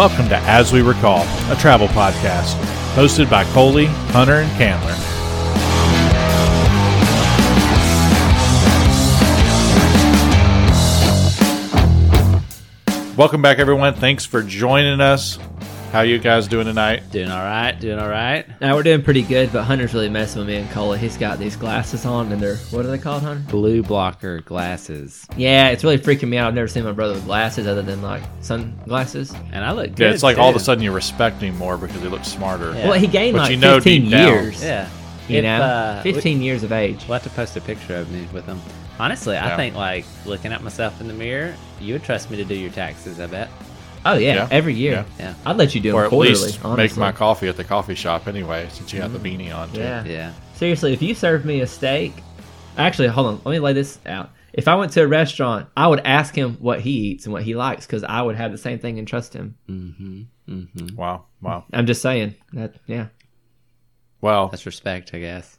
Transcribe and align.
Welcome 0.00 0.30
to 0.30 0.36
As 0.38 0.72
We 0.72 0.80
Recall, 0.80 1.24
a 1.52 1.56
travel 1.56 1.86
podcast 1.88 2.54
hosted 2.94 3.28
by 3.28 3.44
Coley, 3.52 3.84
Hunter, 3.84 4.36
and 4.36 4.50
Candler. 4.52 4.96
Welcome 13.14 13.42
back, 13.42 13.58
everyone. 13.58 13.92
Thanks 13.92 14.24
for 14.24 14.42
joining 14.42 15.02
us. 15.02 15.38
How 15.92 16.02
you 16.02 16.20
guys 16.20 16.46
doing 16.46 16.66
tonight? 16.66 17.02
Doing 17.10 17.32
all 17.32 17.42
right, 17.42 17.72
doing 17.72 17.98
all 17.98 18.08
right. 18.08 18.46
Now 18.60 18.76
we're 18.76 18.84
doing 18.84 19.02
pretty 19.02 19.22
good, 19.22 19.52
but 19.52 19.64
Hunter's 19.64 19.92
really 19.92 20.08
messing 20.08 20.38
with 20.38 20.46
me 20.46 20.54
and 20.58 20.70
Coley. 20.70 20.98
He's 20.98 21.16
got 21.16 21.40
these 21.40 21.56
glasses 21.56 22.06
on, 22.06 22.30
and 22.30 22.40
they're 22.40 22.58
what 22.70 22.84
are 22.84 22.88
they 22.90 22.98
called, 22.98 23.24
Hunter? 23.24 23.42
Blue 23.50 23.82
blocker 23.82 24.40
glasses, 24.42 25.26
Yeah, 25.36 25.70
it's 25.70 25.82
really 25.82 25.98
freaking 25.98 26.28
me 26.28 26.36
out. 26.38 26.46
I've 26.46 26.54
never 26.54 26.68
seen 26.68 26.84
my 26.84 26.92
brother 26.92 27.14
with 27.14 27.24
glasses 27.24 27.66
other 27.66 27.82
than 27.82 28.02
like 28.02 28.22
sunglasses. 28.40 29.34
and 29.52 29.64
I 29.64 29.72
look 29.72 29.88
good. 29.96 29.98
Yeah, 29.98 30.10
it's 30.12 30.22
like 30.22 30.38
all 30.38 30.48
of 30.50 30.54
a 30.54 30.60
sudden 30.60 30.84
you 30.84 30.92
respect 30.92 31.42
him 31.42 31.56
more 31.58 31.76
because 31.76 32.00
he 32.00 32.06
looks 32.06 32.28
smarter. 32.28 32.72
Yeah. 32.72 32.88
Well, 32.90 32.98
he 32.98 33.08
gained 33.08 33.34
But 33.34 33.42
like 33.42 33.50
you 33.50 33.56
know 33.56 33.74
15 33.80 34.02
deep 34.02 34.10
down- 34.12 34.28
years. 34.28 34.62
Yeah, 34.62 34.88
you 35.26 35.38
If, 35.38 35.42
know, 35.44 35.60
uh, 35.60 36.02
15 36.02 36.40
years 36.40 36.62
of 36.62 36.70
age. 36.70 37.00
We'll 37.08 37.14
have 37.18 37.24
to 37.24 37.30
post 37.30 37.56
a 37.56 37.60
picture 37.60 37.96
of 37.96 38.08
me 38.12 38.28
with 38.32 38.46
him. 38.46 38.60
Honestly, 39.00 39.34
Yeah. 39.34 39.52
I 39.52 39.56
think 39.56 39.74
like 39.74 40.04
looking 40.24 40.52
at 40.52 40.62
myself 40.62 41.00
in 41.00 41.08
the 41.08 41.14
mirror, 41.14 41.52
you 41.80 41.94
would 41.94 42.04
trust 42.04 42.30
me 42.30 42.36
to 42.36 42.44
do 42.44 42.54
your 42.54 42.70
taxes. 42.70 43.18
I 43.18 43.26
bet. 43.26 43.48
Oh 44.04 44.14
yeah, 44.14 44.34
Yeah. 44.34 44.48
every 44.50 44.74
year. 44.74 45.04
Yeah. 45.18 45.24
Yeah, 45.26 45.34
I'd 45.46 45.56
let 45.56 45.74
you 45.74 45.80
do 45.80 45.90
Or 45.94 46.00
them 46.02 46.04
at 46.06 46.10
quarterly. 46.10 46.34
least 46.34 46.64
honestly. 46.64 46.76
make 46.76 46.96
my 46.96 47.12
coffee 47.12 47.48
at 47.48 47.56
the 47.56 47.64
coffee 47.64 47.94
shop 47.94 48.26
anyway, 48.28 48.68
since 48.72 48.92
you 48.92 49.00
have 49.00 49.12
the 49.12 49.18
beanie 49.18 49.54
on. 49.54 49.70
Too. 49.72 49.80
Yeah. 49.80 50.04
yeah. 50.04 50.32
Seriously, 50.54 50.92
if 50.92 51.02
you 51.02 51.14
served 51.14 51.44
me 51.44 51.60
a 51.60 51.66
steak, 51.66 52.12
actually, 52.78 53.08
hold 53.08 53.26
on, 53.26 53.40
let 53.44 53.52
me 53.52 53.58
lay 53.58 53.72
this 53.72 53.98
out. 54.06 54.30
If 54.52 54.66
I 54.68 54.74
went 54.74 54.92
to 54.92 55.02
a 55.02 55.06
restaurant, 55.06 55.68
I 55.76 55.86
would 55.86 56.00
ask 56.00 56.34
him 56.34 56.54
what 56.60 56.80
he 56.80 56.90
eats 56.90 57.24
and 57.24 57.32
what 57.32 57.42
he 57.44 57.54
likes 57.54 57.86
because 57.86 58.02
I 58.02 58.20
would 58.20 58.36
have 58.36 58.50
the 58.52 58.58
same 58.58 58.78
thing 58.78 58.98
and 58.98 59.06
trust 59.06 59.32
him. 59.34 59.56
Mm-hmm. 59.68 60.22
Mm-hmm. 60.48 60.96
Wow. 60.96 61.26
Wow. 61.40 61.64
I'm 61.72 61.86
just 61.86 62.02
saying 62.02 62.34
that. 62.54 62.74
Yeah. 62.86 63.06
Well, 64.20 64.48
That's 64.48 64.66
respect, 64.66 65.10
I 65.14 65.18
guess. 65.20 65.56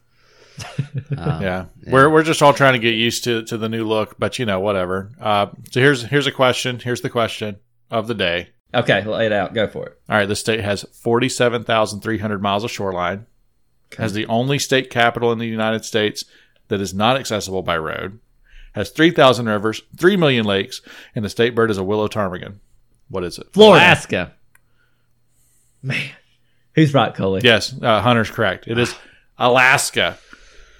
Um, 1.16 1.42
yeah. 1.42 1.64
We're 1.86 2.10
we're 2.10 2.22
just 2.22 2.42
all 2.42 2.52
trying 2.52 2.74
to 2.74 2.78
get 2.78 2.94
used 2.94 3.24
to 3.24 3.42
to 3.44 3.56
the 3.56 3.68
new 3.68 3.84
look, 3.84 4.16
but 4.18 4.38
you 4.38 4.44
know, 4.46 4.60
whatever. 4.60 5.10
Uh, 5.20 5.46
so 5.70 5.80
here's 5.80 6.02
here's 6.02 6.26
a 6.26 6.32
question. 6.32 6.78
Here's 6.78 7.00
the 7.00 7.08
question 7.10 7.56
of 7.92 8.08
the 8.08 8.14
day. 8.14 8.48
Okay, 8.74 9.04
lay 9.04 9.26
it 9.26 9.32
out. 9.32 9.54
Go 9.54 9.68
for 9.68 9.86
it. 9.86 10.00
All 10.08 10.16
right, 10.16 10.26
the 10.26 10.34
state 10.34 10.60
has 10.60 10.84
47,300 11.02 12.42
miles 12.42 12.64
of 12.64 12.70
shoreline. 12.70 13.26
Has 13.98 14.14
the 14.14 14.26
only 14.26 14.58
state 14.58 14.88
capital 14.88 15.30
in 15.30 15.38
the 15.38 15.46
United 15.46 15.84
States 15.84 16.24
that 16.68 16.80
is 16.80 16.94
not 16.94 17.18
accessible 17.18 17.62
by 17.62 17.76
road. 17.76 18.18
Has 18.74 18.88
3,000 18.88 19.46
rivers, 19.46 19.82
3 19.98 20.16
million 20.16 20.46
lakes, 20.46 20.80
and 21.14 21.22
the 21.22 21.28
state 21.28 21.54
bird 21.54 21.70
is 21.70 21.76
a 21.76 21.84
willow 21.84 22.08
ptarmigan. 22.08 22.60
What 23.10 23.24
is 23.24 23.38
it? 23.38 23.52
Florida. 23.52 23.84
Alaska. 23.84 24.32
Man, 25.82 26.10
who's 26.74 26.94
right, 26.94 27.14
Coley? 27.14 27.42
Yes, 27.44 27.74
uh, 27.82 28.00
Hunter's 28.00 28.30
correct. 28.30 28.66
It 28.68 28.78
is 28.78 28.94
Alaska. 29.38 30.16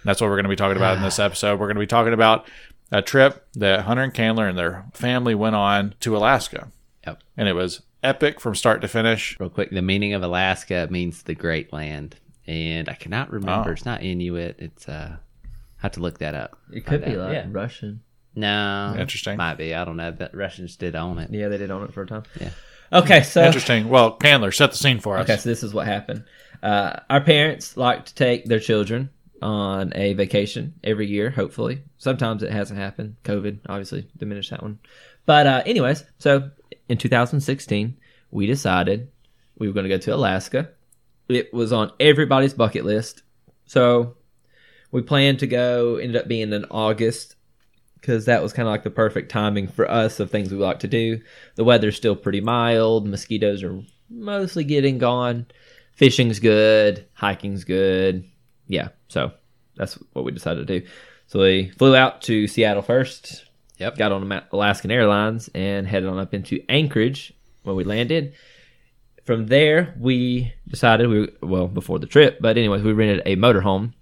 That's 0.04 0.22
what 0.22 0.28
we're 0.28 0.36
going 0.36 0.44
to 0.44 0.48
be 0.48 0.56
talking 0.56 0.78
about 0.78 0.96
in 0.96 1.02
this 1.02 1.18
episode. 1.18 1.60
We're 1.60 1.66
going 1.66 1.76
to 1.76 1.80
be 1.80 1.86
talking 1.86 2.14
about 2.14 2.48
a 2.90 3.02
trip 3.02 3.46
that 3.54 3.80
Hunter 3.80 4.04
and 4.04 4.14
Candler 4.14 4.48
and 4.48 4.56
their 4.56 4.86
family 4.94 5.34
went 5.34 5.56
on 5.56 5.94
to 6.00 6.16
Alaska. 6.16 6.68
Yep. 7.06 7.22
And 7.36 7.48
it 7.48 7.54
was 7.54 7.82
epic 8.02 8.40
from 8.40 8.54
start 8.54 8.80
to 8.82 8.88
finish. 8.88 9.38
Real 9.40 9.50
quick, 9.50 9.70
the 9.70 9.82
meaning 9.82 10.14
of 10.14 10.22
Alaska 10.22 10.88
means 10.90 11.22
the 11.22 11.34
Great 11.34 11.72
Land, 11.72 12.16
and 12.46 12.88
I 12.88 12.94
cannot 12.94 13.30
remember. 13.30 13.70
Oh. 13.70 13.72
It's 13.72 13.84
not 13.84 14.02
Inuit. 14.02 14.56
It's 14.58 14.88
uh, 14.88 15.16
I 15.44 15.48
have 15.78 15.92
to 15.92 16.00
look 16.00 16.18
that 16.18 16.34
up. 16.34 16.58
It 16.72 16.86
could 16.86 17.04
be 17.04 17.12
out. 17.12 17.18
like 17.18 17.32
yeah. 17.32 17.46
Russian. 17.50 18.02
No, 18.34 18.96
Interesting. 18.98 19.36
Might 19.36 19.58
be. 19.58 19.74
I 19.74 19.84
don't 19.84 19.96
know. 19.96 20.10
The 20.10 20.30
Russians 20.32 20.76
did 20.76 20.96
own 20.96 21.18
it. 21.18 21.30
Yeah, 21.30 21.48
they 21.48 21.58
did 21.58 21.70
own 21.70 21.84
it 21.84 21.92
for 21.92 22.02
a 22.02 22.06
time. 22.06 22.22
Yeah. 22.40 22.50
Okay, 22.92 23.22
so 23.22 23.44
Interesting. 23.44 23.88
Well, 23.88 24.12
Candler, 24.12 24.52
set 24.52 24.70
the 24.70 24.76
scene 24.76 25.00
for 25.00 25.18
us. 25.18 25.24
okay, 25.24 25.38
so 25.38 25.48
this 25.48 25.62
is 25.62 25.74
what 25.74 25.86
happened. 25.86 26.24
Uh, 26.62 27.00
our 27.10 27.20
parents 27.20 27.76
like 27.76 28.06
to 28.06 28.14
take 28.14 28.44
their 28.46 28.60
children 28.60 29.10
on 29.40 29.92
a 29.96 30.12
vacation 30.14 30.74
every 30.84 31.06
year. 31.06 31.30
Hopefully, 31.30 31.82
sometimes 31.98 32.42
it 32.42 32.52
hasn't 32.52 32.78
happened. 32.78 33.16
COVID 33.24 33.60
obviously 33.68 34.08
diminished 34.16 34.50
that 34.50 34.62
one. 34.62 34.78
But 35.26 35.46
uh, 35.46 35.62
anyways, 35.66 36.04
so 36.18 36.50
in 36.88 36.98
2016, 36.98 37.96
we 38.30 38.46
decided 38.46 39.08
we 39.58 39.68
were 39.68 39.74
going 39.74 39.84
to 39.84 39.90
go 39.90 39.98
to 39.98 40.14
Alaska. 40.14 40.70
It 41.28 41.52
was 41.52 41.72
on 41.72 41.92
everybody's 42.00 42.54
bucket 42.54 42.84
list. 42.84 43.22
So 43.66 44.16
we 44.90 45.02
planned 45.02 45.38
to 45.40 45.46
go. 45.46 45.96
Ended 45.96 46.16
up 46.16 46.28
being 46.28 46.52
in 46.52 46.64
August 46.70 47.36
because 48.00 48.24
that 48.26 48.42
was 48.42 48.52
kind 48.52 48.66
of 48.66 48.72
like 48.72 48.82
the 48.82 48.90
perfect 48.90 49.30
timing 49.30 49.68
for 49.68 49.88
us 49.88 50.18
of 50.18 50.30
things 50.30 50.50
we 50.50 50.58
like 50.58 50.80
to 50.80 50.88
do. 50.88 51.20
The 51.54 51.64
weather's 51.64 51.96
still 51.96 52.16
pretty 52.16 52.40
mild. 52.40 53.06
Mosquitoes 53.06 53.62
are 53.62 53.80
mostly 54.10 54.64
getting 54.64 54.98
gone. 54.98 55.46
Fishing's 55.92 56.40
good. 56.40 57.06
Hiking's 57.14 57.64
good. 57.64 58.28
Yeah, 58.66 58.88
so 59.08 59.32
that's 59.76 59.94
what 60.12 60.24
we 60.24 60.32
decided 60.32 60.66
to 60.66 60.80
do. 60.80 60.86
So 61.26 61.40
we 61.40 61.70
flew 61.78 61.94
out 61.94 62.22
to 62.22 62.48
Seattle 62.48 62.82
first. 62.82 63.44
Yep. 63.82 63.96
Got 63.98 64.12
on 64.12 64.42
Alaskan 64.52 64.90
Airlines 64.90 65.50
and 65.54 65.86
headed 65.86 66.08
on 66.08 66.18
up 66.18 66.34
into 66.34 66.60
Anchorage 66.68 67.32
where 67.62 67.74
we 67.74 67.84
landed. 67.84 68.34
From 69.24 69.46
there, 69.46 69.94
we 69.98 70.52
decided 70.66 71.08
we 71.08 71.28
well 71.42 71.68
before 71.68 71.98
the 71.98 72.06
trip, 72.06 72.38
but 72.40 72.56
anyways, 72.56 72.82
we 72.82 72.92
rented 72.92 73.22
a 73.24 73.36
motorhome, 73.36 73.92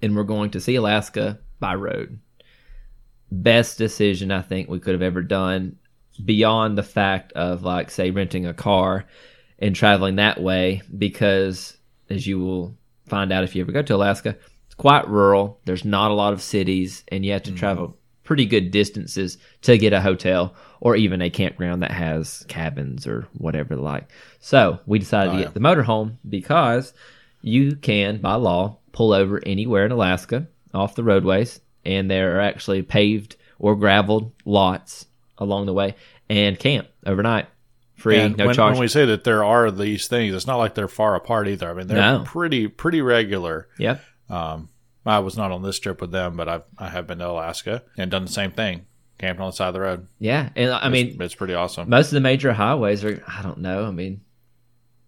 and 0.00 0.14
we're 0.14 0.22
going 0.22 0.50
to 0.50 0.60
see 0.60 0.76
Alaska 0.76 1.40
by 1.58 1.74
road 1.74 2.20
best 3.30 3.78
decision 3.78 4.30
I 4.30 4.42
think 4.42 4.68
we 4.68 4.80
could 4.80 4.94
have 4.94 5.02
ever 5.02 5.22
done 5.22 5.76
beyond 6.24 6.76
the 6.76 6.82
fact 6.82 7.32
of 7.32 7.62
like 7.62 7.90
say 7.90 8.10
renting 8.10 8.46
a 8.46 8.54
car 8.54 9.06
and 9.58 9.74
traveling 9.74 10.16
that 10.16 10.42
way 10.42 10.82
because 10.96 11.76
as 12.08 12.26
you 12.26 12.40
will 12.40 12.76
find 13.06 13.32
out 13.32 13.44
if 13.44 13.54
you 13.54 13.62
ever 13.62 13.72
go 13.72 13.82
to 13.82 13.94
Alaska 13.94 14.36
it's 14.66 14.74
quite 14.74 15.08
rural 15.08 15.60
there's 15.64 15.84
not 15.84 16.10
a 16.10 16.14
lot 16.14 16.32
of 16.32 16.42
cities 16.42 17.04
and 17.08 17.24
you 17.24 17.32
have 17.32 17.44
to 17.44 17.50
mm-hmm. 17.50 17.58
travel 17.58 17.96
pretty 18.30 18.46
good 18.46 18.70
distances 18.70 19.38
to 19.60 19.76
get 19.76 19.92
a 19.92 20.00
hotel 20.00 20.54
or 20.80 20.94
even 20.94 21.20
a 21.20 21.28
campground 21.28 21.82
that 21.82 21.90
has 21.90 22.44
cabins 22.46 23.04
or 23.04 23.26
whatever 23.32 23.74
like 23.74 24.08
so 24.38 24.78
we 24.86 25.00
decided 25.00 25.30
Oh, 25.30 25.32
to 25.32 25.38
yeah. 25.40 25.44
get 25.46 25.54
the 25.54 25.58
motorhome 25.58 26.14
because 26.28 26.94
you 27.42 27.74
can 27.74 28.18
by 28.18 28.36
law 28.36 28.76
pull 28.92 29.12
over 29.12 29.40
anywhere 29.44 29.84
in 29.84 29.90
Alaska 29.90 30.46
off 30.72 30.94
the 30.94 31.02
roadways 31.02 31.60
and 31.84 32.08
there 32.08 32.36
are 32.36 32.40
actually 32.40 32.82
paved 32.82 33.34
or 33.58 33.74
graveled 33.74 34.30
lots 34.44 35.06
along 35.38 35.66
the 35.66 35.72
way 35.74 35.96
and 36.28 36.56
camp 36.56 36.86
overnight 37.04 37.48
free 37.96 38.16
And 38.20 38.36
no 38.36 38.46
when, 38.46 38.54
charge 38.54 38.74
when 38.74 38.80
we 38.82 38.86
say 38.86 39.06
that 39.06 39.24
there 39.24 39.42
are 39.42 39.72
these 39.72 40.06
things, 40.06 40.36
it's 40.36 40.46
not 40.46 40.58
like 40.58 40.76
they're 40.76 40.86
far 40.86 41.16
apart 41.16 41.48
either. 41.48 41.68
I 41.68 41.74
mean, 41.74 41.88
they're 41.88 41.96
No. 41.98 42.22
pretty 42.24 42.68
pretty 42.68 43.02
regular. 43.02 43.66
yep 43.76 44.04
Um, 44.28 44.68
I 45.06 45.18
was 45.20 45.36
not 45.36 45.50
on 45.50 45.62
this 45.62 45.78
trip 45.78 46.00
with 46.00 46.10
them, 46.12 46.36
but 46.36 46.48
I've 46.48 46.62
I 46.78 46.88
have 46.90 47.06
been 47.06 47.18
to 47.18 47.28
Alaska 47.28 47.82
and 47.96 48.10
done 48.10 48.24
the 48.26 48.30
same 48.30 48.50
thing, 48.52 48.86
camped 49.18 49.40
on 49.40 49.48
the 49.48 49.52
side 49.52 49.68
of 49.68 49.74
the 49.74 49.80
road. 49.80 50.06
yeah 50.18 50.48
and 50.56 50.70
i 50.72 50.88
mean 50.88 51.08
it's, 51.08 51.16
it's 51.20 51.34
pretty 51.34 51.54
awesome. 51.54 51.88
most 51.88 52.06
of 52.06 52.12
the 52.12 52.20
major 52.20 52.52
highways 52.52 53.04
are 53.04 53.22
i 53.28 53.42
don't 53.42 53.58
know 53.58 53.84
i 53.86 53.90
mean 53.90 54.20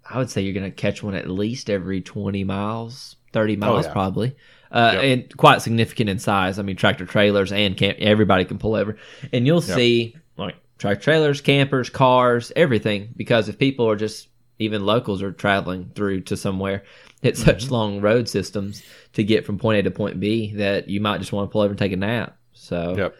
i 0.08 0.18
would 0.18 0.28
say 0.30 0.42
you're 0.42 0.52
going 0.54 0.70
to 0.70 0.74
catch 0.76 1.02
one 1.02 1.14
at 1.14 1.28
least 1.30 1.70
every 1.70 2.00
20 2.02 2.44
miles 2.44 3.16
30 3.32 3.56
miles 3.56 3.84
Oh, 3.84 3.88
yeah. 3.88 3.92
probably 3.92 4.36
uh, 4.70 4.90
Yep. 4.94 5.02
and 5.04 5.36
quite 5.36 5.62
significant 5.62 6.10
in 6.10 6.18
size 6.18 6.58
i 6.58 6.62
mean 6.62 6.76
tractor 6.76 7.06
trailers 7.06 7.52
and 7.52 7.76
camp 7.76 7.98
everybody 8.00 8.44
can 8.44 8.58
pull 8.58 8.74
over 8.74 8.96
and 9.32 9.46
you'll 9.46 9.62
Yep. 9.64 9.76
see 9.76 10.16
like 10.36 10.56
tractor 10.78 11.02
trailers 11.04 11.40
campers 11.40 11.88
cars 11.90 12.52
everything 12.56 13.14
because 13.16 13.48
if 13.48 13.58
people 13.58 13.88
are 13.88 13.96
just 13.96 14.28
even 14.58 14.84
locals 14.84 15.22
are 15.22 15.32
traveling 15.32 15.90
through 15.94 16.20
to 16.22 16.36
somewhere 16.36 16.82
it's 17.22 17.40
Mm-hmm. 17.40 17.50
such 17.50 17.70
long 17.70 18.00
road 18.00 18.28
systems 18.28 18.82
to 19.14 19.22
get 19.24 19.46
from 19.46 19.58
point 19.58 19.78
a 19.78 19.82
to 19.84 19.90
point 19.90 20.18
b 20.20 20.52
that 20.56 20.88
you 20.88 21.00
might 21.00 21.18
just 21.18 21.32
want 21.32 21.48
to 21.48 21.52
pull 21.52 21.60
over 21.62 21.70
and 21.70 21.78
take 21.78 21.92
a 21.92 21.96
nap 21.96 22.36
so 22.52 22.94
Yep. 22.96 23.16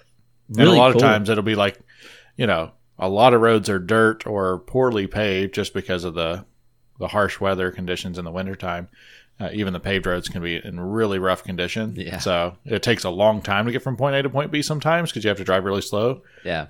really 0.51 0.71
and 0.71 0.77
a 0.79 0.81
lot 0.81 0.93
cool. 0.93 1.03
of 1.03 1.09
times 1.09 1.29
it'll 1.29 1.43
be 1.43 1.55
like, 1.55 1.79
you 2.37 2.47
know, 2.47 2.73
a 2.99 3.09
lot 3.09 3.35
of 3.35 3.41
roads 3.41 3.69
are 3.69 3.79
dirt 3.79 4.27
or 4.27 4.59
poorly 4.61 5.07
paved 5.07 5.55
just 5.55 5.73
because 5.75 6.05
of 6.05 6.15
the 6.15 6.45
the 6.99 7.09
harsh 7.09 7.41
weather 7.41 7.71
conditions 7.71 8.19
in 8.19 8.25
the 8.25 8.31
wintertime. 8.31 8.89
Uh, 9.41 9.49
even 9.53 9.73
the 9.73 9.81
paved 9.81 10.07
roads 10.07 10.29
can 10.29 10.41
be 10.43 10.57
in 10.63 10.79
really 10.79 11.19
rough 11.19 11.43
condition. 11.43 11.95
Yeah. 11.97 12.19
So 12.19 12.55
it 12.65 12.83
takes 12.83 13.03
a 13.03 13.11
long 13.11 13.41
time 13.43 13.67
to 13.67 13.73
get 13.73 13.83
from 13.83 13.97
point 13.97 14.15
A 14.15 14.23
to 14.23 14.31
point 14.31 14.53
B 14.53 14.63
sometimes 14.63 15.11
because 15.11 15.25
you 15.25 15.29
have 15.29 15.39
to 15.39 15.45
drive 15.45 15.65
really 15.65 15.81
slow. 15.81 16.23
Yeah. 16.45 16.67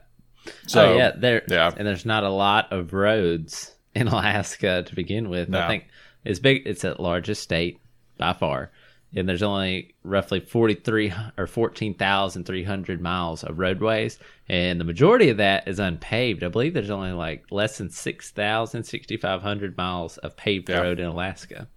So 0.67 0.93
oh 0.93 0.97
yeah, 0.97 1.13
there. 1.17 1.43
yeah. 1.49 1.73
and 1.77 1.87
there's 1.87 2.07
not 2.07 2.25
a 2.25 2.31
lot 2.31 2.73
of 2.73 2.93
roads 2.95 3.73
in 3.95 4.09
Alaska 4.09 4.85
to 4.85 4.95
begin 4.95 5.29
with. 5.29 5.49
No. 5.51 5.61
I 5.61 5.69
think 5.69 5.87
it's 6.25 6.39
big. 6.39 6.63
It's 6.67 6.83
the 6.83 7.01
largest 7.01 7.43
state 7.43 7.79
by 8.19 8.33
far, 8.33 8.71
and 9.15 9.29
there's 9.29 9.43
only 9.43 9.95
roughly 10.05 10.41
43 10.41 11.13
or 11.37 11.47
14,300 11.47 13.01
miles 13.01 13.43
of 13.45 13.59
roadways, 13.59 14.19
and 14.49 14.79
the 14.81 14.85
majority 14.85 15.29
of 15.31 15.37
that 15.39 15.67
is 15.69 15.79
unpaved. 15.79 16.45
I 16.45 16.49
believe 16.49 16.75
there's 16.75 16.91
only 16.91 17.13
like 17.13 17.45
less 17.51 17.79
than 17.79 17.91
6,000, 17.91 18.85
6,500 18.85 19.77
miles 19.77 20.19
of 20.19 20.37
paved 20.37 20.69
Yeah. 20.69 20.81
road 20.81 21.01
in 21.01 21.07
Alaska. 21.07 21.69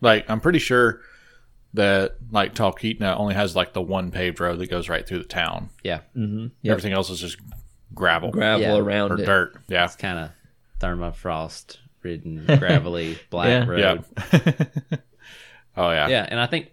like 0.00 0.28
I'm 0.30 0.40
pretty 0.40 0.60
sure 0.60 1.00
that 1.74 2.16
like 2.30 2.54
Talkeetna 2.54 3.18
only 3.18 3.34
has 3.34 3.54
like 3.56 3.72
the 3.72 3.82
one 3.82 4.10
paved 4.10 4.40
road 4.40 4.58
that 4.60 4.70
goes 4.70 4.88
right 4.88 5.06
through 5.06 5.18
the 5.18 5.24
town. 5.24 5.70
Yeah, 5.82 6.00
mm-hmm. 6.16 6.46
Yep. 6.62 6.70
Everything 6.72 6.92
else 6.92 7.10
is 7.10 7.20
just 7.20 7.36
gravel 7.94 8.30
gravel 8.30 8.62
Yeah. 8.62 8.76
around 8.78 9.12
or 9.12 9.18
it 9.20 9.26
dirt. 9.26 9.60
Yeah. 9.68 9.84
it's 9.84 9.96
kind 9.96 10.18
of 10.18 10.30
permafrost 10.80 11.78
ridden 12.08 12.44
gravelly 12.58 13.18
black 13.30 13.48
Yeah. 13.48 13.66
road. 13.66 14.04
Yeah. 14.32 14.80
oh 15.76 15.90
yeah. 15.90 16.08
Yeah, 16.08 16.26
and 16.28 16.40
I 16.40 16.46
think 16.46 16.70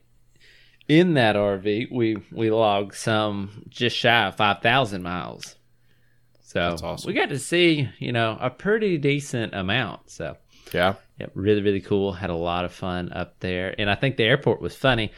in 0.88 1.16
that 1.16 1.36
RV 1.36 1.92
we 1.92 2.18
we 2.32 2.50
logged 2.52 2.96
some 2.96 3.64
just 3.70 3.96
shy 3.98 4.28
of 4.28 4.36
five 4.36 4.62
thousand 4.62 5.04
miles. 5.04 5.56
So 6.42 6.70
That's 6.70 6.84
awesome. 6.84 7.08
we 7.10 7.14
got 7.14 7.30
to 7.30 7.40
see, 7.40 7.90
you 8.00 8.12
know, 8.14 8.38
a 8.40 8.50
pretty 8.50 8.98
decent 8.98 9.54
amount. 9.54 10.10
So 10.10 10.38
Yeah. 10.74 10.94
yeah, 11.20 11.28
really, 11.34 11.62
really 11.62 11.82
cool. 11.82 12.14
Had 12.14 12.30
a 12.30 12.36
lot 12.36 12.64
of 12.66 12.72
fun 12.72 13.12
up 13.12 13.40
there. 13.42 13.76
And 13.78 13.90
I 13.90 13.96
think 13.96 14.16
the 14.16 14.24
airport 14.24 14.62
was 14.62 14.74
funny. 14.76 15.12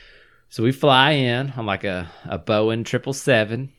So 0.50 0.63
we 0.63 0.72
fly 0.72 1.12
in 1.12 1.52
on 1.58 1.66
like 1.68 1.84
a, 1.84 2.10
a 2.25 2.40
Boeing 2.40 2.86
triple 2.86 3.13
seven 3.13 3.72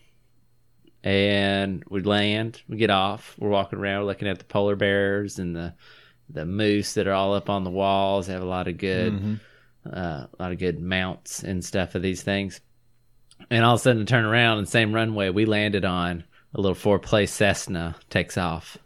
and 1.03 1.83
we 1.89 2.03
land, 2.03 2.63
we 2.69 2.77
get 2.77 2.91
off, 2.91 3.35
we're 3.39 3.49
walking 3.49 3.79
around, 3.79 4.01
we're 4.03 4.07
looking 4.07 4.29
at 4.29 4.39
the 4.39 4.45
polar 4.45 4.77
bears 4.77 5.39
and 5.39 5.57
the 5.57 5.75
the 6.31 6.45
moose 6.47 6.95
that 6.95 7.07
are 7.07 7.13
all 7.13 7.35
up 7.35 7.49
on 7.51 7.65
the 7.65 7.71
walls. 7.71 8.27
They 8.27 8.33
have 8.35 8.43
a 8.43 8.47
lot 8.47 8.69
of 8.69 8.77
good 8.79 9.13
Mhm. 9.15 9.41
uh, 9.91 10.27
a 10.27 10.29
lot 10.39 10.53
of 10.53 10.59
good 10.59 10.81
mounts 10.81 11.43
and 11.43 11.65
stuff 11.65 11.95
of 11.95 12.03
these 12.03 12.23
things. 12.23 12.61
And 13.51 13.65
all 13.65 13.75
of 13.75 13.81
a 13.81 13.83
sudden, 13.83 14.05
turn 14.05 14.25
around 14.27 14.59
and 14.59 14.69
same 14.69 14.93
runway 14.93 15.31
we 15.31 15.47
landed 15.47 15.85
on, 15.85 16.25
a 16.55 16.61
little 16.61 16.75
four 16.75 16.99
place 16.99 17.33
Cessna 17.33 17.95
takes 18.11 18.37
off, 18.37 18.77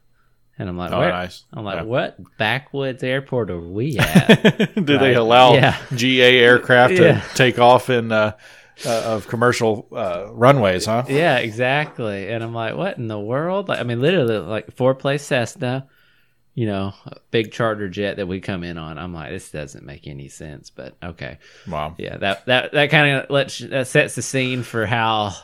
and 0.59 0.69
I'm 0.69 0.77
like, 0.77 0.93
Oh, 0.93 1.01
nice. 1.01 1.45
I'm 1.53 1.65
like, 1.65 1.79
Yeah. 1.79 1.83
what 1.85 2.19
backwoods 2.39 3.03
airport 3.03 3.51
are 3.51 3.59
we 3.61 3.99
at? 3.99 4.75
Do 4.85 4.99
they 4.99 5.15
allow 5.15 5.55
Yeah. 5.55 5.77
GA 5.97 6.39
aircraft 6.39 6.97
to 6.99 7.03
Yeah. 7.03 7.21
take 7.35 7.59
off 7.59 7.91
in 7.91 8.13
uh, 8.13 8.33
uh, 8.87 9.03
of 9.07 9.27
commercial 9.27 9.89
uh, 9.93 10.27
runways? 10.31 10.85
Huh? 10.87 11.05
yeah, 11.09 11.39
exactly. 11.39 12.29
And 12.29 12.45
I'm 12.45 12.55
like, 12.55 12.77
what 12.77 12.99
in 12.99 13.09
the 13.09 13.19
world? 13.19 13.69
Like, 13.69 13.81
I 13.81 13.83
mean, 13.83 14.01
literally, 14.01 14.37
like 14.39 14.77
four 14.77 14.95
place 14.95 15.23
Cessna, 15.25 15.87
you 16.55 16.67
know, 16.67 16.93
a 17.07 17.17
big 17.31 17.51
charter 17.53 17.89
jet 17.89 18.17
that 18.19 18.29
we 18.29 18.41
come 18.41 18.63
in 18.63 18.77
on. 18.77 18.99
I'm 18.99 19.15
like, 19.15 19.31
this 19.31 19.51
doesn't 19.51 19.87
make 19.87 20.07
any 20.07 20.29
sense, 20.29 20.69
but 20.71 20.95
okay. 21.03 21.39
Wow. 21.69 21.95
yeah 21.99 22.19
that 22.19 22.45
that 22.47 22.73
that 22.73 22.91
kind 22.91 23.17
of 23.17 23.31
lets 23.31 23.59
that 23.59 23.87
sets 23.87 24.15
the 24.17 24.23
scene 24.23 24.63
for 24.63 24.85
how 24.87 25.35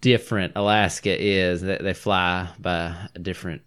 different 0.00 0.54
Alaska 0.56 1.14
is 1.22 1.60
that 1.62 1.82
they 1.82 1.92
fly 1.94 2.48
by 2.58 2.96
a 3.14 3.18
different 3.18 3.62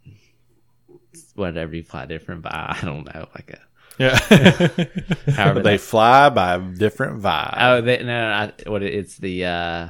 whatever 1.36 1.76
you 1.76 1.84
fly 1.84 2.06
different 2.06 2.42
by 2.42 2.50
I 2.82 2.84
don't 2.84 3.06
know 3.06 3.28
like 3.36 3.52
a 3.52 3.60
Yeah. 3.98 4.18
However 5.36 5.62
they 5.62 5.78
that- 5.78 5.82
fly 5.82 6.30
by 6.30 6.56
a 6.56 6.60
different 6.60 7.22
vibe. 7.22 7.56
oh 7.58 7.82
they, 7.82 8.00
no, 8.00 8.06
no 8.06 8.32
I, 8.66 8.70
what 8.70 8.84
it's 8.84 9.18
the 9.18 9.46
uh 9.46 9.90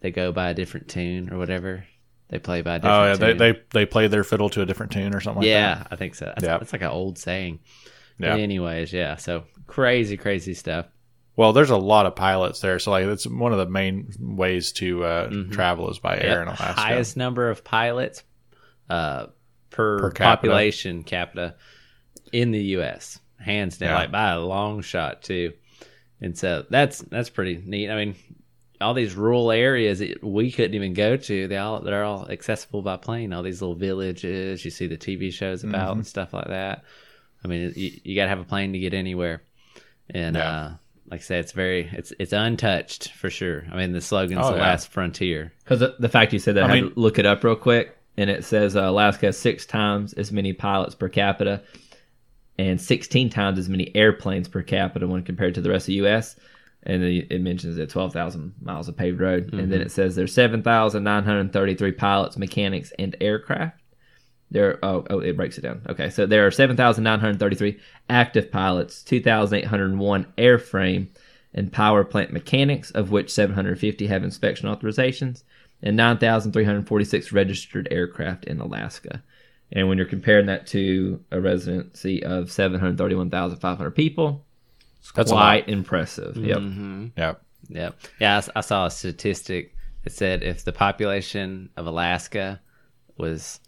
they 0.00 0.10
go 0.10 0.32
by 0.32 0.50
a 0.50 0.54
different 0.54 0.88
tune 0.88 1.32
or 1.32 1.38
whatever 1.38 1.86
they 2.34 2.40
play 2.40 2.62
by 2.62 2.80
Oh 2.82 3.04
yeah, 3.04 3.14
they, 3.16 3.28
tune. 3.28 3.38
they 3.38 3.60
they 3.70 3.86
play 3.86 4.08
their 4.08 4.24
fiddle 4.24 4.48
to 4.50 4.60
a 4.62 4.66
different 4.66 4.90
tune 4.92 5.14
or 5.14 5.20
something 5.20 5.42
like 5.42 5.48
yeah 5.48 5.76
that. 5.76 5.86
I 5.92 5.96
think 5.96 6.14
so 6.16 6.26
that's, 6.26 6.42
Yeah. 6.44 6.58
that's 6.58 6.72
like 6.72 6.82
an 6.82 6.88
old 6.88 7.16
saying 7.16 7.60
Yeah. 8.18 8.32
but 8.32 8.40
anyways 8.40 8.92
yeah 8.92 9.16
so 9.16 9.44
crazy 9.68 10.16
crazy 10.16 10.52
stuff 10.54 10.86
Well, 11.36 11.52
there's 11.52 11.70
a 11.70 11.76
lot 11.76 12.06
of 12.06 12.14
pilots 12.16 12.60
there, 12.60 12.78
so 12.78 12.90
like 12.92 13.06
it's 13.06 13.26
one 13.26 13.52
of 13.52 13.58
the 13.58 13.66
main 13.66 14.08
ways 14.20 14.72
to 14.72 15.04
uh, 15.04 15.28
Mhm. 15.30 15.52
travel 15.52 15.90
is 15.90 15.98
by 15.98 16.18
air 16.18 16.42
in. 16.42 16.48
Alaska. 16.48 16.72
Highest 16.80 17.16
number 17.16 17.50
of 17.50 17.62
pilots 17.64 18.22
uh, 18.90 19.26
per, 19.70 19.98
Per 19.98 20.10
capita. 20.10 20.36
population 20.36 21.02
capita 21.04 21.54
in 22.32 22.50
the 22.52 22.62
U.S. 22.78 23.18
Hands 23.38 23.76
down, 23.76 23.88
Yeah. 23.90 23.96
like 23.96 24.12
by 24.12 24.30
a 24.30 24.40
long 24.40 24.82
shot 24.82 25.22
too. 25.22 25.52
And 26.20 26.36
so 26.38 26.64
that's 26.70 26.98
that's 26.98 27.30
pretty 27.30 27.60
neat. 27.64 27.90
I 27.90 27.96
mean, 28.04 28.14
all 28.84 28.94
these 28.94 29.14
rural 29.14 29.50
areas 29.50 29.98
that 29.98 30.22
we 30.22 30.52
couldn't 30.52 30.74
even 30.74 30.92
go 30.94 31.16
to, 31.16 31.48
they 31.48 31.56
all 31.56 31.80
they're 31.80 32.04
all 32.04 32.28
accessible 32.30 32.82
by 32.82 32.96
plane. 32.96 33.32
All 33.32 33.42
these 33.42 33.60
little 33.62 33.74
villages 33.74 34.64
you 34.64 34.70
see 34.70 34.86
the 34.86 34.96
TV 34.96 35.32
shows 35.32 35.64
about 35.64 35.90
Mm-hmm. 35.90 35.98
and 36.00 36.06
stuff 36.06 36.32
like 36.32 36.48
that. 36.48 36.84
I 37.44 37.48
mean, 37.48 37.72
you, 37.76 37.90
you 38.04 38.14
got 38.16 38.24
to 38.24 38.28
have 38.30 38.40
a 38.40 38.44
plane 38.44 38.72
to 38.72 38.78
get 38.78 38.94
anywhere. 38.94 39.42
And 40.10 40.36
Yeah. 40.36 40.50
uh, 40.50 40.74
like 41.10 41.20
I 41.20 41.22
said, 41.22 41.40
it's 41.40 41.52
very 41.52 41.88
it's 41.92 42.12
it's 42.18 42.32
untouched 42.32 43.12
for 43.12 43.28
sure. 43.30 43.64
I 43.70 43.76
mean, 43.76 43.92
the 43.92 44.00
slogan's 44.00 44.40
Oh, 44.44 44.50
the 44.52 44.56
yeah. 44.56 44.62
last 44.62 44.88
frontier. 44.88 45.52
Because 45.64 45.80
the, 45.80 45.94
the 45.98 46.08
fact 46.08 46.32
you 46.32 46.38
said 46.38 46.54
that, 46.56 46.64
I, 46.64 46.72
I 46.72 46.76
had 46.76 46.94
to 46.94 47.00
look 47.00 47.18
it 47.18 47.26
up 47.26 47.44
real 47.44 47.56
quick, 47.56 47.96
and 48.16 48.30
it 48.30 48.44
says 48.44 48.76
uh, 48.76 48.82
Alaska 48.82 49.26
has 49.26 49.36
six 49.38 49.66
times 49.66 50.12
as 50.14 50.32
many 50.32 50.52
pilots 50.54 50.94
per 50.94 51.08
capita, 51.10 51.62
and 52.58 52.80
16 52.80 53.28
times 53.30 53.58
as 53.58 53.68
many 53.68 53.94
airplanes 53.94 54.48
per 54.48 54.62
capita 54.62 55.06
when 55.06 55.22
compared 55.22 55.54
to 55.56 55.60
the 55.60 55.68
rest 55.70 55.84
of 55.84 55.86
the 55.88 55.94
U.S. 55.94 56.36
And 56.86 57.02
it 57.02 57.40
mentions 57.40 57.76
that 57.76 57.88
12,000 57.88 58.54
miles 58.60 58.88
of 58.88 58.96
paved 58.96 59.18
road, 59.18 59.52
and 59.52 59.72
then 59.72 59.78
mm-hmm. 59.78 59.86
it 59.86 59.90
says 59.90 60.14
there's 60.14 60.34
7,933 60.34 61.92
pilots, 61.92 62.36
mechanics, 62.36 62.92
and 62.98 63.16
aircraft. 63.22 63.80
There, 64.50 64.78
oh, 64.84 65.06
oh, 65.08 65.20
it 65.20 65.36
breaks 65.36 65.56
it 65.56 65.62
down. 65.62 65.80
Okay, 65.88 66.10
so 66.10 66.26
there 66.26 66.46
are 66.46 66.50
7,933 66.50 67.80
active 68.10 68.52
pilots, 68.52 69.02
2,801 69.02 70.26
airframe 70.36 71.08
and 71.54 71.72
power 71.72 72.04
plant 72.04 72.32
mechanics, 72.32 72.90
of 72.90 73.10
which 73.10 73.32
750 73.32 74.06
have 74.06 74.22
inspection 74.22 74.68
authorizations, 74.68 75.42
and 75.82 75.96
9,346 75.96 77.32
registered 77.32 77.88
aircraft 77.90 78.44
in 78.44 78.60
Alaska. 78.60 79.22
And 79.72 79.88
when 79.88 79.96
you're 79.96 80.06
comparing 80.06 80.46
that 80.46 80.66
to 80.68 81.24
a 81.30 81.40
residency 81.40 82.22
of 82.22 82.52
731,500 82.52 83.90
people, 83.92 84.44
That's 85.14 85.30
quite 85.30 85.68
impressive. 85.68 86.36
Yep. 86.36 86.58
Mm-hmm. 86.58 87.06
Yeah. 87.16 87.34
Yep. 87.68 87.94
Yeah, 88.20 88.42
I 88.54 88.60
saw 88.60 88.86
a 88.86 88.90
statistic 88.90 89.74
that 90.04 90.12
said 90.12 90.42
if 90.42 90.64
the 90.64 90.72
population 90.72 91.70
of 91.76 91.86
Alaska 91.86 92.60
was, 93.16 93.60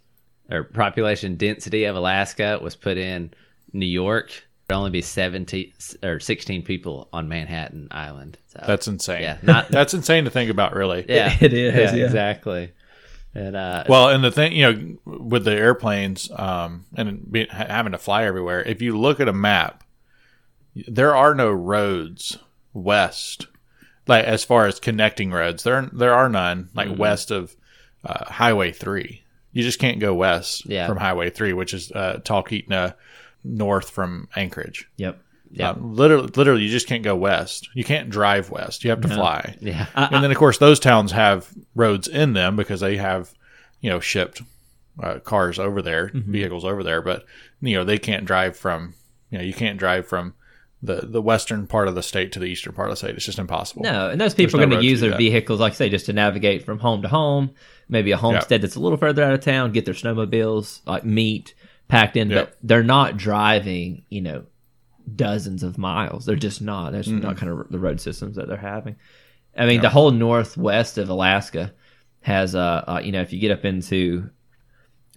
or 0.51 0.65
population 0.65 1.37
density 1.37 1.85
of 1.85 1.97
Alaska 1.97 2.59
was 2.63 2.77
put 2.77 2.99
in 2.99 3.33
New 3.73 3.87
York, 3.87 4.31
there'd 4.69 4.79
only 4.79 4.91
be 4.91 5.03
17 5.03 5.73
or 6.03 6.21
16 6.21 6.63
people 6.63 7.09
on 7.13 7.29
Manhattan 7.29 7.89
Island. 7.91 8.39
So, 8.49 8.65
That's 8.67 8.87
insane. 8.89 9.23
yeah, 9.23 9.39
not, 9.43 9.69
That's 9.69 9.95
insane 9.95 10.25
to 10.25 10.31
think 10.31 10.51
about, 10.51 10.75
really. 10.75 11.05
yeah, 11.09 11.37
It 11.41 11.53
is, 11.53 11.75
yeah, 11.75 11.95
yeah. 11.95 12.05
exactly. 12.05 12.73
And, 13.35 13.55
uh, 13.55 13.85
Well, 13.89 14.09
and 14.11 14.25
the 14.25 14.31
thing, 14.31 14.53
you 14.53 14.73
know, 14.73 14.97
with 15.05 15.45
the 15.45 15.53
airplanes 15.53 16.31
um, 16.35 16.87
and 16.97 17.31
be, 17.31 17.47
having 17.51 17.93
to 17.93 17.99
fly 17.99 18.25
everywhere, 18.25 18.63
if 18.63 18.81
you 18.83 18.99
look 18.99 19.21
at 19.21 19.29
a 19.29 19.33
map, 19.33 19.85
there 20.89 21.15
are 21.17 21.35
no 21.35 21.51
roads 21.51 22.39
west, 22.73 23.47
like 24.07 24.25
as 24.25 24.45
far 24.45 24.67
as 24.67 24.81
connecting 24.81 25.31
roads. 25.31 25.63
There, 25.63 25.89
there 25.93 26.15
are 26.15 26.29
none 26.29 26.69
like 26.75 26.89
Mm-hmm. 26.89 26.99
west 26.99 27.31
of 27.31 27.57
uh, 28.05 28.25
Highway 28.27 28.73
Three. 28.73 29.23
You 29.53 29.63
just 29.63 29.79
can't 29.79 30.01
go 30.01 30.15
west 30.15 30.67
Yeah. 30.67 30.87
from 30.87 30.99
Highway 30.99 31.31
Three, 31.31 31.53
which 31.53 31.73
is 31.75 31.91
uh, 31.93 32.21
Talkeetna 32.25 32.95
north 33.45 33.91
from 33.91 34.29
Anchorage. 34.37 34.89
Yep. 34.97 35.19
Yeah. 35.53 35.71
Uh, 35.71 35.75
literally, 35.81 36.29
literally, 36.35 36.63
you 36.63 36.69
just 36.69 36.89
can't 36.89 37.05
go 37.05 37.15
west. 37.17 37.69
You 37.75 37.85
can't 37.85 38.11
drive 38.11 38.51
west. 38.51 38.85
You 38.85 38.91
have 38.91 39.01
to 39.03 39.09
fly. 39.09 39.57
yeah. 39.61 39.87
and 39.95 40.23
then 40.23 40.31
of 40.31 40.37
course 40.37 40.59
those 40.59 40.81
towns 40.81 41.13
have 41.13 41.49
roads 41.75 42.09
in 42.09 42.33
them 42.35 42.57
because 42.57 42.81
they 42.81 42.97
have 42.97 43.33
you 43.81 43.89
know 43.89 44.01
shipped 44.01 44.43
uh, 45.03 45.21
cars 45.21 45.59
over 45.59 45.81
there 45.83 46.11
vehicles 46.15 46.65
over 46.65 46.83
there 46.83 47.03
but 47.03 47.25
you 47.61 47.77
know 47.77 47.85
they 47.85 47.99
can't 47.99 48.25
drive 48.25 48.57
from 48.57 48.95
you 49.31 49.37
know 49.39 49.45
you 49.45 49.53
can't 49.53 49.79
drive 49.79 50.09
from 50.09 50.35
the 50.83 51.07
the 51.07 51.23
western 51.23 51.67
part 51.67 51.89
of 51.89 51.95
the 51.95 52.03
state 52.03 52.33
to 52.33 52.39
the 52.39 52.47
eastern 52.47 52.73
part 52.75 52.89
of 52.89 52.93
the 52.93 52.97
state 52.97 53.15
it's 53.17 53.25
just 53.25 53.39
impossible 53.39 53.83
No, 53.83 54.11
and 54.11 54.21
those 54.21 54.35
people 54.35 54.59
There's 54.59 54.65
are 54.65 54.69
no 54.69 54.75
going 54.77 54.83
to 54.83 54.89
use 54.89 55.01
their 55.01 55.11
that. 55.11 55.19
vehicles, 55.19 55.59
like 55.59 55.73
I 55.73 55.77
say, 55.77 55.89
just 55.89 56.07
to 56.07 56.13
navigate 56.13 56.65
from 56.65 56.79
home 56.79 57.03
to 57.03 57.09
home. 57.09 57.51
Maybe 57.89 58.11
a 58.11 58.17
homestead 58.17 58.61
that's 58.63 58.77
a 58.77 58.81
little 58.81 58.99
further 58.99 59.23
out 59.23 59.33
of 59.33 59.41
town, 59.41 59.73
get 59.73 59.85
their 59.85 59.95
snowmobiles, 59.95 60.81
like 60.87 61.05
meat 61.05 61.55
packed 61.89 62.17
in, 62.17 62.29
Yep. 62.31 62.45
but 62.51 62.59
they're 62.63 62.83
not 62.83 63.17
driving, 63.17 64.05
you 64.11 64.21
know, 64.21 64.45
dozens 65.15 65.63
of 65.63 65.79
miles. 65.79 66.27
They're 66.27 66.35
just 66.37 66.61
not. 66.61 66.93
That's 66.93 67.07
not 67.09 67.37
kind 67.37 67.53
of 67.53 67.71
the 67.71 67.79
road 67.79 68.01
systems 68.01 68.37
that 68.37 68.49
they're 68.49 68.57
having. 68.57 68.97
I 69.57 69.67
mean, 69.67 69.81
the 69.81 69.89
whole 69.89 70.11
northwest 70.11 70.99
of 70.99 71.09
Alaska 71.09 71.73
has, 72.23 72.55
uh, 72.57 72.85
uh, 72.87 73.01
you 73.03 73.13
know, 73.13 73.21
if 73.23 73.33
you 73.33 73.39
get 73.39 73.53
up 73.53 73.65
into 73.65 74.29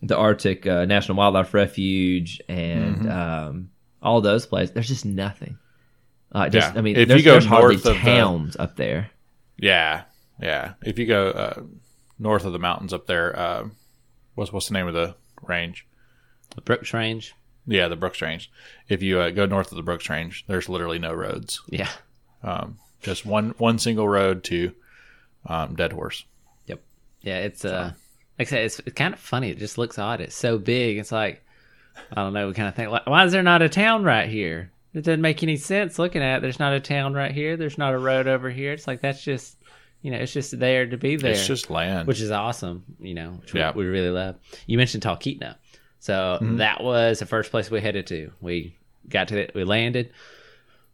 the 0.03 0.15
Arctic 0.15 0.65
uh, 0.67 0.85
National 0.85 1.17
Wildlife 1.17 1.53
Refuge 1.53 2.39
and 2.47 2.97
Mm-hmm. 2.97 3.09
um, 3.11 3.69
all 4.01 4.21
those 4.21 4.45
places, 4.45 4.73
there's 4.73 4.87
just 4.87 5.05
nothing. 5.05 5.57
Uh, 6.31 6.47
just, 6.49 6.73
Yeah. 6.73 6.79
I 6.79 6.81
mean, 6.81 6.95
If 6.95 7.07
there's, 7.07 7.21
you 7.21 7.25
go 7.25 7.31
there's 7.33 7.45
hardly 7.45 7.75
north 7.75 7.85
of 7.87 7.93
the- 7.95 7.99
towns 8.01 8.55
up 8.57 8.75
there. 8.75 9.09
yeah 9.57 10.03
yeah 10.41 10.73
if 10.83 10.97
you 10.99 11.05
go 11.05 11.29
uh, 11.31 11.61
north 12.17 12.45
of 12.45 12.53
the 12.53 12.59
mountains 12.59 12.93
up 12.93 13.07
there 13.07 13.37
uh, 13.37 13.67
what's 14.35 14.53
what's 14.53 14.67
the 14.67 14.73
name 14.73 14.87
of 14.87 14.93
the 14.93 15.15
range 15.41 15.85
The 16.55 16.61
Brooks 16.61 16.93
Range. 16.93 17.33
yeah 17.67 17.87
the 17.89 17.95
brooks 17.97 18.21
range 18.21 18.49
if 18.87 19.01
you 19.03 19.19
uh, 19.19 19.31
go 19.31 19.45
north 19.45 19.71
of 19.71 19.75
the 19.75 19.83
brooks 19.83 20.07
range 20.09 20.45
there's 20.47 20.69
literally 20.69 20.99
no 20.99 21.13
roads 21.13 21.61
Yeah. 21.69 21.89
um, 22.43 22.77
just 23.01 23.25
one 23.25 23.53
one 23.57 23.79
single 23.79 24.07
road 24.07 24.43
to 24.45 24.71
um, 25.45 25.75
Deadhorse 25.75 26.23
Yep. 26.67 26.81
Yeah, 27.21 27.39
it's 27.39 27.65
uh 27.65 27.91
like 28.37 28.47
I 28.47 28.51
said, 28.51 28.63
it's, 28.65 28.79
it's 28.79 28.93
kind 28.95 29.13
of 29.13 29.19
funny. 29.19 29.49
It 29.49 29.57
just 29.57 29.77
looks 29.77 29.99
odd. 29.99 30.21
It's 30.21 30.35
so 30.35 30.57
big. 30.57 30.97
It's 30.99 31.11
like 31.11 31.43
I 32.11 32.23
don't 32.23 32.33
know. 32.33 32.47
We 32.47 32.53
kind 32.53 32.67
of 32.67 32.75
think 32.75 32.89
like, 32.89 33.05
why 33.07 33.25
is 33.25 33.31
there 33.31 33.43
not 33.43 33.61
a 33.61 33.69
town 33.69 34.03
right 34.03 34.29
here? 34.29 34.71
It 34.93 35.03
doesn't 35.03 35.21
make 35.21 35.43
any 35.43 35.57
sense 35.57 35.99
looking 35.99 36.23
at 36.23 36.37
it. 36.37 36.41
There's 36.41 36.59
not 36.59 36.73
a 36.73 36.79
town 36.79 37.13
right 37.13 37.31
here. 37.31 37.57
There's 37.57 37.77
not 37.77 37.93
a 37.93 37.99
road 37.99 38.27
over 38.27 38.49
here. 38.49 38.73
It's 38.73 38.87
like 38.87 39.01
that's 39.01 39.23
just 39.23 39.57
you 40.01 40.11
know, 40.11 40.17
it's 40.17 40.31
just 40.31 40.57
there 40.57 40.87
to 40.87 40.97
be 40.97 41.17
there. 41.17 41.31
it's 41.31 41.45
just 41.45 41.69
land 41.69 42.07
which 42.07 42.21
is 42.21 42.31
awesome. 42.31 42.83
You 42.99 43.13
know, 43.13 43.31
which 43.41 43.53
we- 43.53 43.59
Yeah. 43.59 43.73
we, 43.75 43.85
really 43.85 44.09
love. 44.09 44.35
You 44.65 44.77
mentioned 44.77 45.03
Talkeetna. 45.03 45.55
So 45.99 46.13
mm-hmm. 46.41 46.57
that 46.57 46.81
was 46.81 47.19
the 47.19 47.25
first 47.25 47.51
place 47.51 47.69
we 47.69 47.81
headed 47.81 48.07
to. 48.07 48.31
We 48.39 48.77
got 49.09 49.27
to 49.29 49.39
it, 49.39 49.51
we 49.53 49.65
landed, 49.65 50.11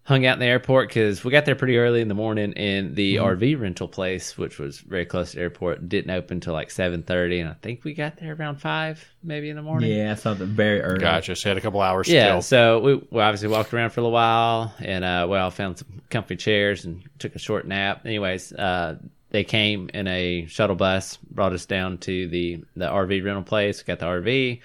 hung 0.05 0.25
out 0.25 0.33
in 0.35 0.39
the 0.39 0.45
airport 0.45 0.87
because 0.89 1.23
we 1.23 1.31
got 1.31 1.45
there 1.45 1.55
pretty 1.55 1.77
early 1.77 1.99
in 1.99 2.07
the 2.07 2.13
morning, 2.13 2.53
and 2.55 2.95
the 2.95 3.15
RV 3.17 3.59
rental 3.59 3.87
place, 3.87 4.37
which 4.37 4.59
was 4.59 4.79
very 4.79 5.05
close 5.05 5.31
to 5.31 5.35
the 5.37 5.41
airport, 5.41 5.89
didn't 5.89 6.11
open 6.11 6.39
till 6.39 6.53
like 6.53 6.71
seven 6.71 7.03
thirty, 7.03 7.39
and 7.39 7.49
I 7.49 7.53
think 7.61 7.83
we 7.83 7.93
got 7.93 8.17
there 8.17 8.33
around 8.33 8.61
five, 8.61 9.03
maybe 9.23 9.49
in 9.49 9.55
the 9.55 9.61
morning. 9.61 9.91
Yeah, 9.91 10.15
something 10.15 10.47
very 10.47 10.81
early. 10.81 10.99
Gotcha. 10.99 11.35
So 11.35 11.49
you 11.49 11.51
had 11.51 11.57
a 11.57 11.61
couple 11.61 11.81
hours 11.81 12.07
Yeah, 12.07 12.39
still. 12.39 12.41
so 12.41 12.79
we, 12.79 12.95
we 13.11 13.21
obviously 13.21 13.47
walked 13.49 13.73
around 13.73 13.89
for 13.89 13.99
a 13.99 14.03
little 14.03 14.13
while, 14.13 14.73
and 14.79 15.03
uh, 15.03 15.25
well, 15.29 15.49
found 15.51 15.77
some 15.79 16.01
comfy 16.09 16.35
chairs 16.35 16.85
and 16.85 17.03
took 17.19 17.35
a 17.35 17.39
short 17.39 17.67
nap. 17.67 18.05
Anyways, 18.05 18.53
uh, 18.53 18.97
they 19.31 19.43
came 19.43 19.89
in 19.93 20.07
a 20.07 20.45
shuttle 20.45 20.75
bus, 20.75 21.17
brought 21.31 21.51
us 21.51 21.65
down 21.65 21.97
to 21.99 22.27
the 22.27 22.63
the 22.75 22.85
RV 22.85 23.25
rental 23.25 23.43
place. 23.43 23.81
Got 23.81 23.99
the 23.99 24.05
RV. 24.05 24.61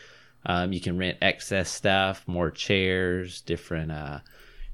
Um, 0.47 0.73
you 0.73 0.81
can 0.81 0.97
rent 0.97 1.19
excess 1.21 1.71
stuff, 1.71 2.25
more 2.27 2.51
chairs, 2.51 3.41
different 3.43 3.91
uh, 3.93 4.21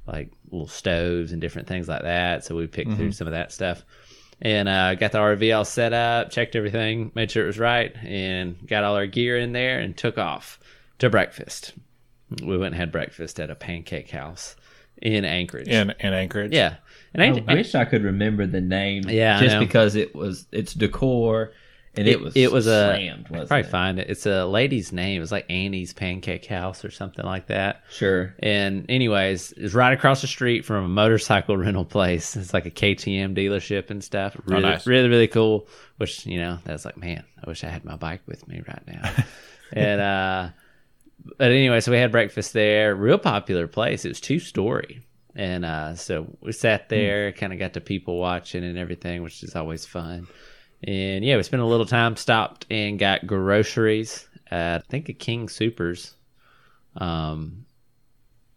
like 0.07 0.31
little 0.51 0.69
stoves 0.69 1.33
and 1.33 1.41
different 1.41 1.69
things 1.69 1.89
like 1.89 2.03
that. 2.03 2.45
So 2.45 2.55
we 2.57 2.67
picked 2.67 2.93
through 2.95 3.13
some 3.13 3.27
of 3.27 3.33
that 3.33 3.53
stuff. 3.53 3.85
And 4.41 4.69
uh, 4.69 4.97
got 4.97 5.13
the 5.13 5.19
RV 5.19 5.57
all 5.57 5.65
set 5.65 5.95
up, 5.95 6.31
checked 6.31 6.57
everything, 6.57 7.11
made 7.15 7.31
sure 7.31 7.45
it 7.45 7.47
was 7.47 7.59
right, 7.59 7.97
and 8.05 8.57
got 8.67 8.85
all 8.85 8.95
our 8.95 9.07
gear 9.07 9.39
in 9.39 9.53
there 9.53 9.79
and 9.79 9.97
took 9.97 10.19
off 10.19 10.61
to 10.99 11.09
breakfast 11.09 11.73
we 12.43 12.57
went 12.57 12.75
and 12.75 12.75
had 12.75 12.93
breakfast 12.93 13.39
at 13.41 13.51
a 13.51 13.55
pancake 13.55 14.11
house 14.11 14.57
in 15.01 15.25
Anchorage. 15.25 15.69
in 15.69 15.91
in 16.01 16.13
Anchorage. 16.13 16.53
Yeah, 16.53 16.77
and 17.15 17.23
I 17.23 17.27
Anch- 17.27 17.47
wish 17.47 17.75
I 17.75 17.85
could 17.85 18.03
remember 18.03 18.47
the 18.47 18.61
name. 18.61 19.09
Yeah, 19.09 19.41
just 19.41 19.55
know. 19.55 19.61
because 19.61 19.95
it 19.95 20.15
was 20.15 20.47
it's 20.53 20.75
decor, 20.75 21.53
and 21.97 22.07
it, 22.07 22.13
It- 22.13 22.21
was 22.21 22.37
it 22.37 22.53
was 22.53 22.67
a- 22.67 22.95
slammed. 22.95 23.29
Wasn't 23.29 23.49
probably 23.49 23.67
it? 23.67 23.71
find 23.71 23.99
it. 23.99 24.11
It's 24.11 24.27
a 24.27 24.45
lady's 24.47 24.93
name. 24.93 25.23
It's 25.23 25.33
like 25.33 25.47
Annie's 25.51 25.93
Pancake 25.93 26.45
House 26.47 26.85
or 26.85 26.91
something 26.91 27.25
like 27.25 27.47
that. 27.47 27.83
Sure. 27.91 28.35
And 28.41 28.85
anyways, 28.89 29.53
it's 29.53 29.75
right 29.75 29.93
across 29.93 30.21
the 30.21 30.27
street 30.27 30.65
from 30.65 30.85
a 30.85 30.89
motorcycle 30.89 31.57
rental 31.59 31.85
place. 31.85 32.37
It's 32.37 32.53
like 32.55 32.67
a 32.67 32.71
KTM 32.71 33.37
dealership 33.37 33.91
and 33.91 34.03
stuff. 34.05 34.37
Really, 34.45 34.63
nice. 34.63 34.87
really, 34.87 35.09
really 35.09 35.29
cool. 35.29 35.69
Which 35.97 36.27
you 36.27 36.39
know, 36.39 36.59
that's 36.65 36.85
like, 36.85 36.97
man, 36.99 37.25
I 37.43 37.49
wish 37.49 37.65
I 37.65 37.69
had 37.69 37.85
my 37.85 37.97
bike 37.97 38.21
with 38.27 38.47
me 38.49 38.63
right 38.69 38.83
now. 38.87 39.13
and 39.73 40.01
uh, 40.01 40.49
but 41.39 41.51
anyway, 41.51 41.81
so 41.81 41.91
we 41.91 41.99
had 41.99 42.13
breakfast 42.13 42.53
there. 42.53 42.95
Real 42.95 43.19
popular 43.19 43.67
place. 43.67 44.05
It 44.05 44.09
was 44.09 44.21
two 44.21 44.39
story. 44.39 45.03
And 45.35 45.65
uh, 45.67 45.97
so 45.97 46.35
we 46.41 46.53
sat 46.53 46.89
there, 46.89 47.31
kind 47.33 47.53
of 47.53 47.59
got 47.59 47.75
to 47.75 47.81
people 47.83 48.19
watching 48.19 48.65
and 48.65 48.79
everything, 48.79 49.23
which 49.23 49.43
is 49.43 49.55
always 49.55 49.85
fun. 49.85 50.27
And 50.87 51.25
yeah, 51.25 51.37
we 51.37 51.43
spent 51.43 51.63
a 51.63 51.67
little 51.67 51.87
time, 51.87 52.17
stopped 52.17 52.65
and 52.71 52.99
got 52.99 53.27
groceries 53.27 54.29
at 54.51 54.83
I 54.83 54.85
think 54.89 55.09
a 55.09 55.13
King 55.13 55.49
Supers 55.49 56.15
um, 56.97 57.67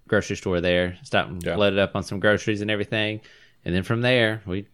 grocery 0.08 0.36
store 0.36 0.62
there. 0.62 0.98
Stopped 1.04 1.30
and 1.32 1.44
Yeah. 1.44 1.56
loaded 1.56 1.80
up 1.80 1.96
on 1.96 2.04
some 2.04 2.20
groceries 2.20 2.62
and 2.62 2.70
everything. 2.72 3.22
And 3.66 3.76
then 3.76 3.84
from 3.84 4.02
there, 4.02 4.42
we 4.46 4.68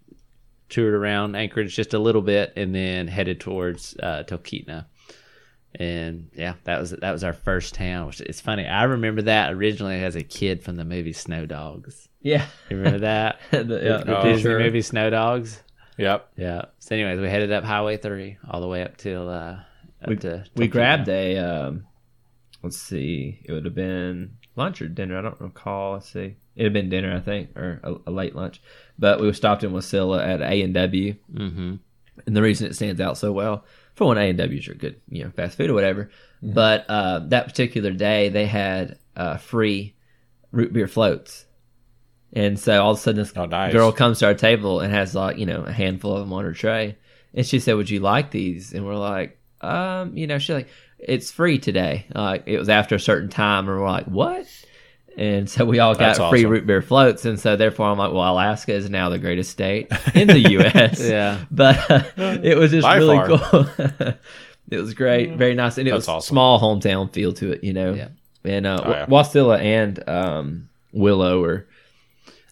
toured 0.69 0.93
around 0.93 1.35
Anchorage 1.35 1.75
just 1.75 1.93
a 1.93 1.99
little 1.99 2.21
bit 2.21 2.53
and 2.55 2.73
then 2.75 3.07
headed 3.07 3.39
towards 3.39 3.95
uh, 4.01 4.23
Talkeetna. 4.27 4.85
And 5.77 6.29
yeah, 6.35 6.53
that 6.63 6.79
was 6.79 6.91
that 6.91 7.11
was 7.11 7.23
our 7.23 7.33
first 7.33 7.73
town. 7.73 8.07
Which 8.07 8.21
it's 8.21 8.39
funny. 8.39 8.65
I 8.65 8.83
remember 8.83 9.23
that 9.23 9.51
originally 9.53 9.95
as 10.01 10.15
a 10.15 10.23
kid 10.23 10.63
from 10.63 10.75
the 10.77 10.85
movie 10.85 11.11
Snow 11.13 11.45
Dogs. 11.45 12.07
Yeah. 12.21 12.45
You 12.69 12.77
remember 12.77 12.99
that? 12.99 13.39
The- 13.51 13.57
yeah, 13.83 13.97
the 14.03 14.19
Oh, 14.19 14.23
Disney 14.23 14.41
sure. 14.43 14.59
movie 14.59 14.81
Snow 14.81 15.09
Dogs. 15.09 15.61
Yep. 15.97 16.29
Yeah. 16.37 16.65
So, 16.79 16.95
anyways, 16.95 17.19
we 17.19 17.29
headed 17.29 17.51
up 17.51 17.63
Highway 17.63 17.97
Three 17.97 18.37
all 18.49 18.61
the 18.61 18.67
way 18.67 18.83
up 18.83 18.97
till 18.97 19.29
uh, 19.29 19.59
up 20.01 20.07
We, 20.09 20.15
to 20.17 20.43
we 20.55 20.67
Talkeetna. 20.67 20.71
grabbed 20.71 21.09
a 21.09 21.37
um, 21.37 21.85
let's 22.63 22.77
see, 22.77 23.39
it 23.45 23.51
would 23.53 23.65
have 23.65 23.75
been 23.75 24.37
lunch 24.55 24.81
or 24.81 24.87
dinner. 24.87 25.17
I 25.17 25.21
don't 25.21 25.39
recall. 25.39 25.93
Let's 25.93 26.09
see, 26.11 26.35
it 26.55 26.63
had 26.63 26.73
been 26.73 26.89
dinner, 26.89 27.15
I 27.15 27.19
think, 27.21 27.55
or 27.57 27.79
a, 27.83 27.95
a 28.07 28.11
late 28.11 28.35
lunch. 28.35 28.61
But 28.99 29.19
we 29.21 29.31
stopped 29.33 29.63
in 29.63 29.71
Wasilla 29.71 30.25
at 30.25 30.41
A 30.41 30.61
and 30.61 30.73
W, 30.73 31.15
Mhm. 31.33 31.79
and 32.25 32.35
the 32.35 32.41
reason 32.41 32.67
it 32.67 32.75
stands 32.75 32.99
out 33.01 33.17
so 33.17 33.31
well 33.31 33.63
for 33.93 34.05
one, 34.07 34.17
A 34.17 34.29
and 34.29 34.37
W's 34.37 34.67
are 34.67 34.73
good, 34.73 34.99
you 35.09 35.23
know, 35.23 35.31
fast 35.31 35.55
food 35.57 35.69
or 35.69 35.73
whatever. 35.73 36.09
But 36.43 36.85
uh, 36.89 37.19
that 37.27 37.47
particular 37.47 37.91
day, 37.91 38.29
they 38.29 38.45
had 38.45 38.97
uh, 39.15 39.37
free 39.37 39.95
root 40.51 40.73
beer 40.73 40.87
floats, 40.87 41.44
and 42.35 42.59
so 42.59 42.83
all 42.83 42.91
of 42.91 42.97
a 42.97 43.01
sudden, 43.01 43.21
this 43.21 43.33
Oh, 43.35 43.45
nice. 43.45 43.71
girl 43.73 43.91
comes 43.91 44.19
to 44.19 44.25
our 44.27 44.33
table 44.33 44.81
and 44.81 44.93
has 44.93 45.15
like 45.15 45.37
you 45.37 45.45
know 45.45 45.63
a 45.63 45.71
handful 45.71 46.13
of 46.13 46.19
them 46.19 46.33
on 46.33 46.43
her 46.43 46.53
tray, 46.53 46.95
and 47.33 47.45
she 47.45 47.59
said, 47.59 47.75
"Would 47.75 47.89
you 47.89 47.99
like 48.01 48.31
these?" 48.31 48.73
And 48.73 48.85
we're 48.85 48.95
like, 48.97 49.37
"Um, 49.61 50.15
you 50.17 50.27
know," 50.27 50.37
she's 50.37 50.53
like, 50.55 50.67
"It's 50.99 51.31
free 51.31 51.57
today." 51.57 52.05
Like 52.13 52.43
it 52.45 52.59
was 52.59 52.69
after 52.69 52.95
a 52.95 52.99
certain 52.99 53.29
time, 53.29 53.67
and 53.69 53.79
we're 53.79 53.89
like, 53.89 54.05
"What?" 54.05 54.45
And 55.17 55.49
so 55.49 55.63
we 55.63 55.79
all 55.79 55.93
got 55.93 55.99
That's 56.17 56.17
free 56.29 56.41
awesome. 56.41 56.49
root 56.51 56.67
beer 56.67 56.81
floats, 56.81 57.23
and 57.23 57.39
so 57.39 57.55
therefore 57.55 57.87
I'm 57.87 57.97
like, 57.97 58.11
"Well, 58.11 58.29
Alaska 58.33 58.73
is 58.73 58.89
now 58.89 59.07
the 59.07 59.17
greatest 59.17 59.49
state 59.49 59.87
in 60.13 60.27
the 60.27 60.39
U.S." 60.51 60.99
Yeah. 61.01 61.39
but 61.51 61.89
uh, 61.89 62.03
it 62.43 62.57
was 62.57 62.71
just 62.71 62.83
By 62.83 62.97
really 62.97 63.15
far. 63.15 63.27
cool. 63.37 63.65
it 64.71 64.77
was 64.77 64.93
great, 64.93 65.35
very 65.37 65.53
nice, 65.55 65.77
and 65.77 65.87
it 65.87 65.91
That's 65.91 66.01
was 66.07 66.09
awesome. 66.09 66.33
small 66.33 66.59
hometown 66.59 67.13
feel 67.13 67.31
to 67.33 67.53
it, 67.53 67.63
you 67.63 67.71
know. 67.71 67.93
Yeah. 67.93 68.09
And 68.43 68.65
uh, 68.67 68.81
Oh, 68.83 68.89
yeah. 68.91 69.05
Wasilla 69.05 69.59
and 69.61 70.07
um, 70.09 70.69
Willow 70.91 71.41
are 71.45 71.65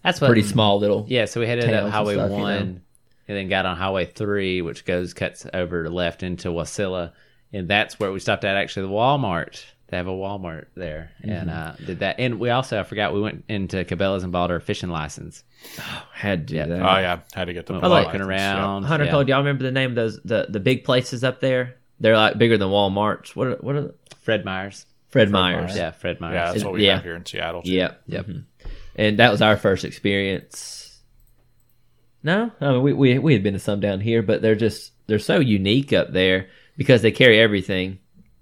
That's 0.04 0.20
what, 0.22 0.28
pretty 0.28 0.44
small 0.44 0.80
little. 0.80 1.06
Yeah, 1.08 1.26
so 1.26 1.40
we 1.40 1.48
headed 1.48 1.74
up 1.74 1.90
Highway 1.92 2.16
stuff, 2.16 2.30
you 2.32 2.36
One, 2.38 2.54
know. 2.74 2.80
and 3.28 3.38
then 3.38 3.48
got 3.50 3.66
on 3.66 3.78
Highway 3.78 4.06
Three, 4.06 4.62
which 4.62 4.86
goes 4.86 5.14
cuts 5.14 5.46
over 5.54 5.90
left 5.90 6.24
into 6.24 6.50
Wasilla, 6.50 7.14
and 7.54 7.68
that's 7.68 8.00
where 8.00 8.12
we 8.12 8.20
stopped 8.20 8.44
at. 8.44 8.56
Actually, 8.58 8.88
the 8.88 8.94
Walmart. 8.94 9.64
They 9.88 9.98
have 9.98 10.08
a 10.08 10.12
Walmart 10.12 10.66
there, 10.76 11.12
and 11.22 11.50
Mm-hmm. 11.52 11.84
uh, 11.84 11.86
did 11.86 12.00
that. 12.00 12.16
And 12.20 12.40
we 12.40 12.50
also, 12.50 12.80
I 12.80 12.84
forgot, 12.84 13.14
we 13.14 13.22
went 13.22 13.46
into 13.48 13.84
Cabela's 13.86 14.24
and 14.24 14.32
bought 14.32 14.50
our 14.50 14.60
fishing 14.60 14.90
license. 14.90 15.44
Had 16.14 16.48
to 16.48 16.56
Yeah. 16.56 16.66
that. 16.66 16.80
Oh 16.82 17.00
yeah. 17.00 17.20
Had 17.34 17.46
to 17.46 17.54
get 17.54 17.68
the 17.68 17.74
Went 17.74 17.84
blood 17.84 18.06
walking 18.06 18.22
license. 18.22 18.28
around. 18.42 18.84
Hunter 18.84 19.06
yeah. 19.06 19.12
Cole, 19.12 19.24
do 19.24 19.30
y'all 19.30 19.40
remember 19.40 19.64
the 19.64 19.72
name 19.72 19.92
of 19.92 19.96
those 19.96 20.20
the, 20.24 20.48
the 20.50 20.60
big 20.60 20.84
places 20.84 21.24
up 21.24 21.42
there? 21.42 21.76
They're 22.00 22.18
like 22.18 22.40
bigger 22.40 22.58
than 22.58 22.70
Walmart's. 22.70 23.36
What 23.36 23.48
are, 23.48 23.56
what 23.58 23.76
are 23.76 23.94
Fred 24.22 24.44
Meyers. 24.46 24.88
Fred, 25.10 25.30
Meyers? 25.30 25.62
Meyers. 25.68 25.78
Yeah, 25.78 25.92
Fred 25.92 26.20
Meyers. 26.20 26.34
Yeah, 26.34 26.52
that's 26.54 26.64
what 26.64 26.74
we 26.74 26.86
yeah. 26.88 26.96
have 26.96 27.04
here 27.04 27.16
in 27.16 27.24
Seattle. 27.24 27.62
too. 27.62 27.70
Yep. 27.72 28.02
Yep. 28.08 28.26
Mhm. 28.26 28.44
And 28.96 29.18
that 29.20 29.32
was 29.32 29.42
our 29.42 29.58
first 29.58 29.84
experience. 29.86 31.02
No, 32.24 32.52
I 32.62 32.72
mean 32.72 32.82
we, 32.84 32.94
we 32.94 33.20
we 33.20 33.34
had 33.34 33.44
been 33.44 33.54
to 33.54 33.60
some 33.60 33.80
down 33.80 34.00
here, 34.00 34.22
but 34.22 34.42
they're 34.42 34.56
just 34.56 34.92
they're 35.08 35.20
so 35.20 35.40
unique 35.40 35.92
up 35.92 36.14
there 36.14 36.48
because 36.78 37.02
they 37.02 37.12
carry 37.12 37.40
everything. 37.40 38.00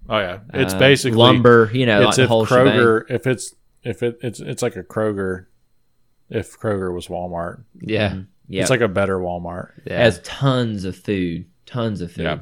Oh 0.09 0.19
yeah. 0.19 0.39
It's 0.53 0.73
Uh, 0.73 0.79
basically 0.79 1.17
lumber, 1.17 1.69
you 1.73 1.85
know, 1.85 2.07
It's 2.07 2.17
the 2.17 2.23
if 2.23 2.29
whole 2.29 2.45
shebang. 2.45 2.77
Kroger. 2.77 3.03
If 3.09 3.25
it's 3.27 3.55
if 3.83 4.03
it 4.03 4.17
it's 4.21 4.39
it's 4.39 4.61
like 4.61 4.75
a 4.75 4.83
Kroger. 4.83 5.45
If 6.29 6.57
Kroger 6.59 6.93
was 6.93 7.07
Walmart, 7.07 7.63
yeah, 7.81 8.19
Yeah, 8.47 8.61
it's 8.61 8.69
like 8.69 8.79
a 8.81 8.87
better 8.87 9.17
Walmart. 9.17 9.71
yeah. 9.85 9.97
has 10.01 10.21
tons 10.23 10.85
of 10.85 10.95
food, 10.95 11.45
tons 11.65 11.99
of 12.01 12.11
food, 12.13 12.23
Yeah. 12.23 12.39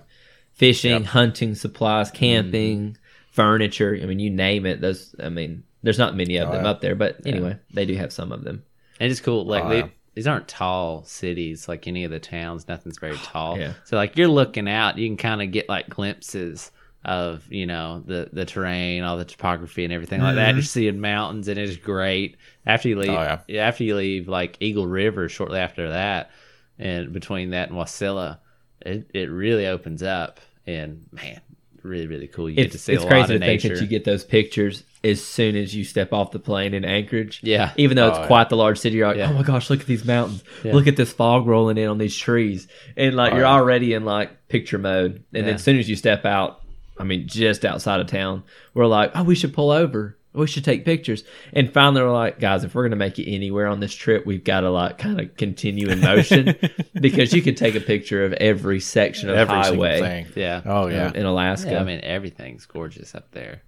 fishing, 0.53 0.91
Yep. 0.91 1.05
hunting 1.05 1.55
supplies, 1.55 2.11
camping, 2.11 2.97
furniture. 3.31 3.97
I 3.99 4.05
mean, 4.05 4.19
you 4.19 4.29
name 4.29 4.67
it. 4.67 4.79
Those, 4.81 5.15
I 5.19 5.29
mean, 5.29 5.63
there's 5.83 5.97
not 5.99 6.15
many 6.15 6.37
of 6.37 6.49
Oh, 6.49 6.51
them 6.53 6.65
yeah. 6.65 6.71
up 6.71 6.81
there, 6.81 6.95
but 6.95 7.25
anyway, 7.25 7.57
they 7.73 7.85
do 7.85 7.95
have 7.95 8.11
some 8.13 8.31
of 8.31 8.43
them. 8.43 8.63
And 8.99 9.11
it's 9.11 9.21
cool. 9.21 9.45
Like 9.45 9.63
Oh, 9.65 9.69
they, 9.69 9.77
yeah. 9.79 9.87
these 10.15 10.27
aren't 10.27 10.47
tall 10.47 11.03
cities 11.03 11.67
like 11.67 11.87
any 11.87 12.03
of 12.03 12.11
the 12.11 12.19
towns. 12.19 12.67
Nothing's 12.67 12.99
very 12.99 13.17
tall. 13.23 13.57
Yeah. 13.57 13.73
So 13.85 13.95
like 13.95 14.17
you're 14.17 14.27
looking 14.27 14.67
out, 14.69 14.97
you 14.97 15.07
can 15.07 15.17
kind 15.17 15.41
of 15.41 15.51
get 15.51 15.69
like 15.69 15.89
glimpses 15.89 16.71
of 17.05 17.49
you 17.49 17.65
know 17.65 18.03
the 18.05 18.29
the 18.33 18.43
terrain, 18.43 19.03
all 19.03 19.15
the 19.17 19.23
topography 19.23 19.85
and 19.85 19.93
everything 19.93 20.21
like 20.21 20.35
that. 20.35 20.49
Mm-hmm. 20.49 20.57
You're 20.57 20.63
seeing 20.63 20.99
mountains 20.99 21.47
and 21.47 21.57
it's 21.57 21.77
great. 21.77 22.35
After 22.65 22.89
you 22.89 22.99
leave, 22.99 23.09
Oh, 23.11 23.39
yeah. 23.47 23.67
after 23.67 23.85
you 23.85 23.95
leave 23.95 24.27
like 24.27 24.57
Eagle 24.59 24.85
River, 24.85 25.29
shortly 25.29 25.59
after 25.59 25.89
that, 25.89 26.31
and 26.77 27.13
between 27.13 27.51
that 27.51 27.69
and 27.69 27.77
Wasilla, 27.77 28.39
it 28.81 29.09
it 29.13 29.29
really 29.29 29.65
opens 29.67 30.03
up. 30.03 30.41
And 30.67 31.05
man, 31.13 31.39
really 31.83 32.07
really 32.07 32.27
cool. 32.27 32.49
You 32.49 32.57
get 32.57 32.73
to 32.73 32.77
see 32.77 32.93
it's 32.93 33.03
a 33.05 33.07
crazy 33.07 33.21
lot 33.21 33.27
to 33.27 33.35
of 33.35 33.41
think 33.41 33.63
nature. 33.63 33.75
that 33.75 33.81
you 33.81 33.87
get 33.87 34.03
those 34.03 34.25
pictures 34.25 34.83
as 35.03 35.23
soon 35.23 35.55
as 35.55 35.73
you 35.73 35.83
step 35.83 36.11
off 36.11 36.31
the 36.31 36.39
plane 36.39 36.73
in 36.73 36.83
Anchorage. 36.83 37.39
yeah. 37.43 37.71
Even 37.77 37.95
though 37.95 38.09
it's 38.09 38.17
Oh, 38.17 38.21
yeah. 38.21 38.27
quite 38.27 38.49
the 38.49 38.57
large 38.57 38.77
city, 38.79 38.97
you're 38.97 39.07
like, 39.07 39.17
Yeah. 39.17 39.29
oh 39.29 39.33
my 39.33 39.43
gosh, 39.43 39.69
look 39.69 39.79
at 39.79 39.85
these 39.87 40.03
mountains. 40.05 40.43
Yeah. 40.63 40.73
Look 40.73 40.87
at 40.87 40.97
this 40.97 41.13
fog 41.13 41.47
rolling 41.47 41.77
in 41.77 41.87
on 41.87 41.97
these 41.97 42.15
trees. 42.17 42.67
And 42.97 43.15
like, 43.15 43.31
Oh, 43.31 43.37
you're 43.37 43.45
yeah. 43.45 43.51
already 43.53 43.93
in 43.93 44.03
like 44.03 44.47
picture 44.49 44.77
mode. 44.77 45.11
And 45.11 45.23
Yeah. 45.31 45.41
then 45.43 45.55
as 45.55 45.63
soon 45.63 45.77
as 45.79 45.89
you 45.89 45.95
step 45.95 46.25
out, 46.25 46.61
I 46.97 47.05
mean, 47.05 47.27
just 47.27 47.63
outside 47.63 48.01
of 48.01 48.07
town, 48.07 48.43
we're 48.73 48.87
like, 48.87 49.11
oh, 49.15 49.23
we 49.23 49.35
should 49.35 49.53
pull 49.53 49.71
over. 49.71 50.17
We 50.33 50.45
should 50.47 50.63
take 50.65 50.83
pictures. 50.85 51.23
And 51.53 51.71
finally, 51.73 52.01
we're 52.03 52.11
like, 52.11 52.39
guys, 52.39 52.63
if 52.63 52.75
we're 52.75 52.83
going 52.83 52.91
to 52.91 52.97
make 52.97 53.17
it 53.17 53.31
anywhere 53.31 53.65
on 53.67 53.79
this 53.79 53.93
trip, 53.95 54.25
we've 54.27 54.43
got 54.43 54.59
to 54.61 54.69
like 54.69 54.97
kind 54.97 55.19
of 55.19 55.35
continue 55.37 55.87
in 55.87 56.01
motion 56.01 56.55
because 57.01 57.33
you 57.33 57.41
could 57.41 57.57
take 57.57 57.73
a 57.75 57.79
picture 57.79 58.23
of 58.25 58.33
every 58.33 58.79
section 58.79 59.29
of 59.29 59.37
Every 59.37 59.55
highway. 59.55 60.27
Yeah. 60.35 60.61
Oh 60.65 60.87
yeah. 60.87 61.07
uh, 61.07 61.11
in 61.13 61.25
Alaska. 61.25 61.71
Yeah, 61.71 61.79
I 61.79 61.83
mean 61.83 62.01
everything's 62.03 62.65
gorgeous 62.67 63.15
up 63.15 63.31
there. 63.31 63.63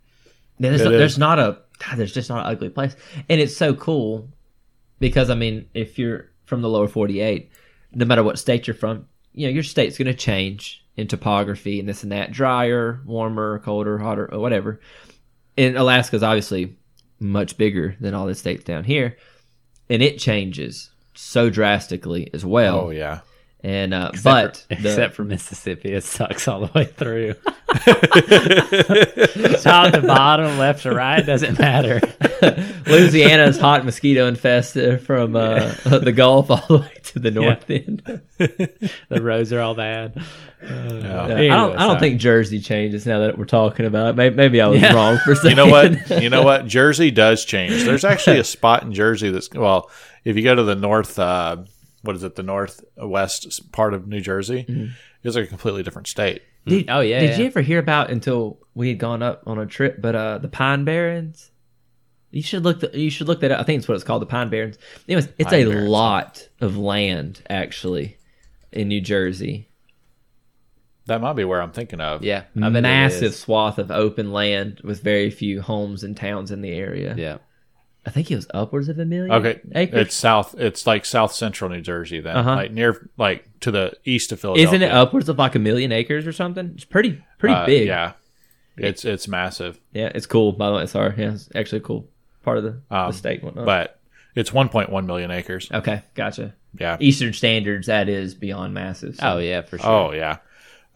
There's, 0.59 0.81
there's 0.81 1.17
not 1.17 1.39
a 1.39 1.57
God, 1.79 1.97
there's 1.97 2.13
just 2.13 2.29
not 2.29 2.45
an 2.45 2.51
ugly 2.51 2.69
place, 2.69 2.95
and 3.29 3.41
it's 3.41 3.57
so 3.57 3.73
cool 3.73 4.29
because 4.99 5.29
I 5.29 5.35
mean, 5.35 5.67
if 5.73 5.97
you're 5.97 6.29
from 6.45 6.61
the 6.61 6.69
lower 6.69 6.87
48, 6.87 7.49
no 7.93 8.05
matter 8.05 8.23
what 8.23 8.37
state 8.39 8.67
you're 8.67 8.75
from, 8.75 9.07
you 9.33 9.47
know 9.47 9.53
your 9.53 9.63
state's 9.63 9.97
going 9.97 10.07
to 10.07 10.13
change 10.13 10.85
in 10.97 11.07
topography 11.07 11.79
and 11.79 11.87
this 11.89 12.03
and 12.03 12.11
that, 12.11 12.31
drier, 12.31 13.01
warmer, 13.05 13.59
colder, 13.59 13.97
hotter, 13.97 14.31
or 14.31 14.39
whatever. 14.39 14.79
and 15.57 15.75
Alaska's 15.77 16.23
obviously 16.23 16.77
much 17.19 17.57
bigger 17.57 17.95
than 17.99 18.13
all 18.13 18.25
the 18.25 18.35
states 18.35 18.63
down 18.63 18.83
here, 18.83 19.17
and 19.89 20.01
it 20.01 20.17
changes 20.19 20.91
so 21.13 21.49
drastically 21.49 22.29
as 22.33 22.45
well. 22.45 22.81
Oh 22.81 22.89
yeah. 22.89 23.21
And 23.63 23.93
uh, 23.93 24.11
but 24.23 24.57
for, 24.57 24.75
the- 24.75 24.89
except 24.89 25.13
for 25.15 25.23
Mississippi, 25.23 25.93
it 25.93 26.03
sucks 26.03 26.47
all 26.47 26.61
the 26.61 26.71
way 26.73 26.85
through. 26.85 27.33
Top 29.61 29.93
to 29.93 30.01
bottom, 30.01 30.57
left 30.57 30.83
to 30.83 30.93
right, 30.93 31.25
doesn't 31.25 31.59
matter. 31.59 32.01
Louisiana's 32.87 33.59
hot 33.59 33.85
mosquito 33.85 34.27
infested 34.27 35.01
from 35.01 35.35
uh, 35.35 35.73
the 35.85 36.11
Gulf 36.11 36.49
all 36.49 36.63
the 36.67 36.77
way 36.79 36.91
to 37.03 37.19
the 37.19 37.31
north 37.31 37.69
end. 37.69 38.01
The 38.37 39.19
roads 39.21 39.53
are 39.53 39.61
all 39.61 39.75
bad. 39.75 40.13
Yeah. 40.63 40.93
Yeah, 40.93 41.23
Anyway, 41.25 41.49
I 41.49 41.55
don't. 41.55 41.77
I 41.77 41.87
don't 41.87 41.99
think 41.99 42.19
Jersey 42.19 42.59
changes 42.59 43.05
now 43.05 43.19
that 43.19 43.37
we're 43.37 43.45
talking 43.45 43.85
about 43.85 44.09
it. 44.09 44.15
Maybe, 44.15 44.35
maybe 44.35 44.61
I 44.61 44.67
was 44.67 44.81
Yeah. 44.81 44.93
wrong 44.93 45.17
for 45.19 45.35
saying. 45.35 45.57
You 45.57 45.63
know 45.63 45.71
what? 45.71 46.21
You 46.21 46.29
know 46.29 46.43
what? 46.43 46.67
Jersey 46.67 47.11
does 47.11 47.45
change. 47.45 47.83
There's 47.83 48.05
actually 48.05 48.39
a 48.39 48.43
spot 48.43 48.83
in 48.83 48.93
Jersey 48.93 49.29
that's 49.31 49.49
well, 49.51 49.89
if 50.23 50.35
you 50.35 50.43
go 50.43 50.53
to 50.55 50.63
the 50.63 50.75
north, 50.75 51.17
uh, 51.17 51.57
what 52.01 52.15
is 52.15 52.23
it? 52.23 52.35
The 52.35 52.43
northwest 52.43 53.71
part 53.71 53.93
of 53.93 54.07
New 54.07 54.21
Jersey, 54.21 54.65
Mm-hmm. 54.67 54.91
it's 55.23 55.35
like 55.35 55.45
a 55.45 55.47
completely 55.47 55.83
different 55.83 56.07
state. 56.07 56.41
Did, 56.65 56.89
Oh, 56.89 56.99
yeah, 57.01 57.19
Did 57.21 57.29
yeah. 57.31 57.37
you 57.37 57.45
ever 57.45 57.61
hear 57.61 57.79
about 57.79 58.11
until 58.11 58.59
we 58.75 58.89
had 58.89 58.99
gone 58.99 59.23
up 59.23 59.43
on 59.47 59.57
a 59.59 59.65
trip? 59.65 60.01
But 60.01 60.15
uh, 60.15 60.37
the 60.37 60.47
Pine 60.47 60.85
Barrens. 60.85 61.49
You 62.33 62.41
should 62.43 62.63
look. 62.63 62.79
The, 62.79 62.91
you 62.97 63.09
should 63.09 63.27
look 63.27 63.41
that 63.41 63.51
up. 63.51 63.59
I 63.59 63.63
think 63.63 63.79
it's 63.79 63.87
what 63.89 63.95
it's 63.95 64.03
called, 64.05 64.21
the 64.21 64.25
Pine 64.27 64.49
Barrens. 64.49 64.77
Anyways, 65.07 65.27
it's 65.37 65.49
Pine 65.49 65.67
a 65.67 65.69
Barrens, 65.69 65.89
lot 65.89 66.47
of 66.61 66.77
land 66.77 67.41
actually 67.49 68.17
in 68.71 68.87
New 68.87 69.01
Jersey. 69.01 69.67
That 71.07 71.19
might 71.19 71.33
be 71.33 71.43
where 71.43 71.61
I'm 71.61 71.71
thinking 71.71 71.99
of. 71.99 72.23
Yeah, 72.23 72.43
I 72.61 72.69
bet 72.69 72.83
Massive 72.83 73.33
swath 73.35 73.79
of 73.79 73.91
open 73.91 74.31
land 74.31 74.79
with 74.83 75.01
very 75.03 75.29
few 75.29 75.61
homes 75.61 76.03
and 76.03 76.15
towns 76.15 76.51
in 76.51 76.61
the 76.61 76.71
area. 76.71 77.15
Yeah, 77.17 77.37
I 78.05 78.09
think 78.09 78.31
it 78.31 78.35
was 78.35 78.47
upwards 78.53 78.89
of 78.89 78.97
a 78.97 79.05
million. 79.05 79.31
Okay, 79.31 79.61
acres. 79.75 80.07
it's 80.07 80.15
south. 80.15 80.55
It's 80.57 80.87
like 80.87 81.05
south 81.05 81.33
central 81.33 81.69
New 81.69 81.81
Jersey, 81.81 82.19
then, 82.19 82.35
Uh-huh. 82.35 82.55
like 82.55 82.71
near, 82.71 83.09
like 83.17 83.45
to 83.61 83.69
the 83.71 83.93
east 84.05 84.31
of 84.31 84.39
Philadelphia. 84.39 84.67
Isn't 84.67 84.81
it 84.81 84.91
upwards 84.91 85.29
of 85.29 85.37
like 85.37 85.53
a 85.55 85.59
million 85.59 85.91
acres 85.91 86.25
or 86.25 86.31
something? 86.33 86.71
It's 86.73 86.83
pretty 86.85 87.21
pretty 87.37 87.53
Uh, 87.55 87.65
big. 87.67 87.87
Yeah, 87.87 88.13
it's 88.77 89.05
it's 89.05 89.27
massive, 89.27 89.79
Yeah, 89.93 90.11
it's 90.15 90.25
cool. 90.25 90.51
By 90.51 90.69
the 90.69 90.75
way, 90.77 90.85
sorry. 90.87 91.13
Yeah, 91.17 91.33
it's 91.33 91.49
actually 91.53 91.79
a 91.79 91.81
cool 91.81 92.07
part 92.43 92.57
of 92.57 92.63
the, 92.63 92.81
Um, 92.89 93.11
the 93.11 93.13
state. 93.17 93.43
Whatnot. 93.43 93.65
but 93.65 93.99
it's 94.33 94.49
1.1 94.51 95.05
million 95.05 95.29
acres. 95.29 95.69
okay, 95.71 96.01
gotcha. 96.15 96.53
Yeah. 96.79 96.97
Eastern 97.01 97.33
standards, 97.33 97.85
that 97.87 98.07
is 98.09 98.33
beyond 98.33 98.73
massive. 98.73 99.17
so- 99.17 99.33
Oh 99.33 99.37
yeah, 99.37 99.61
for 99.61 99.77
sure. 99.77 99.89
Oh 99.89 100.11
yeah, 100.13 100.37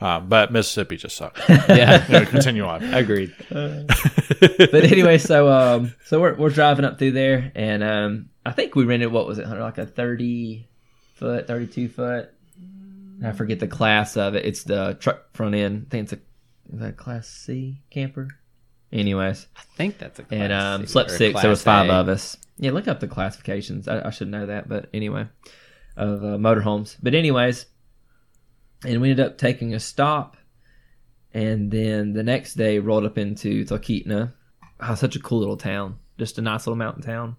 um, 0.02 0.28
but 0.28 0.52
Mississippi 0.52 0.98
just 0.98 1.16
sucked. 1.16 1.40
yeah, 1.50 2.06
Anyway, 2.10 2.26
continue 2.26 2.66
on. 2.66 2.84
agreed. 2.94 3.34
but 3.50 4.74
anyway, 4.74 5.18
so 5.18 5.50
um, 5.50 5.94
so 6.06 6.20
we're 6.20 6.36
we're 6.36 6.50
driving 6.50 6.86
up 6.86 7.00
through 7.00 7.12
there, 7.12 7.52
and 7.56 7.84
um, 7.84 8.30
I 8.46 8.52
think 8.52 8.76
we 8.76 8.86
rented 8.86 9.12
what 9.12 9.28
was 9.28 9.38
it, 9.40 9.46
Hunter? 9.46 9.62
Like 9.64 9.78
a 9.78 9.86
thirty 9.86 10.68
foot, 11.16 11.48
thirty 11.48 11.68
two 11.68 11.88
foot. 11.90 12.32
I 13.24 13.32
forget 13.32 13.60
the 13.60 13.68
class 13.68 14.18
of 14.18 14.36
it. 14.36 14.46
It's 14.46 14.64
the 14.64 14.98
truck 15.00 15.34
front 15.34 15.56
end. 15.56 15.86
I 15.88 15.90
think 15.90 16.04
it's 16.04 16.14
a 16.14 16.20
is 16.74 16.80
that 16.80 16.90
a 16.90 16.94
class 16.94 17.28
C 17.28 17.82
camper. 17.90 18.28
Anyways, 18.92 19.48
I 19.56 19.62
think 19.76 19.98
that's 19.98 20.20
a 20.20 20.24
class 20.24 20.40
and 20.42 20.54
um, 20.54 20.82
C 20.86 20.92
slept 20.92 21.12
or 21.12 21.18
six. 21.18 21.42
There 21.42 21.50
was 21.50 21.64
five 21.64 21.90
A. 21.90 21.94
of 21.94 22.10
us. 22.10 22.38
Yeah, 22.58 22.72
look 22.72 22.88
up 22.88 23.00
the 23.00 23.08
classifications. 23.08 23.88
I, 23.88 24.08
I 24.08 24.10
should 24.12 24.30
know 24.30 24.46
that, 24.46 24.68
but 24.70 24.90
anyway, 24.94 25.28
of 25.98 26.24
uh, 26.24 26.38
motorhomes. 26.38 26.98
But 27.02 27.14
anyways, 27.14 27.66
and 28.86 29.02
we 29.02 29.12
ended 29.12 29.26
up 29.26 29.38
taking 29.38 29.74
a 29.74 29.80
stop, 29.80 30.38
and 31.34 31.72
then 31.72 32.14
the 32.14 32.24
next 32.24 32.56
day 32.56 32.80
rolled 32.80 33.06
up 33.06 33.18
into 33.18 33.66
Talkeetna. 33.66 34.34
Oh, 34.80 34.96
such 34.96 35.16
a 35.16 35.20
cool 35.20 35.40
little 35.40 35.58
town. 35.58 36.00
Just 36.18 36.38
a 36.38 36.42
nice 36.42 36.66
little 36.66 36.78
mountain 36.78 37.04
town. 37.04 37.38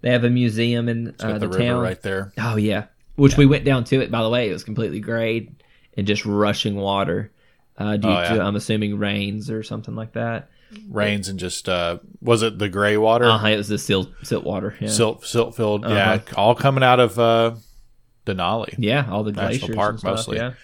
They 0.00 0.10
have 0.10 0.24
a 0.24 0.30
museum 0.30 0.88
in 0.88 1.14
uh, 1.20 1.34
the, 1.34 1.38
the, 1.40 1.48
river 1.48 1.58
town. 1.58 1.82
right 1.82 2.02
there. 2.02 2.32
Oh 2.38 2.56
yeah, 2.56 2.86
which 3.16 3.36
we 3.36 3.46
went 3.46 3.64
down 3.64 3.84
to 3.84 4.00
it. 4.00 4.10
By 4.10 4.22
the 4.22 4.30
way, 4.30 4.48
it 4.48 4.52
was 4.52 4.64
completely 4.64 5.00
grayed 5.00 5.62
and 5.96 6.06
just 6.06 6.24
rushing 6.24 6.76
water 6.76 7.32
uh, 7.78 7.96
due 7.96 8.08
Oh, 8.08 8.12
yeah. 8.12 8.34
to 8.34 8.42
I'm 8.42 8.56
assuming 8.56 8.98
rains 8.98 9.50
or 9.50 9.62
something 9.62 9.94
like 9.94 10.12
that. 10.12 10.50
Rains 10.88 11.28
and 11.28 11.38
just 11.38 11.68
uh, 11.68 11.98
was 12.20 12.42
it 12.42 12.58
the 12.58 12.68
gray 12.68 12.96
water? 12.96 13.26
Uh-huh, 13.26 13.46
it 13.46 13.56
was 13.56 13.68
the 13.68 13.78
silt 13.78 14.08
silt 14.22 14.44
water. 14.44 14.74
Yeah. 14.80 14.88
silt 14.88 15.24
silt 15.24 15.54
filled. 15.54 15.84
Uh-huh. 15.84 15.94
Yeah, 15.94 16.20
all 16.36 16.54
coming 16.54 16.82
out 16.82 16.98
of 16.98 17.18
uh, 17.18 17.56
Denali. 18.26 18.74
Yeah, 18.78 19.06
all 19.10 19.22
the 19.22 19.32
National 19.32 19.68
glaciers 19.68 19.76
park 19.76 19.90
and 19.90 20.00
stuff, 20.00 20.16
mostly. 20.16 20.36
Yeah, 20.38 20.54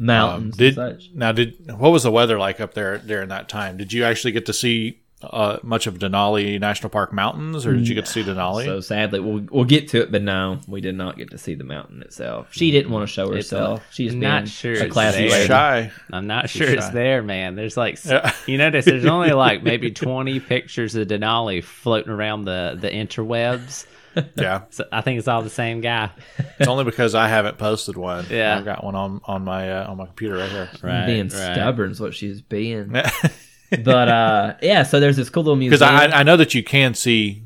Um, 0.00 0.06
mountains 0.06 0.56
did 0.56 0.76
and 0.78 1.00
such. 1.00 1.10
now 1.14 1.32
did 1.32 1.54
what 1.78 1.92
was 1.92 2.02
the 2.02 2.10
weather 2.10 2.38
like 2.38 2.60
up 2.60 2.74
there 2.74 2.98
during 2.98 3.28
that 3.28 3.48
time? 3.48 3.76
Did 3.76 3.92
you 3.92 4.04
actually 4.04 4.32
get 4.32 4.46
to 4.46 4.52
see 4.52 4.98
uh, 5.22 5.58
much 5.62 5.86
of 5.86 6.00
Denali 6.00 6.58
National 6.58 6.90
Park 6.90 7.12
mountains, 7.12 7.64
or 7.64 7.72
did 7.74 7.86
you 7.86 7.94
get 7.94 8.06
to 8.06 8.10
see 8.10 8.24
Denali? 8.24 8.64
So 8.64 8.80
sadly, 8.80 9.20
we'll 9.20 9.46
we'll 9.52 9.64
get 9.64 9.86
to 9.90 10.02
it, 10.02 10.10
but 10.10 10.20
no, 10.22 10.58
we 10.66 10.80
did 10.80 10.96
not 10.96 11.16
get 11.16 11.30
to 11.30 11.38
see 11.38 11.54
the 11.54 11.62
mountain 11.62 12.02
itself. 12.02 12.48
She 12.50 12.72
didn't 12.72 12.90
want 12.90 13.06
to 13.08 13.12
show 13.14 13.26
It's 13.32 13.50
herself. 13.50 13.84
She's 13.92 14.14
not 14.16 14.48
sure 14.48 14.72
a 14.82 14.88
classy. 14.88 15.22
She's 15.24 15.32
lady. 15.32 15.46
shy. 15.46 15.92
I'm 16.12 16.26
not 16.26 16.50
She's 16.50 16.62
sure 16.66 16.74
it's 16.74 16.88
there, 16.88 17.22
man. 17.22 17.54
There's 17.54 17.76
like 17.76 18.04
Yeah. 18.04 18.34
you 18.48 18.58
notice 18.58 18.84
there's 18.86 19.04
only 19.06 19.30
like 19.30 19.62
maybe 19.62 19.90
20 19.92 20.40
pictures 20.40 20.96
of 20.96 21.06
Denali 21.06 21.62
floating 21.62 22.10
around 22.10 22.42
the 22.46 22.76
the 22.80 22.90
interwebs. 22.90 23.86
Yeah, 24.36 24.62
So 24.70 24.84
I 24.90 25.00
think 25.00 25.18
it's 25.18 25.28
all 25.28 25.42
the 25.42 25.50
same 25.50 25.80
guy. 25.80 26.10
it's 26.58 26.68
only 26.68 26.84
because 26.84 27.14
I 27.14 27.28
haven't 27.28 27.58
posted 27.58 27.96
one. 27.96 28.26
Yeah. 28.30 28.58
I've 28.58 28.64
got 28.64 28.84
one 28.84 28.94
on 28.94 29.20
on 29.24 29.44
my 29.44 29.70
uh, 29.70 29.90
on 29.90 29.96
my 29.96 30.06
computer 30.06 30.36
right 30.36 30.50
here. 30.50 30.70
Right, 30.82 31.06
being 31.06 31.28
right. 31.28 31.54
stubborn 31.54 31.90
is 31.90 32.00
what 32.00 32.14
she's 32.14 32.42
being. 32.42 32.92
but 33.70 34.08
uh, 34.08 34.54
yeah, 34.62 34.82
so 34.82 35.00
there's 35.00 35.16
this 35.16 35.30
cool 35.30 35.44
little 35.44 35.56
museum. 35.56 35.78
Because 35.78 36.12
I 36.12 36.20
I 36.20 36.22
know 36.22 36.36
that 36.36 36.54
you 36.54 36.62
can 36.62 36.94
see 36.94 37.42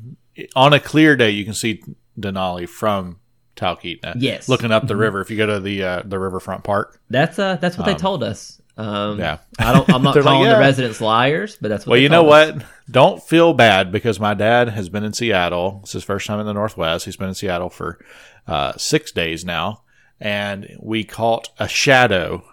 on 0.55 0.73
a 0.73 0.79
clear 0.79 1.15
day 1.15 1.31
you 1.31 1.45
can 1.45 1.53
see 1.53 1.83
Denali 2.19 2.67
from 2.67 3.19
Talkeetna. 3.55 4.15
Yes. 4.17 4.47
looking 4.47 4.71
up 4.71 4.87
the 4.87 4.95
river. 4.95 5.21
If 5.21 5.31
you 5.31 5.37
go 5.37 5.45
to 5.45 5.59
the 5.59 5.83
uh, 5.83 6.01
the 6.05 6.19
riverfront 6.19 6.63
park. 6.63 6.99
that's 7.09 7.39
uh, 7.39 7.57
that's 7.57 7.77
what 7.77 7.85
they 7.85 7.95
told 7.95 8.23
us. 8.23 8.61
Um, 8.77 9.19
yeah. 9.19 9.39
I 9.59 9.73
don't. 9.73 9.89
I'm 9.91 10.03
not 10.03 10.13
They're 10.13 10.23
like, 10.23 10.31
calling 10.31 10.47
yeah. 10.47 10.55
the 10.55 10.59
residents 10.59 11.01
liars, 11.01 11.57
but 11.59 11.69
that's 11.69 11.85
what. 11.85 11.91
Well, 11.91 11.99
you 11.99 12.09
know 12.09 12.29
us. 12.29 12.55
what? 12.55 12.65
Don't 12.89 13.21
feel 13.23 13.53
bad 13.53 13.91
because 13.91 14.19
my 14.19 14.33
dad 14.33 14.69
has 14.69 14.89
been 14.89 15.03
in 15.03 15.13
Seattle. 15.13 15.79
It's 15.83 15.93
his 15.93 16.03
first 16.03 16.27
time 16.27 16.39
in 16.39 16.45
the 16.45 16.53
Northwest. 16.53 17.05
He's 17.05 17.17
been 17.17 17.29
in 17.29 17.35
Seattle 17.35 17.69
for 17.69 17.99
uh, 18.47 18.73
six 18.77 19.11
days 19.11 19.43
now, 19.43 19.81
and 20.19 20.77
we 20.79 21.03
caught 21.03 21.49
a 21.59 21.67
shadow 21.67 22.43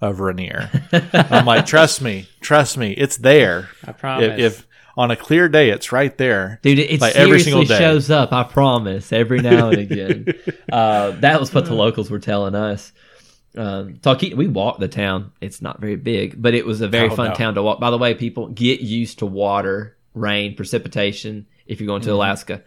of 0.00 0.20
Rainier. 0.20 0.70
I'm 1.12 1.46
like, 1.46 1.66
trust 1.66 2.02
me, 2.02 2.28
trust 2.40 2.76
me, 2.76 2.92
it's 2.92 3.16
there. 3.16 3.68
I 3.86 3.92
promise. 3.92 4.38
If, 4.38 4.38
if 4.38 4.66
on 4.96 5.12
a 5.12 5.16
clear 5.16 5.48
day, 5.48 5.70
it's 5.70 5.92
right 5.92 6.16
there. 6.18 6.58
Dude, 6.62 6.80
it 6.80 7.00
Like, 7.00 7.12
seriously 7.12 7.22
every 7.22 7.40
single 7.40 7.64
day. 7.64 7.78
shows 7.78 8.10
up. 8.10 8.32
I 8.32 8.42
promise. 8.42 9.12
Every 9.12 9.38
now 9.40 9.68
and 9.68 9.78
again. 9.78 10.26
uh, 10.72 11.12
that 11.20 11.38
was 11.38 11.54
what 11.54 11.66
the 11.66 11.74
locals 11.74 12.10
were 12.10 12.18
telling 12.18 12.56
us. 12.56 12.92
Um, 13.58 13.94
Talkeetna, 13.94 14.34
we 14.36 14.46
walked 14.46 14.80
the 14.80 14.88
town. 14.88 15.32
It's 15.40 15.60
not 15.60 15.80
very 15.80 15.96
big, 15.96 16.40
but 16.40 16.54
it 16.54 16.64
was 16.64 16.80
a 16.80 16.88
very 16.88 17.08
Oh, 17.10 17.14
fun 17.16 17.30
no. 17.30 17.34
town 17.34 17.54
to 17.56 17.62
walk. 17.62 17.80
By 17.80 17.90
the 17.90 17.98
way, 17.98 18.14
people 18.14 18.48
get 18.48 18.80
used 18.80 19.18
to 19.18 19.26
water, 19.26 19.96
rain, 20.14 20.54
precipitation. 20.54 21.46
If 21.66 21.80
you're 21.80 21.86
going 21.88 22.00
Mm-hmm. 22.02 22.08
to 22.10 22.14
Alaska, 22.14 22.62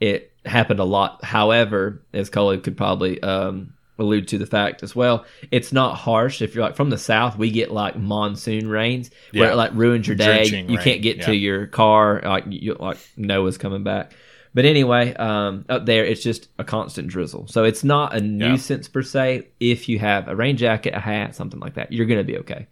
it 0.00 0.32
happened 0.44 0.80
a 0.80 0.84
lot. 0.84 1.24
However, 1.24 2.02
as 2.12 2.28
Coley 2.28 2.58
could 2.58 2.76
probably 2.76 3.22
um, 3.22 3.74
allude 3.98 4.26
to 4.28 4.38
the 4.38 4.46
fact 4.46 4.82
as 4.82 4.96
well, 4.96 5.24
it's 5.52 5.72
not 5.72 5.94
harsh. 5.96 6.42
If 6.42 6.54
you're 6.56 6.64
like 6.64 6.74
from 6.76 6.90
the 6.90 6.98
south, 6.98 7.38
we 7.38 7.50
get 7.52 7.70
like 7.70 7.96
monsoon 7.96 8.68
rains 8.68 9.10
where 9.32 9.50
it 9.52 9.54
like 9.56 9.70
ruins 9.74 10.06
your 10.08 10.16
day. 10.16 10.48
Drenching 10.48 10.68
you 10.68 10.76
rain, 10.78 10.84
can't 10.84 11.02
get 11.02 11.22
to 11.22 11.34
your 11.36 11.66
car. 11.68 12.20
Like 12.24 12.44
you, 12.48 12.74
like 12.74 12.98
Noah's 13.16 13.58
coming 13.58 13.84
back. 13.84 14.12
But 14.54 14.64
anyway, 14.66 15.14
um, 15.14 15.64
up 15.68 15.86
there 15.86 16.04
it's 16.04 16.22
just 16.22 16.48
a 16.58 16.64
constant 16.64 17.08
drizzle, 17.08 17.46
so 17.48 17.64
it's 17.64 17.82
not 17.84 18.14
a 18.14 18.20
nuisance 18.20 18.86
per 18.88 19.02
se. 19.02 19.48
If 19.60 19.88
you 19.88 19.98
have 19.98 20.28
a 20.28 20.36
rain 20.36 20.56
jacket, 20.56 20.94
a 20.94 21.00
hat, 21.00 21.34
something 21.34 21.60
like 21.60 21.74
that, 21.74 21.90
you're 21.92 22.06
gonna 22.06 22.24
be 22.24 22.38
okay. 22.38 22.66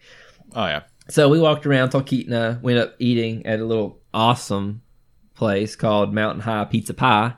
Oh 0.54 0.66
yeah, 0.66 0.82
So 1.08 1.28
we 1.28 1.40
walked 1.40 1.64
around 1.66 1.90
Talkeetna, 1.90 2.60
went 2.60 2.78
up 2.78 2.94
eating 2.98 3.46
at 3.46 3.60
a 3.60 3.64
little 3.64 4.00
awesome 4.12 4.82
place 5.34 5.74
called 5.76 6.12
Mountain 6.12 6.42
High 6.42 6.64
Pizza 6.66 6.92
Pie, 6.92 7.32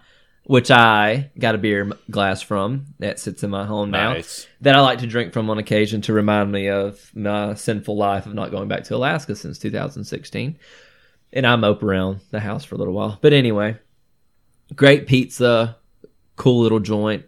which 0.44 0.72
I 0.72 1.30
got 1.38 1.54
a 1.54 1.58
beer 1.58 1.92
glass 2.10 2.42
from 2.42 2.86
that 2.98 3.20
sits 3.20 3.44
in 3.44 3.50
my 3.50 3.64
home 3.64 3.90
now. 3.92 4.14
That 4.62 4.74
I 4.74 4.80
like 4.80 4.98
to 5.00 5.06
drink 5.06 5.32
from 5.32 5.48
on 5.50 5.58
occasion 5.58 6.00
to 6.02 6.12
remind 6.12 6.50
me 6.50 6.68
of 6.68 7.12
my 7.14 7.54
sinful 7.54 7.96
life 7.96 8.26
of 8.26 8.34
not 8.34 8.50
going 8.50 8.66
back 8.66 8.82
to 8.84 8.96
Alaska 8.96 9.36
since 9.36 9.58
2016. 9.60 10.58
And 11.34 11.46
I 11.46 11.54
mope 11.56 11.82
around 11.82 12.20
the 12.30 12.40
house 12.40 12.64
for 12.64 12.74
a 12.74 12.78
little 12.78 12.92
while. 12.92 13.18
But 13.22 13.32
anyway, 13.32 13.78
great 14.74 15.06
pizza, 15.06 15.76
cool 16.36 16.62
little 16.62 16.80
joint. 16.80 17.24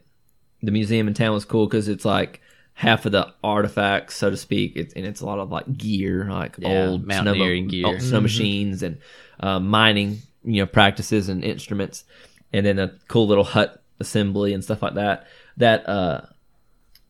The 0.62 0.70
museum 0.70 1.08
in 1.08 1.14
town 1.14 1.34
was 1.34 1.44
cool 1.44 1.66
because 1.66 1.88
it's 1.88 2.04
like 2.04 2.40
half 2.72 3.06
of 3.06 3.12
the 3.12 3.32
artifacts, 3.44 4.16
so 4.16 4.30
to 4.30 4.36
speak, 4.36 4.72
it's, 4.76 4.94
and 4.94 5.04
it's 5.06 5.20
a 5.20 5.26
lot 5.26 5.38
of 5.38 5.50
like 5.50 5.76
gear, 5.76 6.26
like 6.28 6.56
Yeah, 6.58 6.88
old 6.88 7.04
snow, 7.04 7.22
mountaineering 7.24 7.68
gear. 7.68 7.86
old 7.86 8.02
snow 8.02 8.20
machines 8.20 8.82
and 8.82 8.98
uh, 9.40 9.60
mining, 9.60 10.18
you 10.44 10.62
know, 10.62 10.66
practices 10.66 11.28
and 11.28 11.44
instruments, 11.44 12.04
and 12.52 12.64
then 12.64 12.78
a 12.78 12.94
cool 13.08 13.26
little 13.26 13.44
hut 13.44 13.82
assembly 14.00 14.54
and 14.54 14.64
stuff 14.64 14.82
like 14.82 14.94
that. 14.94 15.26
That 15.58 15.88
uh, 15.88 16.22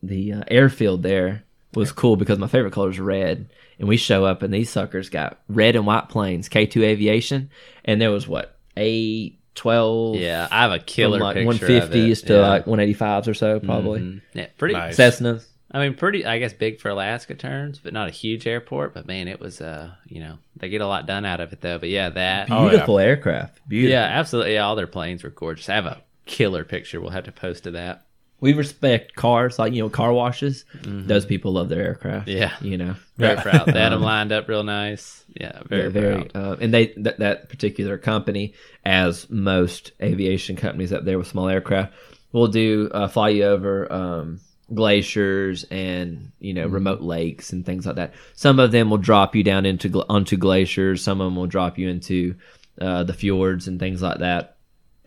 the 0.03 0.33
uh, 0.33 0.43
airfield 0.47 1.01
there 1.01 1.43
was 1.73 1.91
cool 1.91 2.15
because 2.15 2.37
my 2.37 2.47
favorite 2.47 2.73
color 2.73 2.89
is 2.89 2.99
red, 2.99 3.49
and 3.79 3.87
we 3.87 3.97
show 3.97 4.25
up, 4.25 4.43
and 4.43 4.53
these 4.53 4.69
suckers 4.69 5.09
got 5.09 5.39
red 5.47 5.75
and 5.75 5.85
white 5.85 6.09
planes, 6.09 6.49
K 6.49 6.65
two 6.65 6.83
Aviation, 6.83 7.49
and 7.85 7.99
there 7.99 8.11
was 8.11 8.27
what 8.27 8.57
eight, 8.77 9.39
twelve, 9.55 10.17
Yeah, 10.17 10.47
I 10.51 10.61
have 10.63 10.71
a 10.71 10.79
killer 10.79 11.17
from 11.17 11.23
like 11.25 11.33
picture 11.35 11.45
one 11.47 11.55
of 11.55 11.63
it. 11.63 11.67
fifties 11.67 12.21
to 12.23 12.33
Yeah. 12.33 12.47
like 12.47 12.67
one 12.67 12.79
eighty 12.79 12.93
fives 12.93 13.27
or 13.27 13.33
so, 13.33 13.59
probably 13.59 14.01
Mhm. 14.01 14.21
Yeah, 14.33 14.47
pretty. 14.57 14.73
Nice. 14.75 14.97
Cessnas. 14.97 15.45
I 15.71 15.79
mean, 15.79 15.95
pretty. 15.95 16.25
I 16.25 16.39
guess 16.39 16.53
big 16.53 16.79
for 16.79 16.89
Alaska 16.89 17.33
terms, 17.33 17.79
but 17.83 17.91
not 17.91 18.07
a 18.07 18.11
huge 18.11 18.47
airport. 18.47 18.93
But 18.93 19.07
man, 19.07 19.27
it 19.27 19.39
was. 19.41 19.59
Uh, 19.59 19.89
you 20.07 20.21
know, 20.21 20.37
they 20.55 20.69
get 20.69 20.79
a 20.81 20.87
lot 20.87 21.05
done 21.05 21.25
out 21.25 21.41
of 21.41 21.51
it 21.51 21.59
though. 21.61 21.79
But 21.79 21.89
yeah, 21.89 22.09
that. 22.11 22.49
Oh, 22.51 22.65
yeah. 22.65 22.69
Beautiful 22.69 22.99
aircraft. 22.99 23.59
Beautiful. 23.67 23.91
yeah, 23.91 24.03
absolutely. 24.03 24.53
Yeah, 24.53 24.65
all 24.65 24.75
their 24.75 24.87
planes 24.87 25.23
were 25.23 25.31
gorgeous. 25.31 25.67
I 25.67 25.75
have 25.75 25.85
a 25.87 26.01
killer 26.25 26.63
picture. 26.63 27.01
We'll 27.01 27.09
have 27.09 27.25
to 27.25 27.31
post 27.33 27.63
to 27.65 27.71
that. 27.71 28.04
We 28.45 28.53
respect 28.53 29.15
cars, 29.15 29.57
like 29.57 29.73
you 29.73 29.81
know, 29.81 29.89
car 29.89 30.13
washes. 30.13 30.65
Those 30.83 31.25
people 31.25 31.53
love 31.53 31.67
their 31.69 31.81
aircraft. 31.81 32.27
Yeah. 32.27 32.53
you 32.61 32.77
know, 32.77 32.95
Very 33.17 33.37
proud. 33.37 33.65
They 33.65 33.79
had 33.79 33.89
them 33.91 34.01
lined 34.01 34.31
up 34.31 34.47
real 34.47 34.63
nice. 34.63 35.25
Yeah, 35.35 35.63
very, 35.65 35.89
very, 35.89 36.25
proud. 36.25 36.35
uh, 36.53 36.55
and 36.61 36.71
they 36.73 36.93
that, 36.97 37.17
that 37.19 37.49
particular 37.49 37.97
company, 37.97 38.53
as 38.85 39.27
most 39.29 39.91
aviation 40.01 40.55
companies 40.55 40.93
up 40.93 41.03
there 41.05 41.17
with 41.17 41.27
small 41.27 41.49
aircraft, 41.49 41.93
will 42.31 42.47
do 42.47 42.89
uh, 42.93 43.07
fly 43.07 43.29
you 43.29 43.43
over 43.45 43.91
um, 43.91 44.39
glaciers 44.73 45.65
and 45.71 46.31
you 46.39 46.53
know 46.53 46.67
remote 46.67 47.01
lakes 47.01 47.51
and 47.51 47.65
things 47.65 47.85
like 47.85 47.95
that. 47.95 48.13
Some 48.35 48.59
of 48.59 48.71
them 48.71 48.89
will 48.91 48.99
drop 48.99 49.35
you 49.35 49.43
down 49.43 49.65
into 49.65 49.89
gl- 49.89 50.05
onto 50.07 50.37
glaciers. 50.37 51.03
Some 51.03 51.19
of 51.19 51.25
them 51.25 51.35
will 51.35 51.47
drop 51.47 51.77
you 51.79 51.89
into 51.89 52.35
uh, 52.79 53.03
the 53.03 53.13
fjords 53.13 53.67
and 53.67 53.79
things 53.79 54.01
like 54.01 54.19
that. 54.19 54.57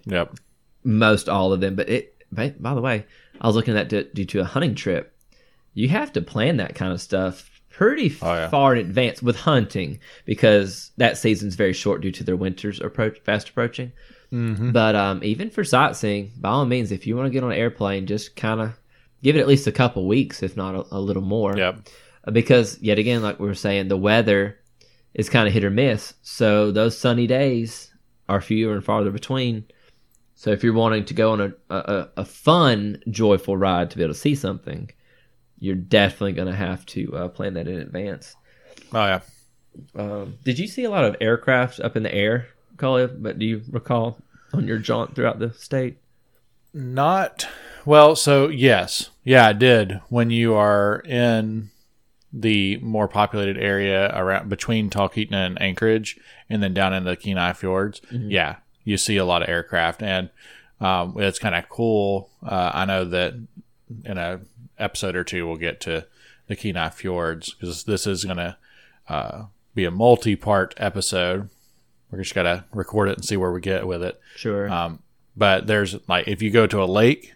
Yep. 0.06 0.34
Most 0.84 1.28
all 1.28 1.52
of 1.52 1.60
them, 1.60 1.76
but 1.76 1.88
it. 1.88 2.14
By, 2.30 2.50
by 2.50 2.74
the 2.74 2.82
way, 2.82 3.06
I 3.40 3.46
was 3.46 3.56
looking 3.56 3.76
at 3.76 3.90
that 3.90 4.14
due 4.14 4.24
to 4.26 4.40
a 4.40 4.44
hunting 4.44 4.74
trip. 4.74 5.14
You 5.74 5.88
have 5.88 6.12
to 6.14 6.20
plan 6.22 6.56
that 6.56 6.74
kind 6.74 6.92
of 6.92 7.00
stuff 7.00 7.50
pretty 7.70 8.16
Oh, 8.22 8.34
yeah. 8.34 8.48
far 8.48 8.74
in 8.74 8.86
advance 8.86 9.22
with 9.22 9.36
hunting 9.36 10.00
because 10.24 10.90
that 10.96 11.16
season's 11.16 11.54
very 11.54 11.72
short 11.72 12.00
due 12.00 12.10
to 12.12 12.24
their 12.24 12.36
winters 12.36 12.80
approach 12.80 13.20
fast 13.20 13.50
approaching. 13.50 13.92
Mm-hmm. 14.32 14.72
But 14.72 14.96
um, 14.96 15.22
even 15.22 15.50
for 15.50 15.62
sightseeing, 15.64 16.32
by 16.38 16.50
all 16.50 16.66
means, 16.66 16.90
if 16.92 17.06
you 17.06 17.16
want 17.16 17.26
to 17.26 17.30
get 17.32 17.44
on 17.44 17.52
an 17.52 17.58
airplane, 17.58 18.06
just 18.06 18.34
kind 18.36 18.60
of 18.60 18.72
give 19.22 19.36
it 19.36 19.40
at 19.40 19.48
least 19.48 19.66
a 19.66 19.72
couple 19.72 20.06
weeks, 20.08 20.42
if 20.42 20.56
not 20.56 20.74
a, 20.74 20.84
a 20.96 21.00
little 21.00 21.22
more. 21.22 21.56
Yep. 21.56 21.88
Uh, 22.26 22.30
Because 22.32 22.78
yet 22.82 22.98
again, 22.98 23.22
like 23.22 23.38
we 23.38 23.46
were 23.46 23.54
saying, 23.54 23.88
the 23.88 23.96
weather 23.96 24.58
is 25.14 25.30
kind 25.30 25.46
of 25.46 25.54
hit 25.54 25.64
or 25.64 25.70
miss. 25.70 26.14
So 26.22 26.72
those 26.72 26.98
sunny 26.98 27.26
days 27.26 27.92
are 28.28 28.40
fewer 28.40 28.74
and 28.74 28.84
farther 28.84 29.10
between. 29.10 29.64
So 30.38 30.52
if 30.52 30.62
you're 30.62 30.72
wanting 30.72 31.04
to 31.06 31.14
go 31.14 31.32
on 31.32 31.40
a, 31.40 31.52
a, 31.68 32.08
a 32.18 32.24
fun, 32.24 33.02
joyful 33.10 33.56
ride 33.56 33.90
to 33.90 33.96
be 33.96 34.04
able 34.04 34.14
to 34.14 34.20
see 34.20 34.36
something, 34.36 34.88
you're 35.58 35.74
definitely 35.74 36.34
going 36.34 36.46
to 36.46 36.54
have 36.54 36.86
to 36.86 37.12
uh, 37.12 37.28
plan 37.28 37.54
that 37.54 37.66
in 37.66 37.80
advance. 37.80 38.36
Oh 38.92 39.04
yeah. 39.04 39.20
Um, 39.96 40.38
did 40.44 40.60
you 40.60 40.68
see 40.68 40.84
a 40.84 40.90
lot 40.90 41.04
of 41.04 41.16
aircraft 41.20 41.80
up 41.80 41.96
in 41.96 42.04
the 42.04 42.14
air, 42.14 42.46
Coley? 42.76 43.08
But 43.08 43.40
do 43.40 43.46
you 43.46 43.62
recall 43.68 44.18
on 44.52 44.68
your 44.68 44.78
jaunt 44.78 45.16
throughout 45.16 45.40
the 45.40 45.52
state? 45.54 45.98
Not 46.72 47.48
well. 47.84 48.14
So 48.14 48.46
yes, 48.46 49.10
yeah, 49.24 49.48
I 49.48 49.52
did. 49.52 50.00
When 50.08 50.30
you 50.30 50.54
are 50.54 51.00
in 51.00 51.70
the 52.32 52.76
more 52.76 53.08
populated 53.08 53.58
area 53.58 54.16
around 54.16 54.48
between 54.48 54.88
Talkeetna 54.88 55.46
and 55.46 55.60
Anchorage, 55.60 56.16
and 56.48 56.62
then 56.62 56.74
down 56.74 56.94
in 56.94 57.02
the 57.02 57.16
Kenai 57.16 57.54
fjords, 57.54 58.00
yeah, 58.12 58.58
you 58.88 58.96
see 58.96 59.18
a 59.18 59.24
lot 59.24 59.42
of 59.42 59.48
aircraft, 59.48 60.02
and 60.02 60.30
um, 60.80 61.14
it's 61.18 61.38
kind 61.38 61.54
of 61.54 61.68
cool. 61.68 62.30
Uh, 62.42 62.70
I 62.72 62.84
know 62.86 63.04
that 63.04 63.34
in 64.04 64.18
a 64.18 64.40
episode 64.78 65.14
or 65.14 65.24
two 65.24 65.46
we'll 65.46 65.56
get 65.56 65.80
to 65.82 66.06
the 66.46 66.56
Kenai 66.56 66.88
fjords 66.88 67.52
because 67.52 67.84
this 67.84 68.06
is 68.06 68.24
going 68.24 68.38
to 68.38 68.56
uh, 69.08 69.44
be 69.74 69.84
a 69.84 69.90
multi-part 69.90 70.74
episode. 70.78 71.50
We're 72.10 72.22
just 72.22 72.34
gotta 72.34 72.64
record 72.72 73.10
it 73.10 73.16
and 73.18 73.24
see 73.24 73.36
where 73.36 73.52
we 73.52 73.60
get 73.60 73.86
with 73.86 74.02
it. 74.02 74.18
Sure. 74.36 74.70
Um, 74.70 75.02
but 75.36 75.66
there's 75.66 75.96
like 76.08 76.26
if 76.26 76.40
you 76.40 76.50
go 76.50 76.66
to 76.66 76.82
a 76.82 76.86
lake 76.86 77.34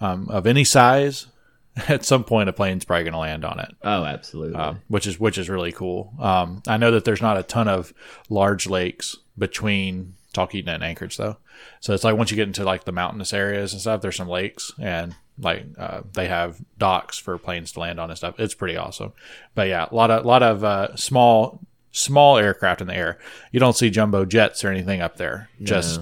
um, 0.00 0.28
of 0.28 0.46
any 0.46 0.64
size, 0.64 1.26
at 1.88 2.04
some 2.04 2.24
point 2.24 2.50
a 2.50 2.52
plane's 2.52 2.84
probably 2.84 3.04
going 3.04 3.14
to 3.14 3.18
land 3.18 3.44
on 3.44 3.58
it, 3.58 3.74
oh, 3.82 4.04
absolutely. 4.04 4.54
um, 4.54 4.82
which 4.88 5.06
is 5.06 5.18
which 5.18 5.38
is 5.38 5.48
really 5.48 5.72
cool. 5.72 6.12
Um, 6.20 6.62
I 6.68 6.76
know 6.76 6.90
that 6.90 7.06
there's 7.06 7.22
not 7.22 7.38
a 7.38 7.42
ton 7.42 7.66
of 7.66 7.94
large 8.28 8.66
lakes 8.66 9.16
between 9.38 10.14
Talkeetna 10.34 10.74
and 10.74 10.84
Anchorage 10.84 11.16
though, 11.16 11.36
so 11.80 11.94
it's 11.94 12.04
like 12.04 12.16
once 12.16 12.30
you 12.30 12.36
get 12.36 12.48
into 12.48 12.64
like 12.64 12.84
the 12.84 12.92
mountainous 12.92 13.32
areas 13.32 13.72
and 13.72 13.80
stuff, 13.80 14.00
there's 14.00 14.16
some 14.16 14.28
lakes 14.28 14.72
and 14.80 15.14
like 15.38 15.64
uh, 15.78 16.02
they 16.12 16.28
have 16.28 16.60
docks 16.78 17.18
for 17.18 17.38
planes 17.38 17.72
to 17.72 17.80
land 17.80 17.98
on 17.98 18.10
and 18.10 18.16
stuff. 18.16 18.34
It's 18.38 18.54
pretty 18.54 18.76
awesome. 18.76 19.12
But 19.54 19.68
yeah, 19.68 19.86
a 19.90 19.94
lot 19.94 20.10
of 20.10 20.24
lot 20.24 20.42
of 20.42 20.62
uh, 20.64 20.96
small 20.96 21.60
small 21.92 22.38
aircraft 22.38 22.80
in 22.80 22.86
the 22.88 22.94
air. 22.94 23.18
You 23.52 23.60
don't 23.60 23.76
see 23.76 23.88
jumbo 23.90 24.24
jets 24.24 24.64
or 24.64 24.68
anything 24.68 25.00
up 25.00 25.16
there. 25.16 25.48
Just 25.62 26.00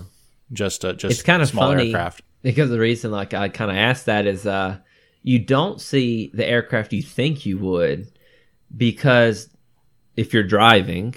just 0.53 0.85
uh, 0.85 0.93
just 0.95 1.13
it's 1.13 1.23
kind 1.23 1.43
of 1.43 1.49
small 1.49 1.71
funny 1.71 1.87
aircraft. 1.89 2.23
because 2.43 2.71
the 2.71 2.79
reason 2.79 3.11
like 3.11 3.35
I 3.35 3.49
kind 3.49 3.71
of 3.71 3.77
asked 3.77 4.07
that 4.07 4.27
is 4.27 4.47
uh 4.47 4.79
you 5.23 5.39
don't 5.39 5.81
see 5.81 6.31
the 6.35 6.47
aircraft 6.47 6.93
you 6.93 7.03
think 7.03 7.47
you 7.47 7.59
would 7.59 8.11
because 8.77 9.49
if 10.17 10.35
you're 10.35 10.43
driving 10.43 11.15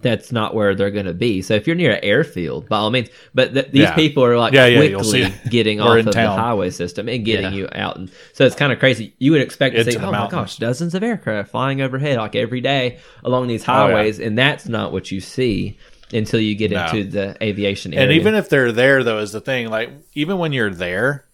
that's 0.00 0.32
not 0.32 0.54
where 0.54 0.74
they're 0.74 0.90
going 0.90 1.06
to 1.06 1.14
be. 1.14 1.42
So 1.42 1.54
if 1.54 1.66
you're 1.66 1.76
near 1.76 1.92
an 1.92 2.00
airfield, 2.04 2.68
by 2.68 2.78
all 2.78 2.90
means, 2.90 3.08
but 3.34 3.54
th- 3.54 3.66
these 3.72 3.82
Yeah. 3.82 3.94
people 3.94 4.24
are 4.24 4.36
like 4.38 4.52
Yeah, 4.52 4.66
yeah, 4.66 4.78
quickly 4.96 5.32
getting 5.50 5.80
off 5.80 5.98
of 5.98 6.04
the 6.06 6.30
highway 6.30 6.70
system 6.70 7.08
and 7.08 7.24
getting 7.24 7.52
you 7.52 7.68
out. 7.72 7.96
And 7.96 8.10
so 8.32 8.44
it's 8.44 8.54
kind 8.56 8.72
of 8.72 8.78
crazy. 8.78 9.14
You 9.18 9.32
would 9.32 9.40
expect 9.40 9.74
to 9.76 9.84
see, 9.84 9.96
oh 9.96 10.10
my 10.10 10.28
gosh, 10.28 10.56
dozens 10.56 10.94
of 10.94 11.02
aircraft 11.02 11.50
flying 11.50 11.80
overhead 11.80 12.18
like 12.18 12.36
every 12.36 12.60
day 12.60 12.98
along 13.24 13.46
these 13.48 13.62
Oh, 13.62 13.72
highways, 13.72 14.18
and 14.20 14.36
that's 14.38 14.68
not 14.68 14.92
what 14.92 15.10
you 15.10 15.20
see 15.20 15.78
until 16.12 16.40
you 16.40 16.54
get 16.54 16.70
No. 16.70 16.86
into 16.86 17.04
the 17.04 17.36
aviation 17.42 17.92
area. 17.92 18.04
And 18.04 18.12
even 18.14 18.34
if 18.34 18.48
they're 18.48 18.72
there, 18.72 19.04
though, 19.04 19.18
is 19.18 19.32
the 19.32 19.40
thing. 19.40 19.68
Like 19.68 19.90
even 20.14 20.38
when 20.38 20.52
you're 20.52 20.70
there, 20.72 21.24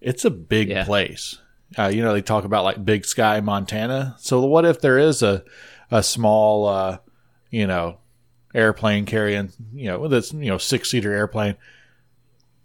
it's 0.00 0.24
a 0.24 0.30
big 0.30 0.74
place. 0.84 1.38
Uh, 1.78 1.88
you 1.88 2.00
know, 2.02 2.14
they 2.14 2.22
talk 2.22 2.44
about 2.44 2.64
like 2.64 2.82
Big 2.84 3.04
Sky, 3.04 3.40
Montana. 3.40 4.16
So 4.18 4.40
what 4.46 4.64
if 4.64 4.80
there 4.80 4.98
is 4.98 5.22
a 5.22 5.44
a 5.90 6.02
small, 6.02 6.66
uh, 6.66 6.98
you 7.50 7.66
know, 7.66 7.98
airplane 8.54 9.04
carrying, 9.06 9.50
you 9.72 9.86
know, 9.86 10.08
that's 10.08 10.32
you 10.32 10.48
know 10.48 10.58
six 10.58 10.90
seater 10.90 11.12
airplane? 11.12 11.56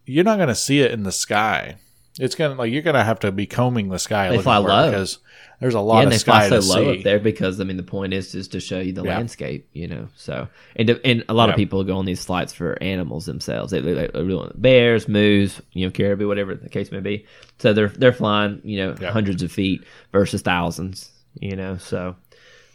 You're 0.06 0.24
not 0.26 0.38
going 0.38 0.50
to 0.50 0.56
see 0.56 0.82
it 0.82 0.92
in 0.92 1.04
the 1.04 1.12
sky. 1.12 1.78
It's 2.20 2.36
gonna 2.36 2.54
like 2.54 2.72
you're 2.72 2.84
gonna 2.84 3.04
have 3.04 3.22
to 3.22 3.32
be 3.32 3.48
combing 3.48 3.90
the 3.90 3.98
sky. 3.98 4.30
They 4.30 4.38
fly 4.38 4.58
low. 4.58 4.86
because 4.92 5.18
there's 5.60 5.74
a 5.74 5.80
lot 5.80 5.96
yeah, 5.96 6.00
of 6.02 6.04
and 6.04 6.12
they 6.12 6.18
sky 6.20 6.48
fly 6.48 6.50
so 6.50 6.62
to 6.62 6.68
low 6.68 6.94
see. 6.94 7.00
up 7.00 7.04
there 7.04 7.20
because 7.20 7.60
I 7.60 7.64
mean 7.64 7.76
the 7.78 7.82
point 7.82 8.14
is 8.14 8.32
just 8.32 8.52
to 8.52 8.60
show 8.60 8.80
you 8.80 8.94
the 8.94 9.04
Yeah. 9.04 9.18
landscape, 9.18 9.68
you 9.74 9.88
know. 9.88 10.10
So 10.16 10.48
and 10.76 10.92
and 11.04 11.24
a 11.28 11.34
lot 11.34 11.48
Yeah. 11.50 11.54
of 11.54 11.58
people 11.58 11.84
go 11.84 11.98
on 11.98 12.06
these 12.06 12.24
flights 12.24 12.54
for 12.54 12.78
animals 12.84 13.26
themselves. 13.26 13.72
They, 13.72 13.80
they, 13.82 13.94
they 14.14 14.24
want 14.36 14.62
bears, 14.62 15.08
moose, 15.08 15.60
you 15.72 15.88
know, 15.88 15.92
caribou, 15.92 16.28
whatever 16.28 16.54
the 16.54 16.70
case 16.70 16.92
may 16.92 17.00
be. 17.00 17.26
So 17.58 17.74
they're 17.74 17.88
they're 17.88 18.14
flying, 18.14 18.62
you 18.64 18.78
know, 18.78 18.96
Yeah. 19.02 19.10
hundreds 19.12 19.42
of 19.42 19.52
feet 19.52 19.84
versus 20.12 20.44
thousands, 20.44 21.10
you 21.40 21.56
know. 21.56 21.78
So, 21.78 22.16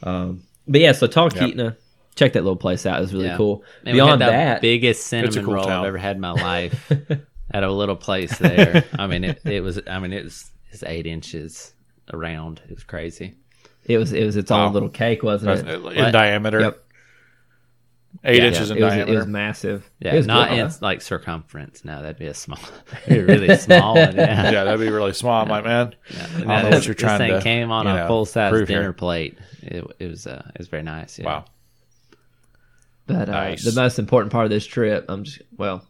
um, 0.02 0.42
but 0.66 0.80
yeah, 0.80 0.90
so 0.90 1.06
Talkeetna, 1.06 1.76
check 2.18 2.32
that 2.34 2.42
little 2.42 2.56
place 2.56 2.84
out. 2.86 2.98
It 2.98 3.02
was 3.02 3.12
really 3.14 3.26
Yeah. 3.26 3.36
cool. 3.36 3.64
Man, 3.84 3.94
we 3.94 3.98
Beyond 4.00 4.20
had 4.22 4.28
the 4.28 4.32
that, 4.32 4.60
biggest 4.60 5.06
cinnamon 5.06 5.44
cool 5.44 5.54
roll 5.54 5.64
town. 5.64 5.80
I've 5.82 5.88
ever 5.88 5.98
had 5.98 6.16
in 6.16 6.20
my 6.20 6.32
life 6.32 6.90
at 7.52 7.62
a 7.62 7.70
little 7.70 7.96
place 7.96 8.36
there. 8.38 8.84
I 8.98 9.06
mean, 9.06 9.24
it, 9.24 9.40
it 9.44 9.60
was. 9.62 9.80
I 9.86 9.98
mean, 10.00 10.12
it 10.12 10.24
was, 10.24 10.50
it's 10.70 10.82
eight 10.82 11.06
inches 11.06 11.72
around. 12.12 12.60
It 12.68 12.74
was 12.74 12.84
crazy. 12.84 13.34
it 13.84 13.96
was 13.98 14.12
it 14.12 14.24
was 14.24 14.36
its 14.36 14.50
own 14.50 14.66
Wow. 14.66 14.72
little 14.72 14.88
cake, 14.90 15.22
wasn't 15.22 15.58
it? 15.60 15.68
in 15.74 15.82
But- 15.82 16.10
diameter, 16.12 16.60
Yep. 16.60 16.84
eight 18.24 18.38
Yeah, 18.38 18.48
inches 18.48 18.70
in 18.70 18.78
it 18.78 18.82
was, 18.84 18.92
diameter. 18.92 19.12
It 19.12 19.16
was 19.16 19.26
massive. 19.26 19.90
Yeah, 20.00 20.14
it 20.14 20.16
was 20.18 20.26
not 20.26 20.48
good. 20.50 20.58
in 20.58 20.70
like 20.82 21.00
circumference. 21.02 21.84
No, 21.84 22.02
that'd 22.02 22.18
be 22.18 22.26
a 22.26 22.34
small, 22.34 22.58
a 23.06 23.20
really 23.20 23.56
small 23.56 23.94
one. 23.94 24.16
Yeah. 24.16 24.50
yeah, 24.50 24.64
that'd 24.64 24.80
be 24.80 24.90
really 24.90 25.12
small. 25.14 25.42
I'm 25.42 25.48
like, 25.48 25.64
man, 25.64 25.94
Yeah. 26.10 26.26
I 26.26 26.28
don't 26.38 26.46
know 26.46 26.76
what 26.76 26.86
you're 26.86 26.94
this 26.94 27.18
thing 27.18 27.30
to, 27.32 27.40
came 27.42 27.70
on 27.70 27.86
you 27.86 27.92
a 27.92 28.06
full 28.06 28.24
size 28.26 28.50
prove 28.50 28.68
dinner 28.68 28.82
here. 28.82 28.92
plate. 28.92 29.38
It, 29.62 29.84
it 29.98 30.06
was 30.08 30.26
uh, 30.26 30.42
it 30.54 30.58
was 30.58 30.68
very 30.68 30.82
nice. 30.82 31.18
Yeah. 31.18 31.26
Wow. 31.26 31.44
But 33.08 33.28
uh, 33.28 33.32
Nice. 33.32 33.64
the 33.64 33.72
most 33.80 33.98
important 33.98 34.30
part 34.30 34.44
of 34.44 34.50
this 34.50 34.66
trip, 34.66 35.06
I'm 35.08 35.24
just 35.24 35.42
well, 35.56 35.84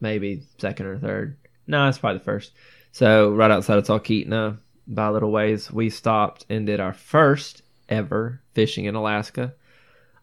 maybe 0.00 0.42
second 0.58 0.86
or 0.86 0.98
third. 0.98 1.36
No, 1.68 1.86
it's 1.88 1.98
probably 1.98 2.18
the 2.18 2.24
first. 2.24 2.52
So 2.90 3.30
right 3.30 3.50
outside 3.50 3.78
of 3.78 3.86
Talkeetna, 3.86 4.58
by 4.88 5.06
a 5.06 5.12
little 5.12 5.30
ways, 5.30 5.70
we 5.70 5.88
stopped 5.90 6.44
and 6.50 6.66
did 6.66 6.80
our 6.80 6.92
first 6.92 7.62
ever 7.88 8.40
fishing 8.54 8.86
in 8.86 8.94
Alaska 8.96 9.54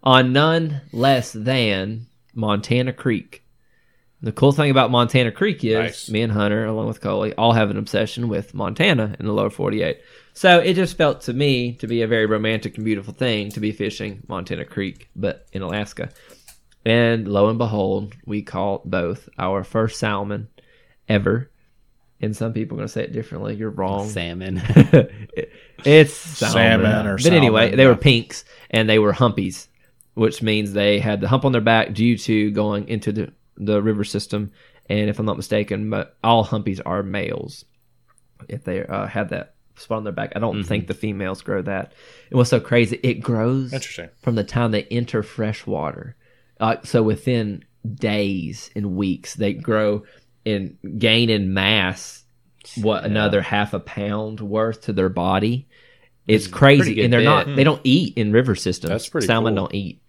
on 0.03 0.33
none 0.33 0.81
less 0.91 1.31
than 1.31 2.07
Montana 2.33 2.93
Creek. 2.93 3.43
The 4.21 4.31
cool 4.33 4.51
thing 4.51 4.69
about 4.69 4.91
Montana 4.91 5.31
Creek 5.31 5.63
is 5.63 5.73
Nice. 5.79 6.09
me 6.09 6.21
and 6.21 6.31
Hunter, 6.33 6.65
along 6.65 6.87
with 6.87 6.99
Coley, 6.99 7.33
all 7.35 7.53
have 7.53 7.69
an 7.69 7.77
obsession 7.77 8.27
with 8.27 8.53
Montana 8.53 9.15
in 9.17 9.25
the 9.25 9.31
lower 9.31 9.49
48. 9.49 9.97
So 10.33 10.59
it 10.59 10.73
just 10.73 10.97
felt 10.97 11.21
to 11.21 11.33
me 11.33 11.73
to 11.75 11.87
be 11.87 12.01
a 12.01 12.07
very 12.07 12.25
romantic 12.25 12.75
and 12.75 12.83
beautiful 12.83 13.13
thing 13.13 13.49
to 13.51 13.61
be 13.61 13.71
fishing 13.71 14.21
Montana 14.27 14.65
Creek, 14.65 15.09
but 15.15 15.47
in 15.53 15.61
Alaska. 15.61 16.09
And 16.85 17.27
lo 17.27 17.49
and 17.49 17.57
behold, 17.57 18.13
we 18.25 18.41
caught 18.41 18.89
both 18.89 19.27
our 19.37 19.63
first 19.63 19.99
salmon 19.99 20.47
ever. 21.07 21.49
and 22.21 22.35
some 22.35 22.53
people 22.53 22.75
are 22.75 22.79
going 22.79 22.87
to 22.87 22.91
say 22.93 23.03
it 23.03 23.13
differently. 23.13 23.55
You're 23.55 23.69
wrong. 23.69 24.07
Salmon. 24.09 24.61
it's 25.85 26.13
salmon, 26.13 26.85
Salmon 26.85 27.07
or 27.07 27.17
But 27.17 27.33
anyway, 27.33 27.75
they 27.75 27.83
yeah. 27.83 27.89
were 27.89 27.95
pinks 27.95 28.45
and 28.69 28.89
they 28.89 28.99
were 28.99 29.13
humpies, 29.13 29.67
which 30.13 30.41
means 30.41 30.73
they 30.73 30.99
had 30.99 31.21
the 31.21 31.27
hump 31.27 31.45
on 31.45 31.51
their 31.51 31.61
back 31.61 31.93
due 31.93 32.17
to 32.19 32.51
going 32.51 32.87
into 32.87 33.11
the 33.11 33.33
the 33.57 33.81
river 33.81 34.03
system. 34.03 34.51
And 34.89 35.09
if 35.09 35.19
I'm 35.19 35.25
not 35.25 35.37
mistaken, 35.37 35.93
all 36.23 36.45
humpies 36.45 36.81
are 36.85 37.03
males. 37.03 37.65
If 38.47 38.63
they 38.63 38.85
uh, 38.85 39.05
have 39.05 39.29
that 39.29 39.53
spot 39.75 39.97
on 39.99 40.03
their 40.05 40.13
back, 40.13 40.31
I 40.35 40.39
don't 40.39 40.55
Mm-hmm. 40.59 40.67
think 40.67 40.87
the 40.87 40.93
females 40.93 41.41
grow 41.41 41.61
that. 41.63 41.91
It 42.31 42.35
was 42.35 42.49
so 42.49 42.59
crazy. 42.59 42.99
It 43.03 43.15
grows 43.15 43.73
Interesting. 43.73 44.09
from 44.21 44.35
the 44.35 44.43
time 44.45 44.71
they 44.71 44.83
enter 44.85 45.21
fresh 45.23 45.67
water. 45.67 46.15
Uh, 46.59 46.77
so 46.83 47.01
within 47.03 47.63
days 47.95 48.69
and 48.75 48.95
weeks, 48.95 49.35
they 49.35 49.53
grow 49.53 50.03
and 50.45 50.77
gain 50.97 51.29
in 51.29 51.53
mass 51.53 52.23
what 52.77 53.03
another 53.05 53.41
half 53.41 53.73
a 53.73 53.79
pound 53.79 54.39
worth 54.41 54.81
to 54.81 54.93
their 54.93 55.09
body. 55.09 55.67
It's 56.27 56.47
crazy, 56.47 57.01
and 57.01 57.11
they're 57.11 57.21
not. 57.23 57.47
bit. 57.47 57.55
They 57.55 57.63
don't 57.63 57.81
eat 57.83 58.17
in 58.17 58.31
river 58.31 58.55
systems. 58.55 58.89
That's 58.91 59.09
pretty 59.09 59.27
Salmon 59.27 59.55
cool. 59.55 59.63
don't 59.65 59.73
eat, 59.75 60.01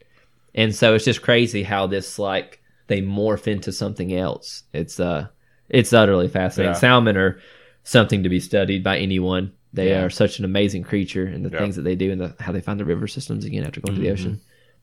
and 0.54 0.74
so 0.74 0.94
it's 0.94 1.04
just 1.04 1.22
crazy 1.22 1.62
how 1.62 1.86
this 1.86 2.18
like 2.18 2.60
they 2.88 3.00
morph 3.00 3.46
into 3.46 3.72
something 3.72 4.12
else. 4.12 4.64
It's 4.74 5.00
uh, 5.00 5.28
it's 5.70 5.92
utterly 5.94 6.28
fascinating. 6.28 6.74
Yeah. 6.74 6.78
Salmon 6.80 7.16
are 7.16 7.40
something 7.84 8.24
to 8.24 8.28
be 8.28 8.40
studied 8.40 8.84
by 8.84 8.98
anyone. 8.98 9.52
They 9.72 9.90
Yeah. 9.90 10.02
are 10.02 10.10
such 10.10 10.38
an 10.40 10.44
amazing 10.44 10.82
creature, 10.82 11.24
and 11.24 11.42
the 11.44 11.50
Yeah. 11.50 11.58
things 11.60 11.76
that 11.76 11.82
they 11.82 11.94
do, 11.94 12.10
and 12.12 12.20
the, 12.20 12.34
how 12.40 12.52
they 12.52 12.60
find 12.60 12.78
the 12.78 12.84
river 12.84 13.06
systems 13.06 13.44
again 13.46 13.64
after 13.64 13.80
going 13.80 13.94
to 13.94 14.00
Mm-hmm. 14.00 14.06
the 14.08 14.12
ocean, 14.12 14.40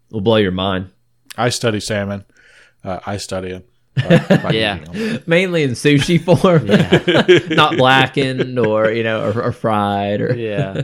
will 0.10 0.22
blow 0.22 0.38
your 0.38 0.52
mind. 0.54 0.88
I 1.38 1.50
study 1.50 1.80
salmon. 1.80 2.26
Uh, 2.84 3.00
I 3.06 3.18
study 3.18 3.50
it. 3.52 3.70
Uh, 3.98 4.50
Yeah. 4.54 4.78
them. 4.78 5.24
Mainly 5.26 5.64
in 5.64 5.72
sushi 5.72 6.22
form, 6.24 6.68
not 7.56 7.78
blackened 7.78 8.60
or 8.60 8.92
you 8.92 9.02
know 9.04 9.24
or, 9.30 9.42
or 9.42 9.52
fried 9.52 10.22
or 10.22 10.36
yeah. 10.36 10.82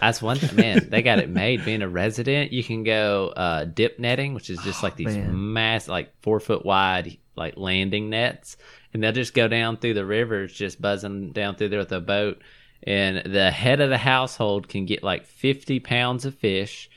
That's 0.00 0.22
one 0.22 0.38
thing, 0.38 0.54
man. 0.56 0.88
They 0.88 1.02
got 1.02 1.18
it 1.18 1.28
made. 1.28 1.64
Being 1.64 1.82
a 1.82 1.88
resident, 1.88 2.52
you 2.52 2.62
can 2.62 2.84
go 2.84 3.32
uh, 3.36 3.64
dip 3.64 3.98
netting, 3.98 4.34
which 4.34 4.50
is 4.50 4.60
just 4.60 4.82
like 4.84 4.94
these 4.96 5.16
man. 5.16 5.52
mass, 5.52 5.88
like 5.88 6.12
four 6.22 6.38
foot 6.38 6.64
wide, 6.64 7.18
like 7.34 7.56
landing 7.56 8.10
nets, 8.10 8.56
and 8.92 9.02
they'll 9.02 9.10
just 9.12 9.34
go 9.34 9.48
down 9.48 9.76
through 9.76 9.94
the 9.94 10.06
rivers, 10.06 10.52
just 10.52 10.80
buzzing 10.80 11.32
down 11.32 11.56
through 11.56 11.70
there 11.70 11.80
with 11.80 11.92
a 11.92 12.00
boat. 12.00 12.40
And 12.86 13.32
the 13.32 13.50
head 13.50 13.80
of 13.80 13.90
the 13.90 13.98
household 13.98 14.68
can 14.68 14.86
get 14.86 15.02
like 15.02 15.26
fifty 15.26 15.80
pounds 15.80 16.24
of 16.24 16.36
fish, 16.36 16.88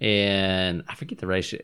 and 0.00 0.84
I 0.88 0.94
forget 0.94 1.18
the 1.18 1.26
ratio. 1.26 1.62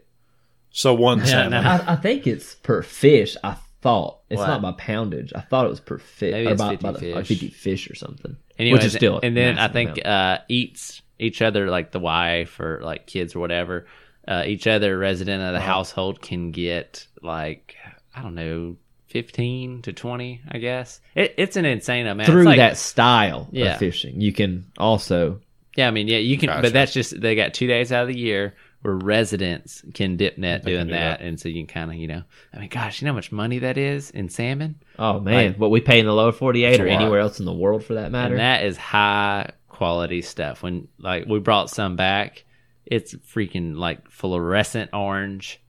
So 0.70 0.94
one 0.94 1.18
Yeah, 1.20 1.24
salmon. 1.24 1.62
no. 1.64 1.68
I, 1.70 1.92
I 1.92 1.96
think 1.96 2.26
it's 2.26 2.54
per 2.56 2.83
fish. 2.83 3.37
I 3.42 3.56
thought 3.83 4.18
it's 4.30 4.38
What? 4.38 4.46
not 4.46 4.62
by 4.62 4.72
poundage. 4.72 5.33
I 5.35 5.40
thought 5.40 5.66
it 5.66 5.70
was 5.70 5.80
per 5.80 5.98
fish. 5.98 6.33
Maybe 6.33 6.46
or 6.48 6.52
it's 6.52 6.62
by, 6.62 6.70
50 6.70 6.83
by 6.83 6.92
the, 6.92 7.14
like 7.14 7.26
fish. 7.26 7.40
50 7.40 7.54
fish 7.54 7.90
or 7.90 7.94
something. 7.94 8.37
Anyways, 8.59 8.78
which 8.80 8.87
is 8.87 8.92
still 8.94 9.16
a 9.16 9.20
and 9.22 9.37
then 9.37 9.52
I 9.54 9.62
massive 9.62 9.72
think 9.72 9.90
amount. 9.90 10.06
uh, 10.06 10.38
eats 10.48 11.02
each 11.18 11.42
other 11.42 11.68
like 11.70 11.90
the 11.92 11.98
wife 12.00 12.61
or 12.61 12.80
like 12.83 13.06
kids 13.06 13.35
or 13.35 13.40
whatever. 13.40 13.87
Uh, 14.28 14.44
each 14.46 14.66
other 14.66 14.96
resident 14.98 15.42
of 15.42 15.54
the 15.54 15.61
household 15.61 16.20
can 16.22 16.50
get 16.52 17.06
like 17.22 17.74
I 18.14 18.22
don't 18.22 18.35
know, 18.35 18.76
fifteen 19.09 19.83
to 19.83 19.92
twenty. 19.92 20.40
I 20.48 20.59
guess 20.59 21.00
it, 21.14 21.35
it's 21.37 21.56
an 21.56 21.64
insane 21.64 22.06
amount 22.06 22.20
It's 22.20 22.30
through 22.30 22.44
like- 22.44 22.59
that 22.59 22.76
style 22.76 23.48
Yeah. 23.50 23.72
of 23.72 23.78
fishing, 23.78 24.20
you 24.20 24.33
can 24.33 24.66
also 24.78 25.40
Yeah, 25.76 25.88
I 25.88 25.90
mean, 25.90 26.06
yeah, 26.09 26.18
you 26.18 26.37
can, 26.38 26.48
Gotcha. 26.48 26.62
but 26.62 26.72
that's 26.72 26.92
just 26.92 27.18
they 27.20 27.35
got 27.35 27.54
two 27.54 27.66
days 27.66 27.92
out 27.92 28.02
of 28.02 28.09
the 28.09 28.18
year 28.18 28.54
where 28.83 28.95
residents 28.95 29.83
can 29.93 30.16
dip 30.16 30.38
net 30.38 30.64
doing 30.64 30.87
do 30.87 30.93
that, 30.93 31.19
that. 31.19 31.27
and 31.27 31.38
so 31.38 31.49
you 31.49 31.64
can 31.66 31.66
kind 31.66 31.90
of 31.90 31.97
you 31.97 32.09
know, 32.09 32.23
I 32.55 32.59
mean, 32.59 32.69
gosh, 32.71 33.01
you 33.01 33.07
know 33.07 33.12
how 33.12 33.16
much 33.16 33.31
money 33.33 33.59
that 33.59 33.77
is 33.77 34.11
in 34.11 34.29
salmon. 34.29 34.77
oh 34.99 35.21
man, 35.21 35.49
Like- 35.53 35.57
what 35.59 35.71
we 35.71 35.81
pay 35.81 36.01
in 36.01 36.07
the 36.07 36.14
lower 36.14 36.33
48 36.33 36.81
or 36.81 36.87
anywhere 36.87 37.21
else 37.21 37.38
in 37.40 37.45
the 37.47 37.53
world 37.53 37.85
for 37.85 37.95
that 37.95 38.11
matter. 38.11 38.35
And 38.35 38.40
that 38.40 38.64
is 38.64 38.77
high 38.77 39.51
quality 39.69 40.23
stuff. 40.23 40.62
When 40.62 40.88
like 40.99 41.27
we 41.27 41.38
brought 41.40 41.69
some 41.71 41.97
back, 41.97 42.45
it's 42.87 43.14
freaking 43.14 43.77
like 43.77 44.11
fluorescent 44.11 44.90
orange 44.95 45.61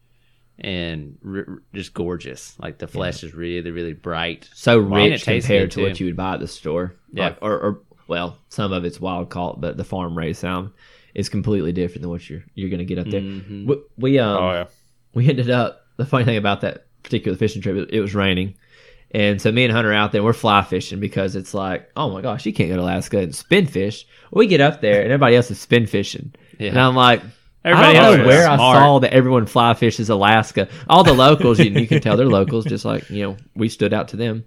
and 0.59 1.17
r- 1.25 1.61
just 1.73 1.93
gorgeous. 1.93 2.55
Like 2.59 2.77
the 2.77 2.87
flesh 2.87 3.23
is 3.23 3.33
really 3.33 3.71
really 3.71 3.93
bright. 3.93 4.49
so 4.53 4.77
rich 4.77 5.25
compared 5.25 5.71
to 5.71 5.83
what 5.83 5.99
you 5.99 6.05
would 6.07 6.15
buy 6.17 6.35
at 6.35 6.39
the 6.39 6.47
store. 6.47 6.95
Yeah. 7.11 7.25
Like, 7.29 7.37
or, 7.41 7.59
or 7.59 7.81
well, 8.07 8.37
some 8.49 8.73
of 8.73 8.83
it's 8.85 8.99
wild 8.99 9.29
caught, 9.29 9.59
but 9.61 9.77
the 9.77 9.83
farm 9.83 10.17
raised 10.17 10.41
salmon 10.41 10.71
is 11.13 11.29
completely 11.29 11.71
different 11.71 12.01
than 12.01 12.09
what 12.09 12.29
you're 12.29 12.43
you're 12.55 12.69
going 12.69 12.79
to 12.79 12.85
get 12.85 12.97
up 12.99 13.07
there. 13.07 13.21
Mhm. 13.21 13.65
We, 13.65 13.75
we 13.97 14.19
um 14.19 14.37
oh 14.43 14.51
yeah. 14.53 14.65
we 15.13 15.27
ended 15.29 15.49
up 15.49 15.85
the 15.97 16.05
funny 16.05 16.25
thing 16.25 16.37
about 16.37 16.61
that 16.61 16.87
particular 17.03 17.37
fishing 17.37 17.61
trip 17.61 17.75
it, 17.75 17.89
it 17.91 17.99
was 18.01 18.13
raining 18.15 18.55
and 19.11 19.41
so 19.41 19.51
me 19.51 19.63
and 19.65 19.73
hunter 19.73 19.91
out 19.91 20.11
there 20.11 20.23
we're 20.23 20.33
fly 20.33 20.61
fishing 20.63 20.99
because 20.99 21.35
it's 21.35 21.53
like 21.53 21.89
oh 21.97 22.09
my 22.11 22.21
gosh 22.21 22.45
you 22.45 22.53
can't 22.53 22.69
go 22.69 22.75
to 22.75 22.81
alaska 22.81 23.17
and 23.19 23.35
spin 23.35 23.65
fish 23.65 24.05
we 24.31 24.45
get 24.47 24.61
up 24.61 24.81
there 24.81 25.01
and 25.01 25.11
everybody 25.11 25.35
else 25.35 25.49
is 25.51 25.59
spin 25.59 25.85
fishing 25.87 26.31
Yeah. 26.59 26.69
and 26.69 26.79
i'm 26.79 26.95
like 26.95 27.21
Everybody 27.63 27.97
I 27.97 28.01
else 28.01 28.15
don't 28.15 28.19
know 28.21 28.27
where 28.27 28.49
I 28.49 28.57
saw 28.57 28.99
that 28.99 29.13
everyone 29.13 29.45
fly 29.45 29.75
fishes 29.75 30.09
Alaska. 30.09 30.67
All 30.89 31.03
the 31.03 31.13
locals, 31.13 31.59
you, 31.59 31.65
you 31.65 31.87
can 31.87 32.01
tell 32.01 32.17
they're 32.17 32.25
locals, 32.25 32.65
just 32.65 32.85
like 32.85 33.07
you 33.11 33.21
know 33.21 33.37
we 33.55 33.69
stood 33.69 33.93
out 33.93 34.07
to 34.07 34.17
them, 34.17 34.45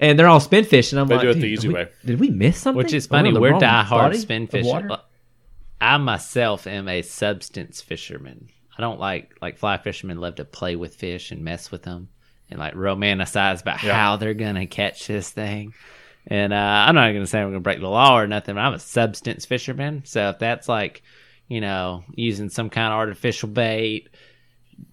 and 0.00 0.18
they're 0.18 0.26
all 0.26 0.40
spin 0.40 0.64
fishing. 0.64 0.98
I'm 0.98 1.06
They 1.06 1.14
like, 1.14 1.22
do 1.22 1.30
it 1.30 1.34
the 1.34 1.46
easy 1.46 1.68
we- 1.68 1.74
way." 1.74 1.88
Did 2.04 2.18
we 2.18 2.30
miss 2.30 2.58
something? 2.58 2.76
Which 2.76 2.92
is 2.92 3.06
funny. 3.06 3.32
We're 3.32 3.52
wrong 3.52 3.60
diehard 3.60 4.16
spin 4.16 4.48
water? 4.64 4.98
I 5.80 5.96
myself 5.98 6.66
am 6.66 6.88
a 6.88 7.02
substance 7.02 7.80
fisherman. 7.80 8.48
I 8.76 8.80
don't 8.80 9.00
like 9.00 9.34
like 9.42 9.58
fly 9.58 9.76
fishermen 9.78 10.18
love 10.20 10.36
to 10.36 10.44
play 10.44 10.76
with 10.76 10.94
fish 10.96 11.30
and 11.30 11.42
mess 11.44 11.70
with 11.70 11.82
them 11.82 12.08
and 12.50 12.58
like 12.58 12.74
romanticize 12.74 13.60
about 13.62 13.82
Yeah. 13.82 13.94
how 13.94 14.16
they're 14.16 14.34
gonna 14.34 14.66
catch 14.66 15.06
this 15.06 15.30
thing. 15.30 15.74
And 16.26 16.52
uh, 16.52 16.56
I'm 16.56 16.94
not 16.94 17.12
gonna 17.12 17.26
say 17.26 17.40
I'm 17.40 17.48
gonna 17.48 17.60
break 17.60 17.80
the 17.80 17.88
law 17.88 18.18
or 18.18 18.26
nothing. 18.26 18.54
But 18.56 18.60
I'm 18.62 18.74
a 18.74 18.78
substance 18.78 19.46
fisherman, 19.46 20.02
so 20.04 20.30
if 20.30 20.38
that's 20.38 20.68
like, 20.68 21.02
you 21.48 21.60
know, 21.60 22.04
using 22.14 22.50
some 22.50 22.70
kind 22.70 22.92
of 22.92 22.98
artificial 22.98 23.48
bait, 23.48 24.08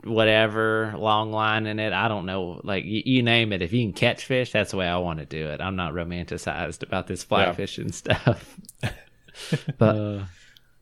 whatever, 0.03 0.93
long 0.97 1.31
line 1.31 1.65
in 1.67 1.79
it, 1.79 1.93
I 1.93 2.07
don't 2.07 2.25
know. 2.25 2.61
Like 2.63 2.85
you, 2.85 3.01
you 3.05 3.23
name 3.23 3.53
it, 3.53 3.61
if 3.61 3.73
you 3.73 3.83
can 3.85 3.93
catch 3.93 4.25
fish, 4.25 4.51
that's 4.51 4.71
the 4.71 4.77
way 4.77 4.87
I 4.87 4.97
want 4.97 5.19
to 5.19 5.25
do 5.25 5.47
it. 5.49 5.61
I'm 5.61 5.75
not 5.75 5.93
romanticized 5.93 6.83
about 6.83 7.07
this 7.07 7.23
fly 7.23 7.43
Yeah. 7.45 7.53
fishing 7.53 7.91
stuff. 7.91 8.57
But 9.77 9.95
Uh, 9.95 10.25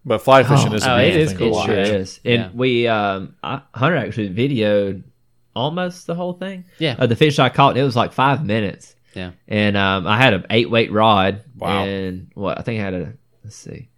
But 0.06 0.20
fly 0.20 0.44
fishing 0.44 0.74
is 0.74 0.86
oh, 0.86 0.96
a 0.96 1.02
it 1.02 1.14
beautiful 1.14 1.32
is 1.34 1.38
cool. 1.38 1.54
to 1.54 1.60
It 1.62 1.66
sure 1.66 1.76
Yeah. 1.94 2.00
is. 2.02 2.20
And 2.26 2.34
Yeah. 2.34 2.50
we, 2.54 2.88
um, 2.88 3.36
I, 3.42 3.62
Hunter 3.74 3.96
actually 3.98 4.30
videoed 4.30 5.04
almost 5.56 6.08
the 6.08 6.16
whole 6.16 6.34
thing. 6.34 6.66
Yeah. 6.80 6.96
Of 6.98 7.10
the 7.10 7.16
fish 7.16 7.40
I 7.40 7.50
caught, 7.50 7.78
it 7.78 7.84
was 7.84 7.96
like 7.96 8.12
five 8.12 8.46
minutes. 8.46 8.96
Yeah. 9.14 9.32
And 9.48 9.78
um, 9.78 10.08
I 10.08 10.18
had 10.18 10.34
an 10.34 10.46
eight 10.50 10.70
weight 10.70 10.92
rod. 10.92 11.44
Wow. 11.58 11.84
And 11.86 12.32
what 12.34 12.58
I 12.58 12.64
think 12.64 12.82
I 12.82 12.84
had 12.84 12.94
a 12.96 13.14
let's 13.44 13.56
see, 13.56 13.90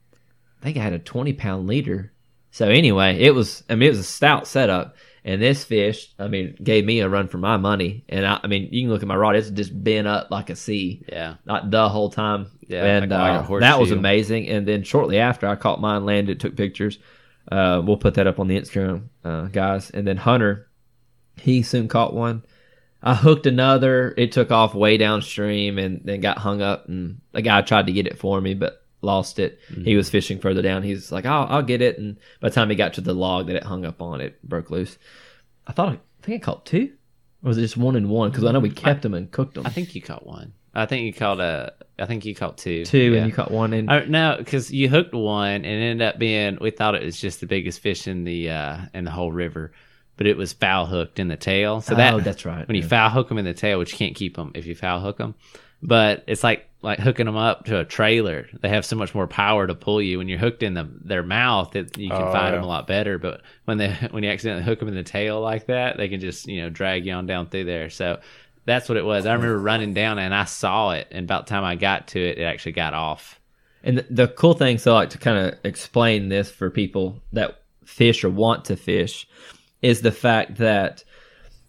I 0.62 0.64
think 0.64 0.78
I 0.78 0.82
had 0.82 0.94
a 0.94 1.00
twenty 1.00 1.34
pound 1.34 1.68
leader. 1.68 2.12
So 2.52 2.70
anyway, 2.70 3.20
it 3.22 3.34
was. 3.34 3.64
I 3.70 3.76
mean, 3.76 3.88
it 3.88 3.92
was 3.92 4.00
a 4.00 4.04
stout 4.04 4.48
setup. 4.48 4.96
And 5.28 5.42
this 5.42 5.64
fish, 5.64 6.14
I 6.20 6.28
mean, 6.28 6.56
gave 6.64 6.86
me 6.86 7.00
a 7.00 7.10
run 7.10 7.28
for 7.30 7.40
my 7.40 7.58
money. 7.58 8.06
And 8.08 8.28
I, 8.28 8.40
I 8.44 8.48
mean, 8.48 8.70
you 8.72 8.84
can 8.84 8.92
look 8.92 9.02
at 9.02 9.08
my 9.08 9.16
rod; 9.16 9.36
it's 9.36 9.50
just 9.50 9.84
bent 9.84 10.06
up 10.08 10.30
like 10.30 10.52
a 10.52 10.56
C 10.56 11.04
Yeah. 11.12 11.36
not 11.46 11.72
the 11.72 11.90
whole 11.90 12.12
time. 12.12 12.46
Yeah, 12.68 12.86
and 12.86 13.10
like- 13.10 13.42
a 13.50 13.54
uh, 13.54 13.60
that 13.60 13.80
was 13.80 13.92
amazing. 13.92 14.48
And 14.48 14.68
then 14.68 14.84
shortly 14.84 15.18
after, 15.18 15.48
I 15.48 15.56
caught 15.56 15.82
mine, 15.82 16.06
landed, 16.06 16.40
took 16.40 16.56
pictures. 16.56 17.00
Uh, 17.52 17.82
we'll 17.84 17.98
put 17.98 18.14
that 18.16 18.28
up 18.28 18.40
on 18.40 18.48
the 18.48 18.60
Instagram, 18.60 19.10
uh, 19.24 19.46
guys. 19.48 19.90
And 19.90 20.06
then 20.08 20.18
Hunter, 20.18 20.68
he 21.42 21.64
soon 21.64 21.88
caught 21.88 22.14
one. 22.14 22.44
I 23.02 23.14
hooked 23.16 23.46
another. 23.48 24.14
It 24.18 24.32
took 24.32 24.52
off 24.52 24.74
way 24.76 24.98
downstream 24.98 25.78
and 25.78 26.02
then 26.04 26.22
got 26.22 26.38
hung 26.40 26.62
up. 26.62 26.88
And 26.88 27.22
the 27.34 27.42
guy 27.42 27.62
tried 27.62 27.88
to 27.88 27.94
get 27.94 28.08
it 28.08 28.18
for 28.18 28.40
me, 28.42 28.54
but 28.56 28.84
lost 29.06 29.40
it. 29.40 29.60
He 29.84 29.96
was 29.96 30.10
fishing 30.10 30.40
further 30.40 30.62
down. 30.62 30.84
He's 30.84 31.12
like, 31.12 31.26
"I'll, 31.26 31.48
I'll 31.50 31.62
get 31.64 31.82
it." 31.82 31.98
And 31.98 32.18
by 32.42 32.50
the 32.50 32.56
time 32.56 32.70
he 32.70 32.76
got 32.76 32.94
to 32.96 33.02
the 33.02 33.14
log 33.14 33.48
that 33.48 33.56
it 33.56 33.64
hung 33.64 33.86
up 33.86 34.02
on, 34.02 34.20
it 34.20 34.42
broke 34.44 34.70
loose. 34.70 34.98
I 35.68 35.72
thought 35.72 35.90
I 35.94 36.00
think 36.22 36.42
I 36.42 36.46
caught 36.46 36.66
two. 36.66 36.92
Or 37.44 37.50
was 37.50 37.58
it 37.58 37.62
just 37.62 37.78
one 37.78 37.96
and 37.96 38.10
one? 38.10 38.32
Because 38.32 38.44
I 38.44 38.52
know 38.52 38.60
we 38.60 38.70
kept 38.72 39.04
them 39.04 39.14
and 39.14 39.32
cooked 39.32 39.54
them. 39.54 39.66
I 39.66 39.70
think 39.70 39.96
you 39.96 40.02
caught 40.02 40.26
one. 40.26 40.54
I 40.74 40.86
think 40.86 41.06
you 41.06 41.14
caught 41.14 41.40
a. 41.40 41.74
I 41.98 42.06
think 42.06 42.26
you 42.26 42.36
caught 42.36 42.58
two. 42.58 42.84
two, 42.84 43.14
Yeah. 43.14 43.20
and 43.20 43.28
you 43.28 43.34
caught 43.34 43.52
one. 43.52 43.72
And 43.72 43.90
Uh, 43.90 44.04
no, 44.06 44.36
because 44.38 44.72
you 44.72 44.90
hooked 44.90 45.14
one 45.14 45.64
and 45.64 45.66
it 45.66 45.70
ended 45.70 46.06
up 46.08 46.20
being. 46.20 46.58
We 46.60 46.72
thought 46.72 46.96
it 46.96 47.04
was 47.04 47.20
just 47.20 47.40
the 47.40 47.46
biggest 47.48 47.80
fish 47.80 48.08
in 48.08 48.26
the 48.26 48.50
uh, 48.50 48.78
in 48.94 49.06
the 49.06 49.12
whole 49.12 49.32
river, 49.32 49.72
but 50.18 50.28
it 50.28 50.36
was 50.36 50.52
foul 50.52 50.86
hooked 50.86 51.20
in 51.20 51.30
the 51.30 51.38
tail. 51.38 51.80
So 51.82 51.96
that 51.96 52.14
oh, 52.14 52.20
that's 52.20 52.46
right. 52.46 52.68
when 52.68 52.76
you 52.76 52.84
foul 52.84 53.10
hook 53.10 53.30
them 53.30 53.38
in 53.38 53.46
the 53.46 53.54
tail, 53.54 53.80
which 53.80 53.94
you 53.94 53.98
can't 53.98 54.16
keep 54.16 54.36
them 54.36 54.52
if 54.56 54.66
you 54.66 54.76
foul 54.76 55.00
hook 55.00 55.18
them. 55.18 55.36
But 55.82 56.24
it's 56.28 56.44
like 56.44 56.68
like 56.86 57.00
hooking 57.00 57.26
them 57.26 57.36
up 57.36 57.66
to 57.66 57.80
a 57.80 57.84
trailer. 57.86 58.48
They 58.62 58.70
have 58.70 58.86
so 58.86 58.96
much 58.96 59.14
more 59.14 59.28
power 59.28 59.68
to 59.68 59.76
pull 59.76 60.02
you 60.02 60.20
when 60.20 60.30
you're 60.30 60.40
hooked 60.40 60.64
in 60.64 60.76
the, 60.76 60.88
their 61.04 61.24
mouth. 61.24 61.72
That 61.72 61.98
you 61.98 62.10
can 62.10 62.22
Oh, 62.22 62.32
find 62.32 62.48
yeah. 62.48 62.52
them 62.52 62.64
a 62.64 62.68
lot 62.68 62.88
better. 62.88 63.18
But 63.18 63.42
when 63.66 63.78
they 63.78 63.92
when 64.12 64.24
you 64.24 64.30
accidentally 64.30 64.64
hook 64.64 64.80
them 64.80 64.88
in 64.88 64.96
the 64.96 65.04
tail 65.04 65.42
like 65.42 65.66
that, 65.66 65.98
they 65.98 66.08
can 66.08 66.22
just 66.22 66.48
you 66.48 66.62
know 66.62 66.70
drag 66.70 67.06
you 67.06 67.12
on 67.14 67.26
down 67.26 67.48
through 67.48 67.66
there. 67.66 67.90
So 67.90 68.20
that's 68.66 68.88
what 68.88 68.98
it 68.98 69.06
was. 69.06 69.26
I 69.26 69.34
remember 69.34 69.60
running 69.60 69.94
down 69.94 70.18
and 70.20 70.34
I 70.34 70.46
saw 70.46 70.92
it, 70.92 71.08
and 71.12 71.26
about 71.26 71.46
the 71.48 71.50
time 71.50 71.64
I 71.64 71.76
got 71.76 72.08
to 72.10 72.20
it, 72.20 72.38
it 72.38 72.44
actually 72.44 72.72
got 72.72 72.94
off. 72.94 73.40
And 73.84 73.98
the, 74.00 74.06
the 74.10 74.28
cool 74.30 74.54
thing, 74.54 74.78
so 74.78 74.94
like 74.94 75.12
to 75.12 75.18
kind 75.20 75.38
of 75.38 75.60
explain 75.64 76.30
this 76.30 76.50
for 76.50 76.70
people 76.72 77.22
that 77.34 77.62
fish 77.86 78.24
or 78.24 78.30
want 78.30 78.66
to 78.66 78.76
fish, 78.76 79.28
is 79.84 80.02
the 80.02 80.12
fact 80.12 80.56
that 80.56 81.04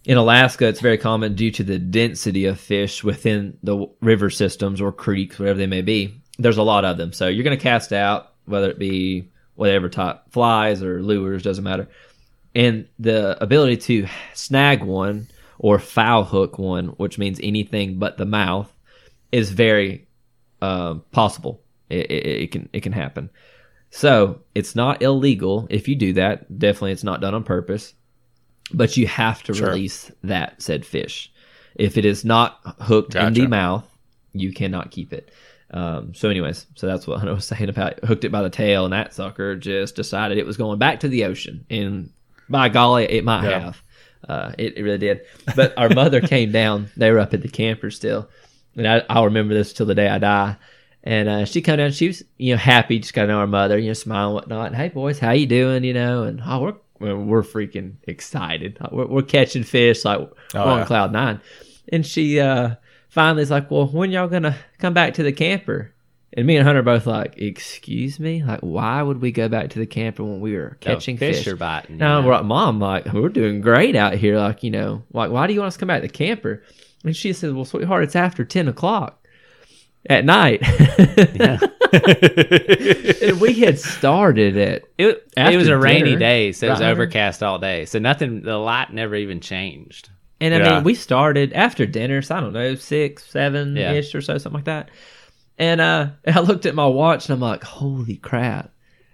in 0.07 0.17
Alaska, 0.17 0.65
it's 0.67 0.79
very 0.79 0.97
common 0.97 1.35
due 1.35 1.51
to 1.51 1.65
the 1.65 1.77
density 1.77 2.45
of 2.45 2.57
fish 2.57 3.03
within 3.03 3.57
the 3.61 3.87
river 3.99 4.29
systems 4.29 4.79
or 4.79 4.93
creeks, 4.93 5.37
whatever 5.37 5.59
they 5.59 5.67
may 5.67 5.81
be. 5.81 6.21
There's 6.39 6.57
a 6.57 6.63
lot 6.63 6.85
of 6.85 6.95
them. 6.95 7.11
So 7.11 7.27
you're 7.27 7.43
going 7.43 7.57
to 7.57 7.61
cast 7.61 7.91
out, 7.91 8.31
whether 8.45 8.69
it 8.69 8.79
be 8.79 9.29
whatever 9.55 9.89
type 9.89 10.21
flies 10.31 10.81
or 10.81 11.03
lures, 11.03 11.43
doesn't 11.43 11.63
matter. 11.63 11.89
And 12.55 12.87
the 12.97 13.37
ability 13.43 13.77
to 13.77 14.07
snag 14.33 14.81
one 14.81 15.27
or 15.59 15.77
foul 15.77 16.23
hook 16.23 16.57
one, 16.57 16.87
which 16.87 17.17
means 17.17 17.41
anything 17.43 17.99
but 17.99 18.17
the 18.17 18.25
mouth, 18.25 18.71
is 19.33 19.51
very 19.51 20.07
uh, 20.61 20.95
possible. 21.11 21.61
It, 21.89 22.09
it, 22.09 22.25
it 22.43 22.51
can 22.53 22.69
it 22.71 22.79
can 22.79 22.93
happen. 22.93 23.29
So 23.89 24.39
it's 24.55 24.73
not 24.73 25.01
illegal 25.01 25.67
if 25.69 25.89
you 25.89 25.95
do 25.95 26.13
that. 26.13 26.57
Definitely, 26.57 26.93
it's 26.93 27.03
not 27.03 27.19
done 27.19 27.35
on 27.35 27.43
purpose. 27.43 27.93
But 28.73 28.97
you 28.97 29.07
have 29.07 29.43
to 29.43 29.53
Sure. 29.53 29.67
release 29.69 30.11
that 30.23 30.61
said 30.61 30.85
fish. 30.85 31.31
If 31.75 31.97
it 31.97 32.05
is 32.05 32.25
not 32.25 32.59
hooked 32.81 33.15
in 33.15 33.33
the 33.33 33.47
mouth, 33.47 33.87
you 34.33 34.51
cannot 34.51 34.91
keep 34.91 35.13
it. 35.13 35.31
Um, 35.71 36.13
so, 36.13 36.29
anyways, 36.29 36.65
so 36.75 36.87
that's 36.87 37.07
what 37.07 37.23
I 37.27 37.31
was 37.31 37.45
saying 37.45 37.69
about 37.69 38.03
hooked 38.03 38.23
it 38.23 38.31
by 38.31 38.41
the 38.41 38.49
tail, 38.49 38.83
and 38.85 38.93
that 38.93 39.13
sucker 39.13 39.55
just 39.55 39.95
decided 39.95 40.37
it 40.37 40.45
was 40.45 40.57
going 40.57 40.79
back 40.79 40.99
to 41.01 41.07
the 41.07 41.25
ocean. 41.25 41.65
And 41.69 42.09
by 42.49 42.69
golly, 42.69 43.05
it 43.05 43.23
might 43.23 43.43
Yeah. 43.49 43.59
have. 43.59 43.81
Uh, 44.27 44.51
it, 44.57 44.77
it 44.77 44.83
really 44.83 44.97
did. 44.97 45.21
But 45.55 45.77
our 45.77 45.89
mother 45.93 46.19
came 46.21 46.51
down. 46.51 46.89
They 46.97 47.11
were 47.11 47.19
up 47.19 47.33
at 47.33 47.41
the 47.41 47.47
camper 47.49 47.91
still, 47.91 48.27
and 48.75 48.87
I, 48.87 49.03
I'll 49.09 49.25
remember 49.25 49.53
this 49.53 49.71
till 49.73 49.85
the 49.85 49.95
day 49.95 50.09
I 50.09 50.17
die. 50.19 50.55
And 51.03 51.29
uh, 51.29 51.45
she 51.45 51.61
come 51.61 51.77
down. 51.77 51.91
She 51.91 52.07
was, 52.07 52.23
you 52.37 52.53
know, 52.53 52.57
happy. 52.57 52.99
Just 52.99 53.13
got 53.13 53.21
to 53.23 53.27
know 53.29 53.39
our 53.39 53.47
mother. 53.47 53.77
You 53.77 53.87
know, 53.89 53.93
smiling, 53.93 54.29
and 54.29 54.33
whatnot. 54.35 54.75
Hey, 54.75 54.89
boys, 54.89 55.19
how 55.19 55.31
you 55.31 55.45
doing? 55.45 55.83
You 55.85 55.93
know, 55.93 56.23
and 56.23 56.41
oh, 56.45 56.59
we're 56.59 56.73
we're, 56.99 57.17
we're 57.17 57.43
freaking 57.43 57.95
excited. 58.03 58.77
We're, 58.91 59.07
we're 59.07 59.21
catching 59.23 59.63
fish 59.63 60.05
like 60.05 60.19
Oh, 60.53 60.61
on 60.63 60.79
yeah. 60.79 60.85
cloud 60.85 61.11
nine. 61.11 61.41
And 61.91 62.05
she 62.05 62.39
uh, 62.39 62.75
finally 63.09 63.43
is 63.43 63.51
like, 63.51 63.71
"Well, 63.71 63.87
when 63.87 64.11
y'all 64.11 64.27
gonna 64.27 64.57
come 64.79 64.93
back 64.93 65.13
to 65.15 65.23
the 65.23 65.31
camper?" 65.31 65.91
And 66.33 66.45
me 66.45 66.57
and 66.57 66.65
Hunter 66.67 66.81
both 66.83 67.07
like, 67.07 67.37
"Excuse 67.37 68.19
me, 68.19 68.43
like, 68.43 68.59
why 68.59 69.01
would 69.01 69.21
we 69.21 69.31
go 69.31 69.47
back 69.47 69.69
to 69.71 69.79
the 69.79 69.85
camper 69.85 70.23
when 70.23 70.41
we 70.41 70.53
were 70.55 70.77
catching 70.81 71.15
Oh, 71.15 71.19
fish 71.19 71.37
fish?" 71.37 71.47
are 71.47 71.55
biting. 71.55 71.97
No, 71.97 72.19
know? 72.21 72.27
we're 72.27 72.33
like, 72.35 72.45
Mom, 72.45 72.79
like, 72.79 73.05
we're 73.13 73.29
doing 73.29 73.61
great 73.61 73.95
out 73.95 74.13
here. 74.15 74.37
Like, 74.37 74.63
you 74.63 74.71
know, 74.71 75.03
like, 75.13 75.31
why 75.31 75.47
do 75.47 75.53
you 75.53 75.59
want 75.61 75.67
us 75.69 75.75
to 75.75 75.79
come 75.79 75.87
back 75.87 76.01
to 76.01 76.07
the 76.07 76.13
camper? 76.13 76.61
And 77.03 77.15
she 77.15 77.31
says, 77.31 77.53
Well, 77.53 77.63
sweetheart, 77.63 78.03
it's 78.03 78.15
after 78.15 78.43
10 78.43 78.67
o'clock 78.67 79.23
at 80.09 80.25
night. 80.25 80.61
And 83.21 83.39
we 83.41 83.53
had 83.53 83.79
started 83.79 84.57
at, 84.57 84.83
It, 84.97 85.07
it 85.07 85.23
After 85.37 85.57
was 85.57 85.67
a 85.67 85.77
rainy 85.77 86.15
day, 86.15 86.51
so 86.51 86.67
it 86.67 86.69
was 86.71 86.79
right. 86.81 86.89
overcast 86.91 87.43
all 87.43 87.59
day. 87.59 87.85
So 87.85 87.99
nothing, 87.99 88.41
the 88.41 88.57
light 88.57 88.91
never 88.93 89.15
even 89.15 89.39
changed. 89.39 90.09
and 90.39 90.53
I 90.53 90.57
Yeah. 90.57 90.75
mean, 90.75 90.83
we 90.83 90.95
started 90.95 91.53
after 91.53 91.85
dinner, 91.85 92.21
so 92.21 92.35
I 92.35 92.39
don't 92.41 92.53
know, 92.53 92.75
six, 92.75 93.25
seven 93.25 93.77
ish 93.77 94.13
or 94.15 94.21
so, 94.21 94.37
something 94.37 94.57
like 94.59 94.65
that. 94.65 94.89
And 95.57 95.81
uh, 95.81 96.07
I 96.27 96.39
looked 96.41 96.65
at 96.65 96.75
my 96.75 96.85
watch 96.87 97.25
and 97.29 97.33
I'm 97.33 97.39
like, 97.41 97.63
Holy 97.63 98.17
crap. 98.17 98.71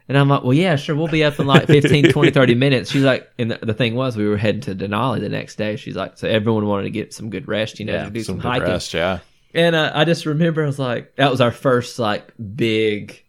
And 0.10 0.18
I'm 0.18 0.28
like, 0.28 0.44
well, 0.44 0.54
yeah, 0.54 0.76
sure. 0.76 0.98
We'll 0.98 1.08
be 1.08 1.24
up 1.24 1.40
in 1.40 1.48
like 1.48 1.66
15, 1.68 2.12
20, 2.12 2.32
30 2.32 2.56
minutes. 2.56 2.92
She's 2.92 3.04
like, 3.04 3.26
and 3.40 3.52
the, 3.52 3.60
the 3.66 3.74
thing 3.74 3.96
was, 3.96 4.18
we 4.18 4.28
were 4.28 4.36
heading 4.36 4.60
to 4.62 4.76
Denali 4.76 5.22
the 5.22 5.30
next 5.30 5.56
day. 5.56 5.78
She's 5.78 5.96
like, 5.96 6.18
so 6.18 6.28
everyone 6.28 6.68
wanted 6.68 6.84
to 6.84 6.90
get 6.90 7.14
some 7.14 7.30
good 7.30 7.48
rest, 7.48 7.80
you 7.80 7.86
know, 7.86 7.94
Yeah, 7.94 8.04
to 8.06 8.10
do 8.10 8.20
some, 8.22 8.34
Some 8.36 8.42
good 8.42 8.48
hiking. 8.50 8.68
rest, 8.68 8.94
yeah. 8.94 9.20
And 9.54 9.76
uh, 9.76 9.92
I 9.94 10.06
just 10.06 10.26
remember 10.26 10.64
I 10.64 10.66
was 10.68 10.80
like, 10.80 11.16
that 11.18 11.30
was 11.30 11.42
our 11.42 11.52
first 11.52 12.00
like 12.00 12.34
big, 12.56 13.24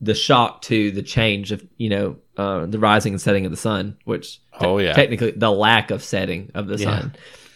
the 0.00 0.14
shock 0.14 0.62
to 0.62 0.90
the 0.90 1.02
change 1.02 1.52
of 1.52 1.66
you 1.76 1.88
know 1.90 2.16
uh, 2.36 2.66
the 2.66 2.78
rising 2.78 3.12
and 3.12 3.20
setting 3.20 3.44
of 3.44 3.50
the 3.50 3.56
sun, 3.58 3.96
which 4.04 4.38
te- 4.58 4.66
Oh, 4.66 4.78
yeah. 4.78 4.94
technically 4.94 5.32
the 5.32 5.50
lack 5.50 5.90
of 5.90 6.02
setting 6.02 6.50
of 6.54 6.66
the 6.66 6.76
Yeah. 6.78 6.84
sun. 7.00 7.14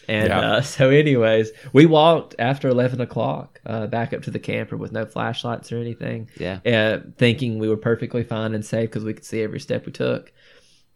And 0.08 0.28
Yeah. 0.28 0.40
uh, 0.40 0.60
so, 0.74 0.90
anyways, 0.90 1.50
we 1.72 1.86
walked 1.86 2.34
after 2.38 2.68
eleven 2.68 3.00
o'clock 3.00 3.60
uh, 3.66 3.86
back 3.86 4.12
up 4.12 4.22
to 4.24 4.30
the 4.30 4.38
camper 4.38 4.76
with 4.76 4.92
no 4.92 5.04
flashlights 5.06 5.72
or 5.72 5.78
anything, 5.78 6.28
Yeah. 6.38 6.60
uh, 6.66 7.00
thinking 7.16 7.58
we 7.58 7.68
were 7.68 7.76
perfectly 7.76 8.22
fine 8.22 8.54
and 8.54 8.64
safe 8.64 8.90
because 8.90 9.02
we 9.04 9.14
could 9.14 9.24
see 9.24 9.42
every 9.42 9.58
step 9.60 9.86
we 9.86 9.92
took. 9.92 10.32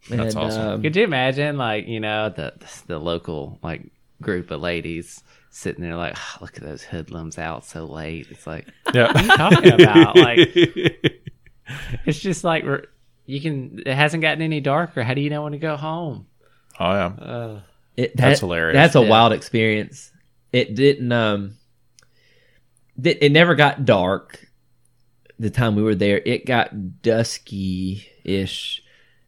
That's 0.09 0.35
And, 0.35 0.43
awesome. 0.43 0.67
um, 0.67 0.81
Could 0.81 0.95
you 0.95 1.03
imagine, 1.03 1.57
like, 1.57 1.87
you 1.87 1.99
know, 1.99 2.29
the 2.29 2.53
the 2.87 2.99
local 2.99 3.59
like 3.61 3.91
group 4.21 4.51
of 4.51 4.61
ladies 4.61 5.23
sitting 5.51 5.83
there, 5.83 5.95
like, 5.95 6.13
"Ah, 6.15 6.37
look 6.41 6.57
at 6.57 6.63
those 6.63 6.81
hoodlums 6.83 7.37
out 7.37 7.65
so 7.65 7.85
late. 7.85 8.27
It's 8.31 8.47
like, 8.47 8.67
Yeah. 8.93 9.07
what 9.07 9.17
are 9.17 9.21
you 9.23 9.27
talking 9.37 9.73
about? 9.81 10.15
Like, 10.15 11.19
it's 12.05 12.19
just 12.19 12.43
like 12.43 12.63
we're, 12.63 12.85
you 13.25 13.39
can. 13.41 13.83
It 13.85 13.93
hasn't 13.93 14.21
gotten 14.21 14.41
any 14.41 14.59
darker. 14.61 15.03
How 15.03 15.13
do 15.13 15.21
you 15.21 15.29
know 15.29 15.43
when 15.43 15.51
to 15.53 15.57
go 15.59 15.77
home? 15.77 16.25
oh 16.79 16.91
yeah. 16.91 17.05
Uh, 17.05 17.59
It, 17.97 18.15
That's 18.17 18.39
hilarious. 18.39 18.75
That's 18.75 18.95
a 18.95 19.01
Yeah. 19.01 19.09
wild 19.09 19.33
experience. 19.33 20.11
It 20.51 20.75
didn't. 20.75 21.11
Um, 21.11 21.55
di- 22.99 23.11
it 23.21 23.31
never 23.31 23.55
got 23.55 23.85
dark. 23.85 24.47
The 25.39 25.49
time 25.49 25.75
we 25.75 25.81
were 25.83 25.95
there, 25.95 26.21
it 26.23 26.45
got 26.45 27.01
dusky 27.01 28.05
ish 28.23 28.83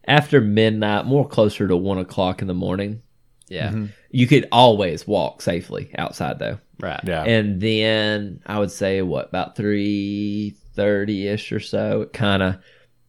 after 0.08 0.42
midnight, 0.42 1.06
more 1.06 1.28
closer 1.28 1.68
to 1.68 1.76
one 1.76 1.98
o'clock 1.98 2.42
in 2.42 2.48
the 2.48 2.54
morning. 2.54 3.02
Yeah. 3.50 3.70
Mhm. 3.72 3.90
You 4.12 4.28
could 4.28 4.48
always 4.52 5.08
walk 5.08 5.42
safely 5.42 5.90
outside 5.98 6.40
though, 6.40 6.60
Right. 6.80 7.00
Yeah. 7.06 7.24
and 7.24 7.60
then 7.62 8.42
I 8.46 8.60
would 8.60 8.72
say 8.72 9.02
what 9.02 9.28
about 9.30 9.56
three 9.56 10.56
thirty 10.76 11.28
ish 11.28 11.52
or 11.52 11.60
so, 11.60 12.02
it 12.02 12.14
kind 12.14 12.42
of 12.44 12.56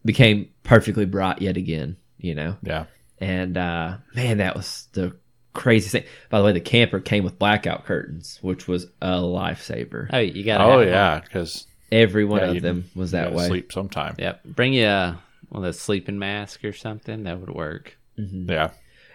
became 0.04 0.48
perfectly 0.62 1.04
bright 1.06 1.40
yet 1.42 1.56
again. 1.56 1.96
You 2.18 2.34
know, 2.34 2.56
yeah. 2.62 2.84
and 3.20 3.56
uh, 3.58 3.98
man, 4.14 4.38
that 4.38 4.56
was 4.56 4.88
the 4.92 5.14
craziest 5.52 5.92
thing. 5.92 6.04
By 6.30 6.38
the 6.38 6.44
way, 6.46 6.52
the 6.52 6.60
camper 6.60 7.00
came 7.00 7.22
with 7.22 7.38
blackout 7.38 7.84
curtains, 7.84 8.38
which 8.40 8.66
was 8.66 8.86
a 9.02 9.16
lifesaver. 9.18 10.08
Oh, 10.12 10.18
you 10.18 10.42
got. 10.44 10.60
Oh 10.60 10.80
yeah, 10.80 11.20
because 11.20 11.66
Every 11.92 12.24
one 12.24 12.40
Yeah, 12.40 12.52
of 12.56 12.62
them 12.62 12.90
was 12.96 13.12
that 13.12 13.32
way. 13.34 13.46
sleep 13.46 13.70
sometime. 13.72 14.16
Yep. 14.18 14.44
Bring 14.46 14.72
you 14.72 14.86
a, 14.86 15.20
one 15.50 15.62
of 15.62 15.68
those 15.68 15.78
sleeping 15.78 16.18
mask 16.18 16.64
or 16.64 16.72
something. 16.72 17.22
That 17.24 17.38
would 17.38 17.50
work. 17.50 17.96
Mhm. 18.18 18.48
Yeah. 18.50 18.70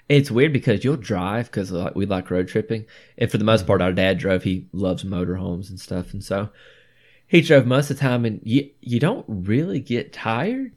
It's 0.09 0.31
weird 0.31 0.51
because 0.53 0.83
you'll 0.83 0.97
drive 0.97 1.45
because 1.45 1.71
like, 1.71 1.95
we 1.95 2.05
like 2.07 2.29
road 2.31 2.47
tripping, 2.47 2.85
and 3.17 3.29
for 3.31 3.37
the 3.37 3.43
most 3.45 3.65
part, 3.67 3.81
our 3.81 3.93
dad 3.93 4.17
drove. 4.17 4.43
He 4.43 4.67
loves 4.73 5.03
motorhomes 5.03 5.69
and 5.69 5.79
stuff, 5.79 6.13
and 6.13 6.23
so 6.23 6.49
he 7.27 7.41
drove 7.41 7.65
most 7.67 7.91
of 7.91 7.97
the 7.97 8.01
time. 8.01 8.25
And 8.25 8.41
you 8.43 8.69
you 8.81 8.99
don't 8.99 9.25
really 9.27 9.79
get 9.79 10.11
tired 10.11 10.71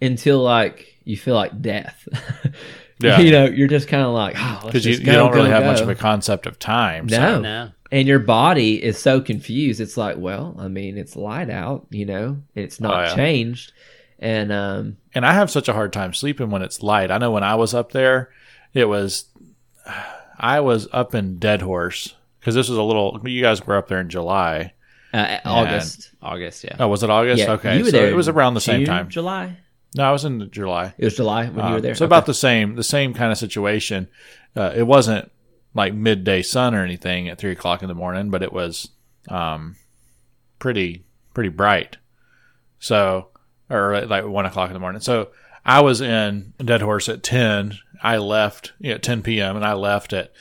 until 0.00 0.38
like 0.40 0.96
you 1.04 1.16
feel 1.16 1.34
like 1.34 1.60
death. 1.60 2.08
Yeah. 3.02 3.18
you 3.20 3.30
know, 3.32 3.46
you're 3.46 3.66
just 3.66 3.88
kind 3.88 4.02
of 4.02 4.12
like, 4.12 4.34
oh, 4.38 4.60
Because 4.66 4.84
you, 4.84 4.92
you 4.92 5.06
don't 5.06 5.32
really 5.32 5.48
go, 5.48 5.54
have 5.54 5.64
much 5.64 5.80
of 5.80 5.88
a 5.88 5.94
concept 5.94 6.44
of 6.44 6.58
time. 6.58 7.08
so- 7.08 7.16
No. 7.18 7.40
No. 7.40 7.70
and 7.90 8.06
your 8.06 8.18
body 8.18 8.74
is 8.84 8.98
so 8.98 9.22
confused. 9.22 9.80
It's 9.80 9.96
like, 9.96 10.18
well, 10.18 10.54
I 10.58 10.68
mean, 10.68 10.98
it's 10.98 11.16
light 11.16 11.48
out, 11.48 11.86
you 11.88 12.04
know, 12.04 12.42
it's 12.54 12.78
not 12.78 12.94
Oh, 12.94 13.02
yeah. 13.08 13.14
changed, 13.14 13.72
and 14.18 14.52
um, 14.52 14.98
and 15.14 15.24
I 15.24 15.32
have 15.32 15.50
such 15.50 15.66
a 15.66 15.72
hard 15.72 15.94
time 15.94 16.12
sleeping 16.12 16.50
when 16.50 16.60
it's 16.60 16.82
light. 16.82 17.10
I 17.10 17.16
know 17.16 17.30
when 17.30 17.42
I 17.42 17.54
was 17.54 17.72
up 17.72 17.92
there, 17.92 18.28
it 18.74 18.84
was 18.86 19.26
I 20.38 20.60
was 20.60 20.88
up 20.92 21.14
in 21.14 21.38
Deadhorse 21.38 22.14
because 22.38 22.54
this 22.54 22.68
was 22.68 22.78
a 22.78 22.82
little. 22.82 23.20
You 23.24 23.42
guys 23.42 23.64
were 23.66 23.76
up 23.76 23.88
there 23.88 24.00
in 24.00 24.08
July. 24.08 24.72
uh, 25.12 25.38
August. 25.44 26.10
August. 26.22 26.64
Yeah. 26.64 26.76
Oh, 26.78 26.88
was 26.88 27.02
it 27.02 27.10
August? 27.10 27.38
Yeah, 27.42 27.52
okay, 27.52 27.76
you 27.78 27.84
were 27.84 27.90
so 27.90 27.96
there 27.96 28.10
it 28.10 28.14
was 28.16 28.28
around 28.28 28.54
the 28.54 28.60
same 28.60 28.80
June, 28.80 28.86
time. 28.86 29.08
July. 29.08 29.58
No, 29.96 30.04
I 30.04 30.12
was 30.12 30.24
in 30.24 30.50
July. 30.52 30.94
It 30.98 31.04
was 31.04 31.16
July 31.16 31.46
when 31.46 31.64
you 31.66 31.70
were 31.72 31.76
Um, 31.78 31.82
there. 31.82 31.94
So 31.96 32.04
about 32.04 32.26
the 32.26 32.34
same, 32.34 32.76
the 32.76 32.84
same 32.84 33.12
kind 33.12 33.32
of 33.32 33.38
situation. 33.38 34.06
Uh, 34.56 34.72
it 34.74 34.84
wasn't 34.86 35.30
like 35.74 35.94
midday 35.94 36.42
sun 36.42 36.74
or 36.74 36.84
anything 36.84 37.28
at 37.28 37.38
three 37.38 37.50
o'clock 37.52 37.82
in 37.82 37.88
the 37.88 37.94
morning, 37.94 38.30
but 38.30 38.42
it 38.42 38.52
was 38.52 38.88
um, 39.28 39.76
pretty 40.60 41.04
pretty 41.34 41.48
bright. 41.50 41.96
So, 42.78 43.28
or 43.68 44.00
like 44.06 44.24
one 44.24 44.46
o'clock 44.46 44.70
in 44.70 44.74
the 44.74 44.80
morning. 44.80 45.00
So 45.00 45.28
I 45.66 45.80
was 45.80 46.00
in 46.00 46.54
Deadhorse 46.64 47.08
at 47.08 47.22
ten. 47.22 47.78
I 48.02 48.16
left 48.18 48.72
you 48.80 48.90
know, 48.90 48.94
at 48.96 49.02
ten 49.02 49.22
p.m. 49.22 49.56
and 49.56 49.64
I 49.64 49.72
left 49.74 50.12
at 50.12 50.32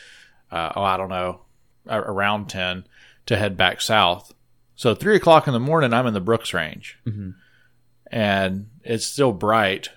uh, 0.52 0.72
oh 0.76 0.84
I 0.84 0.98
don't 0.98 1.10
know 1.10 1.42
around 1.90 2.48
ten 2.50 2.86
to 3.26 3.38
head 3.38 3.58
back 3.58 3.82
south. 3.82 4.34
So 4.76 4.96
three 4.96 5.16
o'clock 5.16 5.48
in 5.48 5.54
the 5.54 5.60
morning, 5.60 5.94
I'm 5.94 6.08
in 6.08 6.14
the 6.14 6.22
Brooks 6.22 6.54
Range, 6.54 6.98
Mhm. 7.06 7.36
and 8.12 8.68
it's 8.84 9.06
still 9.06 9.32
bright, 9.34 9.90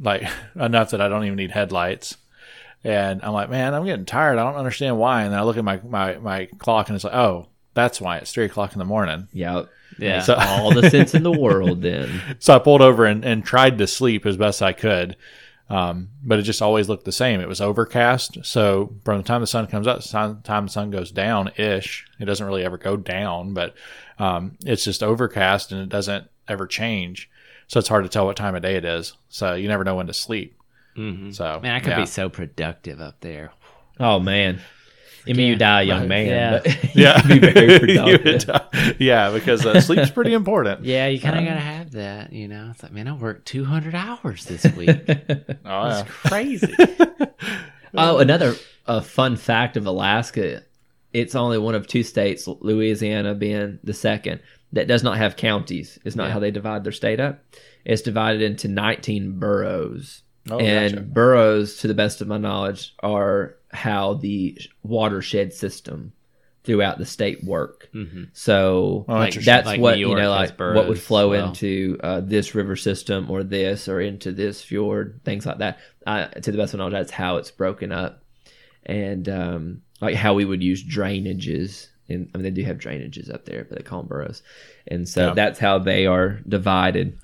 like 0.00 0.22
enough 0.54 0.90
that 0.90 1.00
I 1.00 1.08
don't 1.08 1.24
even 1.24 1.36
need 1.36 1.50
headlights. 1.52 2.16
And 2.84 3.22
I'm 3.22 3.32
like, 3.32 3.48
man, 3.48 3.74
I'm 3.74 3.84
getting 3.84 4.04
tired. 4.06 4.38
I 4.38 4.42
don't 4.44 4.56
understand 4.58 4.98
why. 4.98 5.22
And 5.22 5.32
then 5.32 5.38
I 5.38 5.44
look 5.44 5.56
at 5.56 5.64
my 5.64 5.80
my, 5.84 6.16
my 6.18 6.46
clock, 6.58 6.88
and 6.88 6.96
it's 6.96 7.04
like, 7.04 7.14
oh, 7.14 7.48
that's 7.74 8.00
why 8.00 8.18
it's 8.18 8.32
three 8.32 8.44
o'clock 8.46 8.72
in 8.72 8.78
the 8.80 8.84
morning. 8.84 9.28
yeah, 9.32 9.62
Yeah. 9.98 10.20
So 10.20 10.34
all 10.34 10.74
the 10.74 10.90
sense 10.90 11.14
in 11.14 11.22
the 11.22 11.30
world. 11.30 11.82
Then 11.82 12.20
so 12.40 12.54
I 12.54 12.58
pulled 12.58 12.82
over 12.82 13.04
and, 13.04 13.24
and 13.24 13.44
tried 13.44 13.78
to 13.78 13.86
sleep 13.86 14.26
as 14.26 14.36
best 14.36 14.60
I 14.62 14.72
could. 14.72 15.16
Um, 15.72 16.10
but 16.22 16.38
it 16.38 16.42
just 16.42 16.60
always 16.60 16.90
looked 16.90 17.06
the 17.06 17.12
same. 17.12 17.40
It 17.40 17.48
was 17.48 17.62
overcast. 17.62 18.44
So 18.44 18.94
from 19.04 19.16
the 19.16 19.24
time 19.24 19.40
the 19.40 19.46
sun 19.46 19.66
comes 19.68 19.86
up, 19.86 20.00
to 20.02 20.08
the 20.08 20.40
time 20.44 20.66
the 20.66 20.70
sun 20.70 20.90
goes 20.90 21.10
down 21.10 21.50
ish, 21.56 22.06
it 22.20 22.26
doesn't 22.26 22.46
really 22.46 22.62
ever 22.62 22.76
go 22.76 22.94
down, 22.94 23.54
but 23.54 23.74
um, 24.18 24.58
it's 24.66 24.84
just 24.84 25.02
overcast 25.02 25.72
and 25.72 25.80
it 25.80 25.88
doesn't 25.88 26.28
ever 26.46 26.66
change. 26.66 27.30
So 27.68 27.78
it's 27.78 27.88
hard 27.88 28.04
to 28.04 28.10
tell 28.10 28.26
what 28.26 28.36
time 28.36 28.54
of 28.54 28.60
day 28.60 28.76
it 28.76 28.84
is. 28.84 29.14
So 29.30 29.54
you 29.54 29.66
never 29.66 29.82
know 29.82 29.96
when 29.96 30.08
to 30.08 30.12
sleep. 30.12 30.54
hmm 30.94 31.30
So 31.30 31.60
Man, 31.62 31.74
I 31.74 31.80
could 31.80 31.92
yeah. 31.92 32.00
be 32.00 32.06
so 32.06 32.28
productive 32.28 33.00
up 33.00 33.20
there. 33.20 33.52
Oh 33.98 34.20
man, 34.20 34.60
I 35.28 35.34
mean, 35.34 35.48
you 35.48 35.56
die 35.56 35.82
a 35.82 35.84
young 35.84 36.08
man, 36.08 36.26
Yeah. 36.26 36.60
but 36.64 36.94
Yeah, 36.96 37.22
be 37.26 37.38
very 37.38 37.72
You 37.94 38.18
productive. 38.18 38.24
would 38.24 38.46
die. 38.72 38.94
yeah, 38.98 39.30
because 39.30 39.64
uh, 39.64 39.80
sleep's 39.80 40.10
pretty 40.10 40.32
important. 40.40 40.84
Yeah, 40.84 41.06
you 41.06 41.20
kind 41.20 41.38
of 41.38 41.44
gotta 41.44 41.60
have 41.60 41.92
that. 41.92 42.32
You 42.32 42.48
know, 42.48 42.68
it's 42.72 42.82
like, 42.82 42.92
man, 42.92 43.06
I 43.08 43.12
worked 43.14 43.46
200 43.46 43.94
hours 43.94 44.44
this 44.46 44.64
week. 44.74 44.88
Oh, 44.88 44.94
It's 45.08 45.28
yeah. 45.64 46.04
crazy. 46.04 46.74
Oh, 47.94 48.18
another 48.18 48.54
uh, 48.86 49.00
fun 49.00 49.36
fact 49.36 49.76
of 49.76 49.86
Alaska: 49.86 50.62
it's 51.12 51.34
only 51.34 51.58
one 51.58 51.74
of 51.74 51.86
two 51.86 52.02
states, 52.02 52.48
Louisiana 52.48 53.34
being 53.34 53.78
the 53.84 53.92
second, 53.94 54.40
that 54.72 54.88
does 54.88 55.02
not 55.02 55.18
have 55.18 55.36
counties. 55.36 55.98
It's 56.04 56.16
not 56.16 56.28
Yeah. 56.28 56.32
how 56.32 56.38
they 56.40 56.50
divide 56.50 56.84
their 56.84 56.92
state 56.92 57.20
up. 57.20 57.44
It's 57.84 58.02
divided 58.02 58.42
into 58.42 58.68
19 58.68 59.38
boroughs, 59.38 60.22
Oh, 60.50 60.58
and 60.58 60.94
gotcha. 60.94 61.06
boroughs, 61.06 61.76
to 61.78 61.88
the 61.88 61.94
best 61.94 62.20
of 62.22 62.28
my 62.28 62.38
knowledge, 62.38 62.94
are 63.02 63.56
how 63.72 64.14
the 64.14 64.58
watershed 64.82 65.52
system 65.52 66.12
throughout 66.64 66.96
the 66.98 67.06
state 67.06 67.42
work. 67.42 67.88
hmm 67.92 68.24
So 68.32 69.04
Oh, 69.08 69.14
like, 69.14 69.34
that's 69.34 69.66
Like 69.66 69.80
what 69.80 69.96
New 69.96 70.10
you 70.10 70.14
know, 70.16 70.30
like 70.30 70.56
boroughs 70.56 70.76
what 70.76 70.88
would 70.88 71.00
flow 71.00 71.30
well. 71.30 71.48
into 71.48 71.98
uh, 72.02 72.20
this 72.20 72.54
river 72.54 72.76
system 72.76 73.30
or 73.30 73.42
this 73.42 73.88
or 73.88 74.00
into 74.00 74.30
this 74.32 74.62
fjord, 74.62 75.20
things 75.24 75.44
like 75.46 75.58
that. 75.58 75.78
Uh, 76.06 76.26
to 76.28 76.52
the 76.52 76.58
best 76.58 76.72
of 76.74 76.78
my 76.78 76.84
knowledge, 76.84 76.92
that's 77.00 77.10
how 77.12 77.36
it's 77.38 77.50
broken 77.50 77.90
up, 77.92 78.22
and 78.84 79.28
um, 79.28 79.82
like 80.00 80.14
how 80.14 80.34
we 80.34 80.44
would 80.44 80.62
use 80.62 80.84
drainages. 80.84 81.88
And 82.08 82.28
I 82.34 82.38
mean, 82.38 82.42
they 82.44 82.50
do 82.50 82.64
have 82.64 82.78
drainages 82.78 83.32
up 83.32 83.44
there, 83.44 83.64
but 83.64 83.78
they 83.78 83.84
call 83.84 84.00
them 84.00 84.08
boroughs, 84.08 84.42
and 84.86 85.08
so 85.08 85.28
Yeah. 85.28 85.34
that's 85.34 85.58
how 85.58 85.78
they 85.78 86.06
are 86.06 86.40
divided 86.48 87.18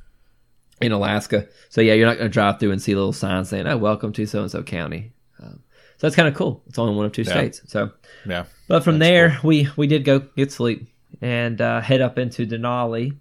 in 0.81 0.93
Alaska. 0.93 1.47
So 1.69 1.81
yeah, 1.81 1.95
you're 1.95 2.07
not 2.07 2.17
going 2.19 2.31
to 2.31 2.33
drive 2.33 2.59
through 2.61 2.71
and 2.73 2.81
see 2.83 2.95
little 2.95 3.13
signs 3.13 3.49
saying, 3.51 3.67
"Oh, 3.67 3.77
welcome 3.77 4.13
to 4.15 4.27
so 4.27 4.43
and 4.43 4.51
so 4.51 4.63
county." 4.63 5.13
Um, 5.43 5.61
so 5.99 6.07
that's 6.07 6.17
kind 6.17 6.29
of 6.29 6.35
cool. 6.35 6.63
It's 6.67 6.79
only 6.79 6.95
one 6.95 7.07
of 7.07 7.13
two 7.13 7.23
Yeah. 7.23 7.33
states. 7.33 7.63
So 7.67 7.91
yeah. 8.27 8.45
but 8.69 8.83
from 8.85 8.99
That's 8.99 9.11
there, 9.11 9.39
we 9.45 9.69
we 9.77 9.87
did 9.87 10.05
go 10.05 10.21
get 10.21 10.51
sleep 10.53 10.89
and 11.21 11.61
uh, 11.61 11.81
head 11.81 12.01
up 12.01 12.19
into 12.19 12.47
Denali. 12.47 13.17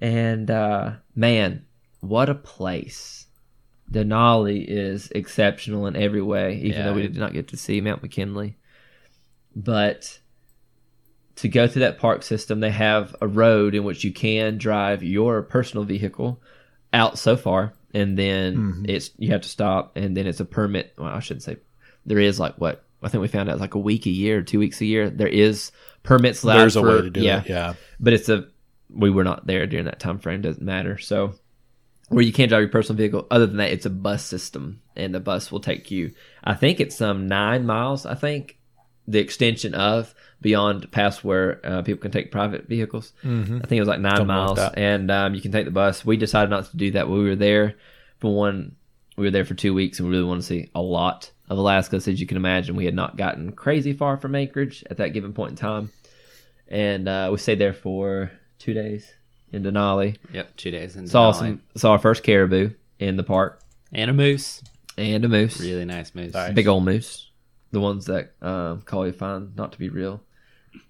And 0.00 0.50
uh, 0.50 0.92
man, 1.14 1.64
what 2.00 2.28
a 2.28 2.34
place! 2.34 3.26
Denali 3.90 4.64
is 4.66 5.10
exceptional 5.12 5.86
in 5.86 5.96
every 5.96 6.22
way, 6.22 6.56
even 6.56 6.70
Yeah. 6.70 6.82
though 6.84 6.94
we 6.94 7.02
did 7.02 7.16
not 7.16 7.32
get 7.32 7.48
to 7.48 7.56
see 7.56 7.80
Mount 7.80 8.02
McKinley. 8.02 8.56
But 9.56 10.18
to 11.36 11.48
go 11.48 11.66
through 11.66 11.80
that 11.80 11.98
park 11.98 12.22
system, 12.22 12.60
they 12.60 12.70
have 12.70 13.14
a 13.20 13.26
road 13.26 13.74
in 13.74 13.84
which 13.84 14.04
you 14.04 14.12
can 14.12 14.58
drive 14.58 15.02
your 15.02 15.42
personal 15.42 15.84
vehicle 15.84 16.40
out 16.92 17.18
so 17.18 17.36
far, 17.36 17.72
and 17.94 18.18
then 18.18 18.56
Mhm. 18.56 18.88
it's 18.88 19.10
you 19.18 19.30
have 19.30 19.42
to 19.42 19.48
stop, 19.48 19.96
and 19.96 20.16
then 20.16 20.26
it's 20.26 20.40
a 20.40 20.44
permit. 20.44 20.94
Well, 20.98 21.08
I 21.08 21.20
shouldn't 21.20 21.42
say 21.42 21.56
there 22.06 22.18
is 22.18 22.38
like 22.40 22.56
what 22.56 22.84
I 23.02 23.08
think 23.08 23.22
we 23.22 23.28
found 23.28 23.48
out 23.48 23.60
like 23.60 23.74
a 23.74 23.78
week 23.78 24.06
a 24.06 24.10
year, 24.10 24.42
two 24.42 24.58
weeks 24.58 24.80
a 24.80 24.86
year. 24.86 25.10
There 25.10 25.28
is 25.28 25.72
permits 26.02 26.42
allowed. 26.42 26.58
There's 26.58 26.76
a 26.76 26.82
way 26.82 27.02
to 27.02 27.10
do 27.10 27.20
yeah, 27.20 27.40
it. 27.40 27.48
Yeah. 27.48 27.74
but 28.00 28.12
it's 28.12 28.28
a 28.28 28.46
we 28.90 29.10
were 29.10 29.24
not 29.24 29.46
there 29.46 29.66
during 29.66 29.84
that 29.84 30.00
time 30.00 30.18
frame. 30.18 30.40
Doesn't 30.40 30.64
matter. 30.64 30.98
So 30.98 31.34
where 32.08 32.24
you 32.24 32.32
can't 32.32 32.48
drive 32.48 32.62
your 32.62 32.70
personal 32.70 32.96
vehicle. 32.96 33.26
Other 33.30 33.46
than 33.46 33.58
that, 33.58 33.70
it's 33.72 33.84
a 33.86 33.90
bus 33.90 34.24
system, 34.24 34.80
and 34.96 35.14
the 35.14 35.20
bus 35.20 35.52
will 35.52 35.60
take 35.60 35.90
you. 35.90 36.12
I 36.42 36.54
think 36.54 36.80
it's 36.80 36.96
some 36.96 37.28
nine 37.28 37.66
miles. 37.66 38.06
I 38.06 38.14
think 38.14 38.57
the 39.08 39.18
extension 39.18 39.74
of 39.74 40.14
beyond 40.40 40.90
past 40.92 41.24
where 41.24 41.60
uh, 41.64 41.82
people 41.82 42.00
can 42.00 42.10
take 42.12 42.30
private 42.30 42.68
vehicles. 42.68 43.12
Mm-hmm. 43.24 43.56
I 43.56 43.66
think 43.66 43.72
it 43.78 43.80
was 43.80 43.88
like 43.88 44.00
nine 44.00 44.12
Something 44.12 44.26
miles, 44.28 44.56
that. 44.58 44.78
and 44.78 45.10
um, 45.10 45.34
you 45.34 45.40
can 45.40 45.50
take 45.50 45.64
the 45.64 45.70
bus. 45.72 46.04
We 46.04 46.16
decided 46.16 46.50
not 46.50 46.70
to 46.70 46.76
do 46.76 46.90
that. 46.92 47.08
We 47.08 47.24
were 47.24 47.34
there 47.34 47.74
for 48.18 48.32
one. 48.34 48.76
We 49.16 49.24
were 49.24 49.30
there 49.32 49.44
for 49.44 49.54
two 49.54 49.74
weeks, 49.74 49.98
and 49.98 50.08
we 50.08 50.14
really 50.14 50.28
want 50.28 50.40
to 50.42 50.46
see 50.46 50.70
a 50.76 50.80
lot 50.82 51.32
of 51.48 51.58
Alaska. 51.58 52.00
So 52.00 52.12
as 52.12 52.20
you 52.20 52.26
can 52.26 52.36
imagine, 52.36 52.76
we 52.76 52.84
had 52.84 52.94
not 52.94 53.16
gotten 53.16 53.50
crazy 53.52 53.92
far 53.94 54.16
from 54.16 54.34
Anchorage 54.36 54.84
at 54.90 54.98
that 54.98 55.08
given 55.14 55.32
point 55.32 55.50
in 55.52 55.56
time, 55.56 55.90
and 56.68 57.08
uh, 57.08 57.28
we 57.32 57.38
stayed 57.38 57.58
there 57.58 57.72
for 57.72 58.30
two 58.60 58.74
days 58.74 59.10
in 59.52 59.62
Denali. 59.64 60.16
Yep, 60.32 60.56
two 60.56 60.70
days 60.70 60.94
in 60.96 61.08
Saw 61.08 61.32
Denali. 61.32 61.36
some, 61.38 61.62
saw 61.76 61.92
our 61.92 61.98
first 61.98 62.22
caribou 62.22 62.70
in 62.98 63.16
the 63.16 63.24
park, 63.24 63.60
and 63.92 64.10
a 64.10 64.14
moose. 64.14 64.62
and 64.96 65.24
a 65.24 65.28
moose, 65.28 65.60
Really 65.60 65.84
nice 65.84 66.14
moose. 66.14 66.34
Nice. 66.34 66.52
big 66.54 66.68
old 66.68 66.84
moose, 66.84 67.27
the 67.70 67.80
ones 67.80 68.06
that 68.06 68.34
um, 68.42 68.82
Coley 68.82 69.12
find 69.12 69.54
not 69.56 69.72
to 69.72 69.78
be 69.78 69.88
real. 69.88 70.22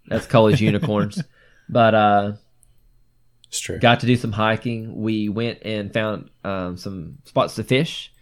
That's 0.06 0.26
Coley's 0.26 0.60
unicorns, 0.70 1.22
but. 1.68 1.94
uh 1.94 2.32
It's 3.48 3.60
true. 3.60 3.78
got 3.78 4.00
to 4.00 4.06
do 4.06 4.16
some 4.16 4.32
hiking. 4.32 4.94
We 5.00 5.28
went 5.28 5.60
and 5.62 5.92
found 5.92 6.30
um, 6.44 6.76
some 6.76 7.18
spots 7.24 7.54
to 7.56 7.64
fish, 7.64 8.12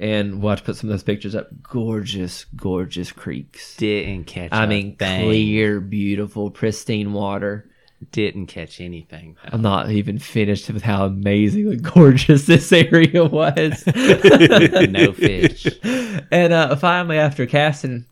and 0.00 0.40
we'll 0.42 0.50
have 0.50 0.60
to 0.60 0.64
put 0.64 0.76
some 0.76 0.90
of 0.90 0.94
those 0.94 1.02
pictures 1.02 1.34
up. 1.34 1.48
Gorgeous, 1.62 2.44
gorgeous 2.56 3.12
creeks. 3.12 3.76
Didn't 3.76 4.24
catch. 4.24 4.52
I 4.52 4.66
mean, 4.66 4.96
thing. 4.96 5.24
clear, 5.24 5.80
beautiful, 5.80 6.50
pristine 6.50 7.12
water. 7.12 7.67
Didn't 8.12 8.46
catch 8.46 8.80
anything. 8.80 9.36
though. 9.42 9.50
I'm 9.52 9.62
not 9.62 9.90
even 9.90 10.18
finished 10.18 10.70
with 10.70 10.82
how 10.82 11.06
amazingly 11.06 11.76
gorgeous 11.94 12.46
this 12.46 12.72
area 12.72 13.24
was. 13.24 13.84
no 13.86 15.12
fish. 15.12 15.66
And 16.30 16.52
uh, 16.52 16.76
finally, 16.76 17.18
after 17.18 17.44
casting, 17.46 18.06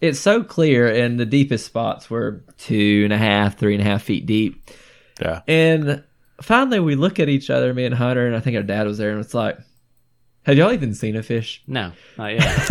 it's 0.00 0.18
so 0.18 0.42
clear, 0.42 0.88
and 0.88 1.18
the 1.20 1.26
deepest 1.26 1.66
spots 1.66 2.10
were 2.10 2.42
two 2.58 3.02
and 3.04 3.12
a 3.12 3.18
half, 3.18 3.56
three 3.56 3.74
and 3.74 3.80
a 3.80 3.84
half 3.84 4.02
feet 4.02 4.26
deep. 4.26 4.70
Yeah. 5.20 5.42
And 5.46 6.02
finally, 6.40 6.80
we 6.80 6.96
look 6.96 7.20
at 7.20 7.28
each 7.28 7.48
other, 7.48 7.72
me 7.72 7.84
and 7.84 7.94
Hunter, 7.94 8.26
and 8.26 8.34
I 8.36 8.40
think 8.40 8.56
our 8.56 8.62
dad 8.62 8.86
was 8.86 8.98
there, 8.98 9.10
and 9.10 9.20
it's 9.20 9.34
like, 9.34 9.58
"Have 10.44 10.56
y'all 10.56 10.72
even 10.72 10.94
seen 10.94 11.14
a 11.16 11.22
fish?" 11.22 11.62
No, 11.66 11.92
not 12.16 12.34
yet. 12.34 12.70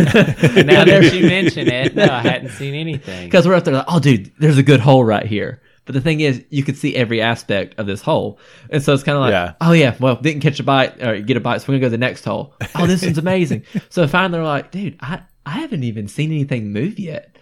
now 0.66 0.84
that 0.84 1.12
you 1.14 1.26
mention 1.26 1.68
it, 1.68 1.94
no, 1.94 2.04
I 2.04 2.20
hadn't 2.20 2.50
seen 2.50 2.74
anything. 2.74 3.26
Because 3.26 3.46
we're 3.48 3.54
up 3.54 3.64
there 3.64 3.74
like, 3.74 3.86
"Oh, 3.88 4.00
dude, 4.00 4.32
there's 4.38 4.58
a 4.58 4.62
good 4.62 4.80
hole 4.80 5.04
right 5.04 5.26
here." 5.26 5.62
But 5.88 5.94
the 5.94 6.02
thing 6.02 6.20
is, 6.20 6.44
you 6.50 6.62
could 6.64 6.76
see 6.76 6.94
every 6.94 7.22
aspect 7.22 7.78
of 7.78 7.86
this 7.86 8.02
hole, 8.02 8.38
and 8.68 8.82
so 8.82 8.92
it's 8.92 9.02
kind 9.02 9.16
of 9.16 9.22
like, 9.22 9.30
Yeah. 9.30 9.54
"Oh 9.62 9.72
yeah, 9.72 9.96
well, 9.98 10.16
didn't 10.16 10.42
catch 10.42 10.60
a 10.60 10.62
bite 10.62 11.02
or 11.02 11.18
get 11.20 11.38
a 11.38 11.40
bite, 11.40 11.62
so 11.62 11.64
we're 11.68 11.76
gonna 11.76 11.80
go 11.80 11.86
to 11.86 11.90
the 11.92 11.96
next 11.96 12.26
hole." 12.26 12.54
Oh, 12.74 12.86
this 12.86 13.02
one's 13.02 13.16
amazing. 13.16 13.62
so 13.88 14.06
finally, 14.06 14.38
we're 14.38 14.44
like, 14.44 14.70
"Dude, 14.70 14.98
I 15.00 15.22
I 15.46 15.52
haven't 15.52 15.84
even 15.84 16.06
seen 16.06 16.30
anything 16.30 16.74
move 16.74 16.98
yet." 16.98 17.38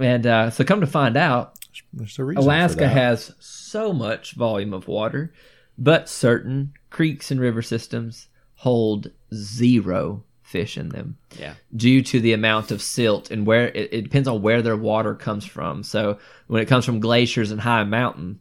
And 0.00 0.26
uh, 0.26 0.48
so, 0.48 0.64
come 0.64 0.80
to 0.80 0.86
find 0.86 1.18
out, 1.18 1.52
There's 1.92 2.18
a 2.18 2.24
reason. 2.24 2.42
Alaska 2.42 2.88
has 2.88 3.34
so 3.38 3.92
much 3.92 4.32
volume 4.36 4.72
of 4.72 4.88
water, 4.88 5.34
but 5.76 6.08
certain 6.08 6.72
creeks 6.88 7.30
and 7.30 7.38
river 7.38 7.60
systems 7.60 8.28
hold 8.54 9.10
zero 9.34 10.24
fish 10.52 10.76
in 10.76 10.90
them 10.90 11.16
Yeah, 11.38 11.54
due 11.74 12.02
to 12.02 12.20
the 12.20 12.34
amount 12.34 12.70
of 12.70 12.82
silt 12.82 13.30
and 13.30 13.46
where 13.46 13.68
it, 13.68 13.88
it 13.92 14.02
depends 14.02 14.28
on 14.28 14.42
where 14.42 14.62
their 14.62 14.76
water 14.76 15.14
comes 15.14 15.44
from. 15.44 15.82
So 15.82 16.18
when 16.46 16.62
it 16.62 16.68
comes 16.68 16.84
from 16.84 17.00
glaciers 17.00 17.50
and 17.50 17.60
high 17.60 17.84
mountain, 17.84 18.38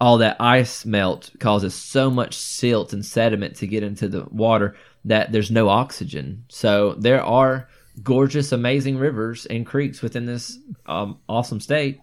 all 0.00 0.18
that 0.18 0.36
ice 0.40 0.84
melt 0.84 1.30
causes 1.38 1.74
so 1.74 2.10
much 2.10 2.36
silt 2.36 2.92
and 2.92 3.04
sediment 3.04 3.56
to 3.56 3.66
get 3.66 3.82
into 3.82 4.08
the 4.08 4.24
water 4.30 4.76
that 5.04 5.32
there's 5.32 5.50
no 5.50 5.68
oxygen. 5.68 6.44
So 6.48 6.94
there 6.94 7.22
are 7.22 7.68
gorgeous, 8.02 8.52
amazing 8.52 8.98
rivers 8.98 9.46
and 9.46 9.64
creeks 9.64 10.02
within 10.02 10.26
this 10.26 10.58
um, 10.86 11.18
awesome 11.28 11.60
state 11.60 12.00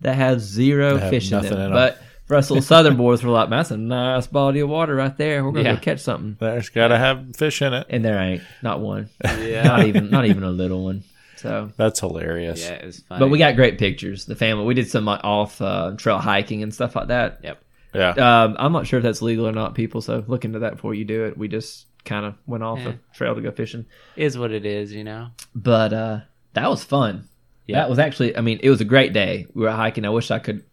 that 0.00 0.16
have 0.16 0.40
zero 0.40 0.98
have 0.98 1.10
fish 1.10 1.30
in 1.32 1.42
them. 1.42 1.72
But 1.72 2.02
for 2.28 2.36
us 2.36 2.50
little 2.50 2.62
southern 2.62 2.96
boys, 2.96 3.24
we're 3.24 3.32
like, 3.32 3.48
man, 3.48 3.58
that's 3.58 3.70
a 3.72 3.76
nice 3.76 4.26
body 4.28 4.60
of 4.60 4.68
water 4.68 4.94
right 4.94 5.16
there. 5.16 5.44
We're 5.44 5.50
gonna 5.52 5.64
Yeah. 5.70 5.74
go 5.74 5.80
catch 5.80 6.00
something. 6.00 6.36
There's 6.38 6.68
got 6.68 6.88
to 6.88 6.98
have 6.98 7.34
fish 7.36 7.60
in 7.62 7.72
it. 7.74 7.86
And 7.90 8.04
there 8.04 8.18
ain't 8.20 8.42
not 8.62 8.80
one, 8.80 9.08
yeah, 9.24 9.62
not 9.64 9.86
even 9.86 10.10
not 10.10 10.26
even 10.26 10.44
a 10.44 10.50
little 10.50 10.84
one. 10.84 11.02
So 11.36 11.70
That's 11.76 12.00
hilarious. 12.00 12.60
yeah. 12.62 12.74
It 12.74 12.84
was 12.86 12.98
funny. 13.00 13.20
but 13.20 13.28
we 13.28 13.38
got 13.38 13.56
great 13.56 13.78
pictures. 13.78 14.26
The 14.26 14.34
family. 14.36 14.64
We 14.64 14.74
did 14.74 14.90
some 14.90 15.04
like, 15.04 15.20
off 15.24 15.60
uh, 15.62 15.92
trail 15.96 16.18
hiking 16.18 16.62
and 16.62 16.74
stuff 16.74 16.94
like 16.96 17.08
that. 17.08 17.40
Yep. 17.42 17.62
Yeah. 17.94 18.10
Um, 18.10 18.56
I'm 18.58 18.72
not 18.72 18.86
sure 18.86 18.98
if 18.98 19.02
that's 19.04 19.22
legal 19.22 19.46
or 19.48 19.52
not, 19.52 19.74
people. 19.74 20.00
So 20.02 20.22
look 20.26 20.44
into 20.44 20.58
that 20.60 20.74
before 20.76 20.94
you 20.94 21.04
do 21.04 21.24
it. 21.24 21.38
We 21.38 21.48
just 21.48 21.86
kind 22.04 22.26
of 22.26 22.34
went 22.46 22.62
off 22.64 22.80
Yeah. 22.80 22.88
a 22.90 23.14
trail 23.14 23.34
to 23.34 23.40
go 23.40 23.50
fishing, 23.52 23.86
is 24.16 24.36
what 24.36 24.50
it 24.52 24.66
is, 24.66 24.92
you 24.92 25.04
know. 25.04 25.28
but 25.54 25.92
uh, 25.92 26.20
that 26.54 26.68
was 26.68 26.82
fun. 26.84 27.28
Yeah. 27.66 27.76
That 27.80 27.90
was 27.90 27.98
actually. 27.98 28.36
I 28.36 28.40
mean, 28.40 28.58
it 28.62 28.70
was 28.70 28.80
a 28.80 28.84
great 28.84 29.12
day. 29.12 29.46
We 29.54 29.62
were 29.62 29.70
hiking. 29.70 30.04
I 30.04 30.08
wish 30.10 30.30
I 30.30 30.38
could. 30.40 30.64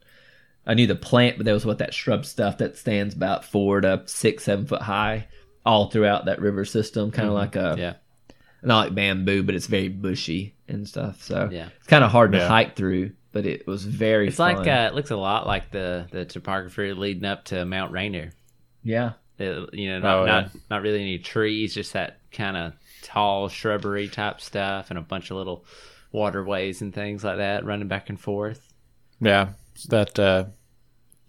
I 0.67 0.73
knew 0.73 0.87
the 0.87 0.95
plant, 0.95 1.37
but 1.37 1.45
there 1.45 1.53
was 1.53 1.65
what 1.65 1.77
that 1.79 1.93
shrub 1.93 2.25
stuff 2.25 2.57
that 2.59 2.77
stands 2.77 3.13
about 3.15 3.45
four 3.45 3.81
to 3.81 4.01
six, 4.05 4.43
seven 4.45 4.65
foot 4.65 4.81
high, 4.81 5.27
all 5.65 5.89
throughout 5.89 6.25
that 6.25 6.41
river 6.41 6.65
system, 6.65 7.11
kind 7.11 7.27
of 7.27 7.33
like 7.35 7.55
a 7.55 7.75
Yeah, 7.77 7.93
not 8.63 8.85
like 8.87 8.95
bamboo, 8.95 9.43
but 9.43 9.55
it's 9.55 9.67
very 9.67 9.89
bushy 9.89 10.55
and 10.67 10.87
stuff. 10.87 11.21
So 11.23 11.49
yeah. 11.51 11.69
it's 11.77 11.87
kind 11.87 12.03
of 12.03 12.11
hard 12.11 12.31
to 12.31 12.47
hike 12.47 12.75
through, 12.75 13.11
but 13.31 13.45
it 13.45 13.67
was 13.67 13.83
very. 13.85 14.27
It's 14.27 14.37
fun. 14.37 14.55
like 14.57 14.67
uh, 14.67 14.87
it 14.91 14.95
looks 14.95 15.11
a 15.11 15.15
lot 15.17 15.45
like 15.45 15.71
the 15.71 16.07
the 16.11 16.25
topography 16.25 16.93
leading 16.93 17.25
up 17.25 17.45
to 17.45 17.63
Mount 17.65 17.91
Rainier. 17.91 18.31
yeah, 18.83 19.13
It- 19.37 19.73
you 19.73 19.89
know, 19.89 19.99
not, 19.99 20.17
Oh, 20.17 20.25
not 20.25 20.51
not 20.69 20.81
really 20.81 21.01
any 21.01 21.19
trees, 21.19 21.73
just 21.75 21.93
that 21.93 22.19
kind 22.31 22.57
of 22.57 22.73
tall 23.03 23.49
shrubbery 23.49 24.07
type 24.07 24.41
stuff, 24.41 24.89
and 24.89 24.97
a 24.97 25.01
bunch 25.03 25.29
of 25.29 25.37
little 25.37 25.63
waterways 26.11 26.81
and 26.81 26.93
things 26.93 27.23
like 27.23 27.37
that 27.37 27.65
running 27.65 27.87
back 27.87 28.09
and 28.09 28.19
forth. 28.19 28.67
Yeah. 29.21 29.49
It's 29.75 29.83
that 29.87 30.17
uh, 30.17 30.45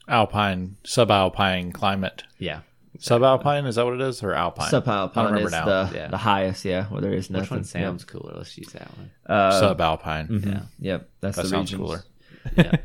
alpine, 0.09 0.77
subalpine 0.85 1.73
climate. 1.75 2.23
Yeah, 2.39 2.61
Subalpine 2.99 3.67
is 3.67 3.75
that 3.75 3.85
what 3.85 3.95
it 3.95 4.01
is 4.01 4.23
or 4.23 4.33
alpine? 4.35 4.69
I 4.69 4.71
don't 4.71 4.85
Subalpine 4.87 5.45
is 5.45 5.51
now. 5.53 5.65
the, 5.65 5.91
Yeah. 5.95 6.09
the 6.09 6.17
highest, 6.17 6.65
yeah, 6.65 6.87
where 6.87 7.01
there 7.03 7.13
is 7.13 7.29
Which 7.29 7.39
nothing. 7.41 7.57
one 7.59 7.65
sounds 7.65 8.05
cooler? 8.05 8.35
Let's 8.37 8.57
use 8.57 8.69
that 8.73 8.89
one. 8.97 9.11
Yeah. 9.29 9.35
Uh, 9.35 9.61
Subalpine. 9.75 10.29
mhm. 10.29 10.47
Yeah. 10.47 10.61
Yep, 10.79 11.09
that's 11.21 11.37
That 11.37 11.43
the 11.43 11.49
sounds 11.49 11.73
regions. 11.73 11.89
cooler. 11.89 12.05
Yeah. 12.57 12.77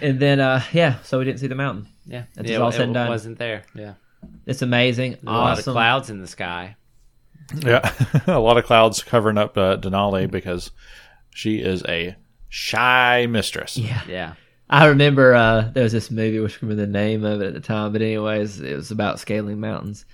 And 0.00 0.20
then, 0.20 0.38
uh, 0.38 0.62
yeah, 0.72 0.98
so 1.02 1.18
we 1.18 1.24
didn't 1.24 1.40
see 1.40 1.48
the 1.48 1.56
mountain. 1.56 1.88
Yeah. 2.06 2.24
That's 2.36 2.48
yeah, 2.48 2.58
all 2.58 2.68
it, 2.68 2.72
said 2.72 2.82
and 2.82 2.92
it 2.92 2.94
done. 2.94 3.08
wasn't 3.08 3.38
there. 3.38 3.64
Yeah. 3.74 3.94
It's 4.46 4.62
amazing, 4.62 5.18
A 5.26 5.30
lot 5.32 5.52
of 5.54 5.58
awesome. 5.58 5.72
clouds 5.72 6.10
in 6.10 6.20
the 6.20 6.28
sky. 6.28 6.76
Yeah, 7.56 7.92
a 8.28 8.38
lot 8.38 8.56
of 8.56 8.64
clouds 8.64 9.02
covering 9.02 9.36
up 9.36 9.58
uh, 9.58 9.76
Denali 9.78 10.30
because 10.30 10.70
she 11.34 11.56
is 11.58 11.82
a 11.88 12.14
shy 12.48 13.26
mistress. 13.28 13.76
Yeah, 13.76 14.00
Yeah. 14.08 14.34
I 14.70 14.86
remember 14.86 15.34
uh, 15.34 15.70
there 15.72 15.82
was 15.82 15.92
this 15.92 16.10
movie, 16.10 16.40
which 16.40 16.54
I 16.54 16.58
remember 16.62 16.86
the 16.86 16.90
name 16.92 17.24
of 17.24 17.40
it 17.42 17.48
at 17.48 17.54
the 17.54 17.60
time, 17.60 17.92
but 17.92 18.02
anyways, 18.02 18.60
it 18.60 18.74
was 18.74 18.90
about 18.90 19.20
scaling 19.20 19.60
mountains. 19.60 20.04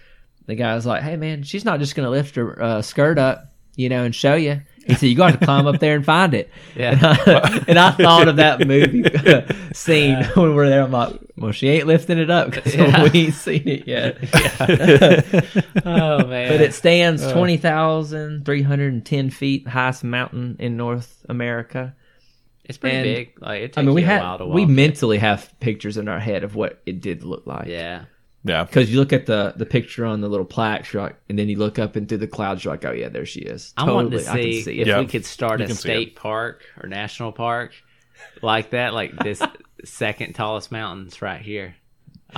The 0.47 0.55
guy 0.57 0.75
was 0.75 0.87
like, 0.87 1.03
"Hey 1.03 1.17
man, 1.17 1.43
she's 1.45 1.65
not 1.65 1.79
just 1.79 1.95
gonna 1.95 2.11
lift 2.11 2.35
her 2.35 2.61
uh, 2.61 2.83
skirt 2.83 3.19
up, 3.19 3.53
you 3.77 3.89
know, 3.89 4.03
and 4.03 4.15
show 4.15 4.35
you." 4.35 4.61
He 4.85 4.95
said, 4.95 5.07
"You 5.09 5.15
got 5.15 5.39
to 5.39 5.45
climb 5.45 5.67
up 5.69 5.79
there 5.79 5.95
and 5.95 6.05
find 6.05 6.35
it." 6.35 6.51
Yeah. 6.75 6.93
And 6.93 7.05
I, 7.05 7.65
and 7.69 7.79
I 7.79 7.91
thought 7.93 8.27
of 8.29 8.37
that 8.37 8.67
movie 8.67 9.05
scene 9.73 10.25
when 10.35 10.55
we're 10.57 10.69
there. 10.69 10.83
I'm 10.83 10.91
like, 10.91 11.21
"Well, 11.37 11.53
she 11.53 11.69
ain't 11.69 11.87
lifting 11.87 12.19
it 12.19 12.31
up 12.31 12.51
because 12.51 12.75
Yeah. 12.75 13.03
we 13.13 13.27
ain't 13.27 13.35
seen 13.35 13.69
it 13.69 13.87
yet." 13.87 14.19
Oh 15.85 16.27
man. 16.27 16.51
But 16.51 16.61
it 16.61 16.75
stands 16.75 17.31
twenty 17.31 17.57
thousand 17.57 18.45
three 18.45 18.63
hundred 18.63 18.93
and 18.93 19.07
ten 19.07 19.31
feet, 19.31 19.69
highest 19.69 20.03
mountain 20.03 20.57
in 20.59 20.77
North 20.77 21.25
America. 21.29 21.95
It's 22.71 22.79
pretty 22.79 22.97
and- 22.97 23.05
big. 23.05 23.33
Like 23.43 23.61
it 23.61 23.67
takes 23.69 23.79
I 23.79 23.83
mean, 23.83 23.95
we 23.95 24.01
you 24.03 24.07
a 24.07 24.11
had 24.11 24.23
while 24.23 24.39
to 24.39 24.47
walk. 24.47 24.55
we 24.55 24.65
mentally 24.67 25.19
have 25.19 25.53
pictures 25.61 25.99
in 25.99 26.09
our 26.09 26.19
head 26.19 26.43
of 26.45 26.55
what 26.55 26.81
it 26.87 27.01
did 27.03 27.23
look 27.23 27.47
like. 27.47 27.67
yeah. 27.69 28.05
Yeah, 28.43 28.65
Because 28.65 28.91
you 28.91 28.99
look 28.99 29.13
at 29.13 29.27
the 29.27 29.53
the 29.55 29.67
picture 29.67 30.07
on 30.07 30.23
the 30.23 30.29
little 30.29 30.47
plaque, 30.47 30.91
you're 30.95 31.03
like, 31.03 31.17
and 31.29 31.39
then 31.39 31.51
you 31.51 31.59
look 31.59 31.79
up 31.79 31.95
and 31.95 32.09
through 32.09 32.17
the 32.19 32.27
clouds, 32.27 32.65
you're 32.65 32.73
like, 32.73 32.87
oh 32.87 32.91
yeah, 32.93 33.11
there 33.11 33.27
she 33.27 33.41
is. 33.41 33.75
I 33.77 33.85
want 33.85 34.11
to 34.13 34.17
Totally, 34.17 34.29
I 34.29 34.33
can 34.45 34.53
see, 34.55 34.63
see 34.63 34.81
if 34.81 34.87
it. 34.87 34.91
Yeah. 34.91 34.99
we 35.01 35.07
could 35.07 35.27
start 35.27 35.61
You 35.61 35.67
a 35.67 35.69
state 35.75 36.17
park 36.17 36.63
or 36.83 36.89
national 36.89 37.33
park 37.33 37.73
like 38.41 38.71
that, 38.71 38.95
like 38.95 39.15
this 39.19 39.43
second 39.85 40.33
tallest 40.35 40.73
mountain's 40.73 41.21
right 41.21 41.43
here. 41.43 41.75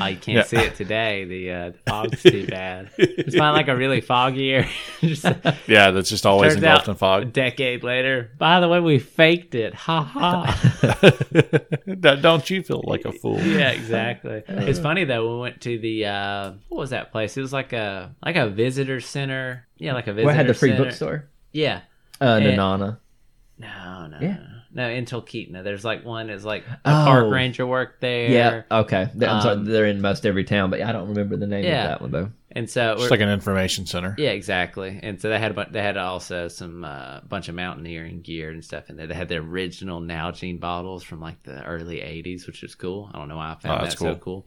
Uh, 0.00 0.06
you 0.06 0.16
can't 0.16 0.36
Yeah. 0.36 0.42
see 0.44 0.56
it 0.56 0.74
today. 0.74 1.24
The, 1.24 1.50
uh, 1.50 1.70
the 1.70 1.78
fog's 1.86 2.22
too 2.22 2.46
bad. 2.46 2.90
It's 2.98 3.36
find 3.36 3.54
like 3.54 3.68
a 3.68 3.76
really 3.76 4.00
foggy 4.00 4.52
area. 4.52 4.68
Just 5.00 5.24
yeah, 5.66 5.90
that's 5.90 6.08
just 6.08 6.24
always 6.26 6.54
turns 6.54 6.64
engulfed 6.64 6.82
out 6.82 6.88
in 6.88 6.92
a 6.92 6.96
fog. 6.96 7.32
decade 7.32 7.82
later. 7.84 8.30
By 8.38 8.60
the 8.60 8.68
way, 8.68 8.80
we 8.80 8.98
faked 8.98 9.54
it. 9.54 9.74
Ha 9.74 10.02
ha. 10.02 11.92
Don't 12.20 12.48
you 12.50 12.62
feel 12.62 12.82
like 12.86 13.04
a 13.04 13.12
fool? 13.12 13.40
yeah, 13.40 13.70
exactly. 13.70 14.42
It's 14.48 14.78
funny 14.78 15.04
though. 15.04 15.34
We 15.36 15.40
went 15.40 15.60
to 15.62 15.78
the 15.78 16.06
uh, 16.06 16.52
what 16.68 16.78
was 16.78 16.90
that 16.90 17.12
place? 17.12 17.36
It 17.36 17.40
was 17.42 17.52
like 17.52 17.72
a 17.72 18.14
like 18.24 18.36
a 18.36 18.48
visitor 18.48 19.00
center. 19.00 19.66
Yeah, 19.78 19.94
like 19.94 20.06
a 20.06 20.12
visitor. 20.12 20.26
Where 20.26 20.34
had 20.34 20.46
the 20.46 20.54
free 20.54 20.70
center. 20.70 20.84
bookstore? 20.84 21.28
Yeah. 21.52 21.80
Uh, 22.20 22.38
And- 22.40 22.44
Nenana. 22.58 22.98
No, 23.58 24.06
no, 24.08 24.18
Yeah. 24.20 24.36
no, 24.36 24.46
no. 24.72 24.88
In 24.88 25.04
Talkeetna, 25.04 25.62
there's 25.64 25.84
like 25.84 26.04
one 26.04 26.30
is 26.30 26.44
like 26.44 26.64
a 26.66 26.76
Oh. 26.84 27.04
park 27.04 27.32
ranger 27.32 27.66
worked 27.66 28.00
there. 28.00 28.28
Yeah. 28.30 28.62
Okay. 28.80 29.08
They- 29.14 29.26
I'm 29.26 29.40
sorry, 29.42 29.56
Um, 29.56 29.64
they're 29.64 29.86
in 29.86 30.00
most 30.00 30.24
every 30.26 30.44
town, 30.44 30.70
but 30.70 30.80
I 30.82 30.92
don't 30.92 31.08
remember 31.08 31.36
the 31.36 31.46
name 31.46 31.64
Yeah. 31.64 31.82
of 31.84 31.88
that 31.88 32.00
one 32.02 32.10
though. 32.10 32.30
and 32.54 32.68
so 32.68 32.92
It's 32.98 33.10
like 33.10 33.20
an 33.20 33.30
information 33.30 33.86
center. 33.86 34.14
yeah, 34.18 34.30
exactly. 34.30 35.00
And 35.02 35.18
so 35.20 35.30
they 35.30 35.38
had 35.38 35.52
a 35.52 35.54
bu- 35.54 35.70
they 35.72 35.80
had 35.82 35.96
also 35.96 36.48
some 36.48 36.84
uh, 36.84 37.20
bunch 37.26 37.48
of 37.48 37.54
mountaineering 37.54 38.20
gear 38.20 38.50
and 38.50 38.62
stuff 38.62 38.90
in 38.90 38.96
there. 38.96 39.06
They 39.06 39.14
had 39.14 39.28
the 39.28 39.36
original 39.36 40.00
Nalgene 40.02 40.60
bottles 40.60 41.02
from 41.02 41.20
like 41.20 41.42
the 41.44 41.62
early 41.64 42.00
'80s, 42.02 42.46
which 42.46 42.60
was 42.62 42.74
cool. 42.74 43.10
I 43.14 43.18
don't 43.18 43.28
know 43.28 43.36
why 43.36 43.52
I 43.52 43.54
found 43.54 43.64
Oh, 43.64 43.76
that 43.76 43.82
that's 43.84 43.98
so 43.98 44.14
cool. 44.16 44.46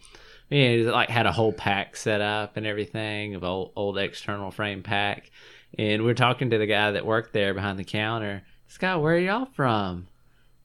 Yeah, 0.51 0.59
it 0.59 0.85
like 0.85 1.09
had 1.09 1.25
a 1.25 1.31
whole 1.31 1.51
pack 1.53 1.95
set 1.95 2.21
up 2.21 2.57
and 2.57 2.67
everything 2.67 3.33
of 3.33 3.43
old 3.43 3.71
old 3.75 3.97
external 3.97 4.51
frame 4.51 4.83
pack. 4.83 5.31
And 5.79 6.03
we 6.03 6.11
are 6.11 6.15
talking 6.15 6.51
to 6.51 6.57
the 6.59 6.67
guy 6.67 6.91
that 6.91 7.05
worked 7.07 7.33
there 7.33 7.55
behind 7.55 7.79
the 7.79 7.83
counter. 7.83 8.43
This 8.67 8.77
guy, 8.77 8.95
where 8.97 9.15
are 9.15 9.17
y'all 9.17 9.45
from? 9.55 10.07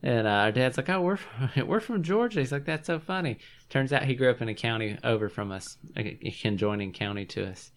And 0.02 0.26
uh, 0.26 0.30
our 0.30 0.52
dad's 0.52 0.76
like, 0.78 0.88
oh, 0.88 1.00
we're 1.02 1.16
from, 1.16 1.50
we're 1.66 1.80
from 1.80 2.02
Georgia. 2.02 2.40
He's 2.40 2.52
like, 2.52 2.64
that's 2.64 2.86
so 2.86 2.98
funny. 2.98 3.38
Turns 3.68 3.92
out 3.92 4.04
he 4.04 4.14
grew 4.14 4.30
up 4.30 4.40
in 4.40 4.48
a 4.48 4.54
county 4.54 4.96
over 5.04 5.28
from 5.28 5.52
us, 5.52 5.76
a 5.96 6.14
conjoining 6.40 6.92
county 6.92 7.26
to 7.26 7.46
us. 7.50 7.70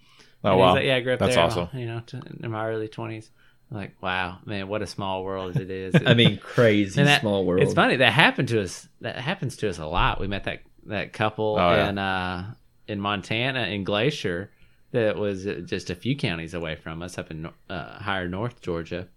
Oh 0.43 0.51
And 0.51 0.59
wow, 0.59 0.73
like, 0.75 0.85
yeah, 0.85 0.95
I 0.95 1.01
grew 1.01 1.13
up 1.13 1.19
That's 1.19 1.35
there. 1.35 1.43
awesome. 1.45 1.69
You 1.73 1.85
know, 1.85 2.01
t- 2.05 2.19
in 2.41 2.51
my 2.51 2.67
early 2.67 2.87
twenties. 2.87 3.29
Like, 3.71 3.95
wow, 4.03 4.37
man, 4.45 4.67
what 4.67 4.81
a 4.83 4.87
small 4.87 5.23
world 5.23 5.57
it 5.57 5.71
is. 5.71 5.95
I 6.05 6.13
mean, 6.13 6.37
crazy 6.37 7.01
that- 7.03 7.21
small 7.21 7.45
world. 7.45 7.63
It's 7.63 7.73
funny 7.73 7.95
that 7.97 8.11
happened 8.13 8.47
to 8.49 8.61
us. 8.61 8.87
That 9.01 9.17
happens 9.17 9.57
to 9.57 9.69
us 9.69 9.77
a 9.79 9.85
lot. 9.85 10.19
We 10.19 10.27
met 10.27 10.43
that 10.45 10.59
that 10.85 11.11
couple 11.13 11.57
Oh, 11.59 11.71
yeah. 11.75 11.89
in 11.89 11.97
uh, 11.97 12.53
in 12.87 12.99
Montana 12.99 13.63
in 13.67 13.83
Glacier 13.83 14.51
that 14.91 15.15
was 15.17 15.45
just 15.65 15.89
a 15.89 15.95
few 15.95 16.15
counties 16.15 16.53
away 16.53 16.75
from 16.75 17.01
us, 17.01 17.17
up 17.17 17.31
in 17.31 17.49
uh, 17.69 17.97
higher 17.99 18.27
North 18.29 18.61
Georgia. 18.61 19.07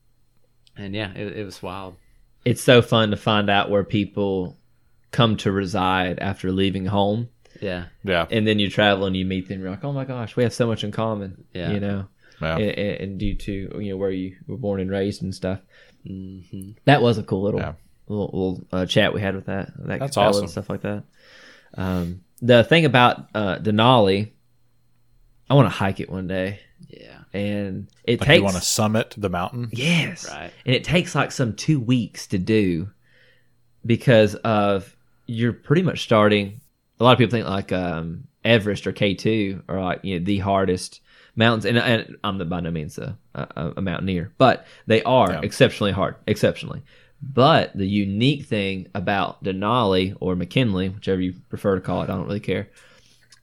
And 0.76 0.94
yeah, 0.94 1.12
it, 1.14 1.36
it 1.38 1.44
was 1.44 1.62
wild. 1.62 1.96
It's 2.46 2.62
so 2.62 2.80
fun 2.80 3.10
to 3.10 3.16
find 3.16 3.50
out 3.50 3.70
where 3.70 3.84
people 3.84 4.56
come 5.10 5.36
to 5.38 5.50
reside 5.52 6.18
after 6.20 6.52
leaving 6.52 6.86
home, 6.86 7.28
Yeah, 7.60 7.86
yeah, 8.04 8.26
and 8.30 8.46
then 8.46 8.58
you 8.58 8.70
travel 8.70 9.06
and 9.06 9.16
you 9.16 9.24
meet 9.24 9.48
them. 9.48 9.60
You're 9.60 9.70
like, 9.70 9.84
oh 9.84 9.92
my 9.92 10.04
gosh, 10.04 10.36
we 10.36 10.42
have 10.44 10.52
so 10.54 10.66
much 10.66 10.84
in 10.84 10.92
common. 10.92 11.44
Yeah. 11.52 11.70
You 11.72 11.80
know, 11.80 12.08
yeah. 12.40 12.56
and, 12.58 12.70
and 12.70 13.00
and 13.00 13.18
due 13.18 13.34
to 13.34 13.52
you 13.82 13.90
know 13.90 13.96
where 13.96 14.10
you 14.10 14.36
were 14.46 14.56
born 14.58 14.80
and 14.80 14.90
raised 14.90 15.22
and 15.22 15.34
stuff. 15.34 15.60
hmm 16.06 16.70
That 16.84 17.02
was 17.02 17.18
a 17.18 17.22
cool 17.22 17.42
little 17.42 17.60
Yeah. 17.60 17.72
little, 18.08 18.26
little 18.32 18.66
uh, 18.72 18.86
chat 18.86 19.12
we 19.14 19.20
had 19.20 19.34
with 19.34 19.46
that. 19.46 19.72
that 19.86 19.98
That's 20.00 20.14
fella 20.14 20.28
awesome. 20.28 20.42
And 20.44 20.50
stuff 20.50 20.70
like 20.70 20.82
that. 20.82 21.04
Um, 21.74 22.20
the 22.40 22.62
thing 22.64 22.84
about 22.84 23.28
uh, 23.34 23.56
Denali, 23.58 24.30
I 25.50 25.54
want 25.54 25.66
to 25.66 25.70
hike 25.70 26.00
it 26.00 26.10
one 26.10 26.26
day, 26.28 26.48
yeah, 26.50 26.65
and 27.36 27.88
it 28.04 28.20
Like 28.20 28.26
takes 28.28 28.38
you 28.38 28.44
want 28.44 28.56
to 28.56 28.62
summit 28.62 29.14
the 29.16 29.28
mountain? 29.30 29.68
yes, 29.72 30.28
right. 30.30 30.50
and 30.64 30.74
it 30.74 30.84
takes 30.84 31.14
like 31.14 31.30
some 31.32 31.54
two 31.54 31.78
weeks 31.78 32.26
to 32.28 32.38
do 32.38 32.88
because 33.84 34.34
of 34.36 34.96
you're 35.26 35.52
pretty 35.52 35.82
much 35.82 36.02
starting. 36.02 36.60
A 36.98 37.04
lot 37.04 37.12
of 37.12 37.18
people 37.18 37.30
think 37.32 37.46
like 37.46 37.72
um, 37.72 38.24
Everest 38.44 38.86
or 38.86 38.92
K 38.92 39.14
two 39.14 39.62
are 39.68 39.80
like 39.80 40.00
you 40.02 40.18
know 40.18 40.24
the 40.24 40.38
hardest 40.38 41.00
mountains, 41.34 41.66
and, 41.66 41.76
and 41.78 42.16
I'm 42.24 42.38
the, 42.38 42.44
by 42.46 42.60
no 42.60 42.70
means 42.70 42.96
a, 42.98 43.16
a, 43.34 43.72
a 43.76 43.82
mountaineer, 43.82 44.32
but 44.38 44.66
they 44.86 45.02
are 45.02 45.32
Yeah. 45.32 45.40
exceptionally 45.42 45.92
hard, 45.92 46.16
exceptionally. 46.26 46.82
But 47.22 47.76
the 47.76 47.86
unique 47.86 48.44
thing 48.46 48.88
about 48.94 49.42
Denali 49.44 50.16
or 50.20 50.36
McKinley, 50.36 50.88
whichever 50.90 51.20
you 51.20 51.34
prefer 51.48 51.74
to 51.74 51.80
call 51.80 52.00
it, 52.02 52.04
I 52.10 52.14
don't 52.14 52.26
really 52.26 52.40
care, 52.40 52.68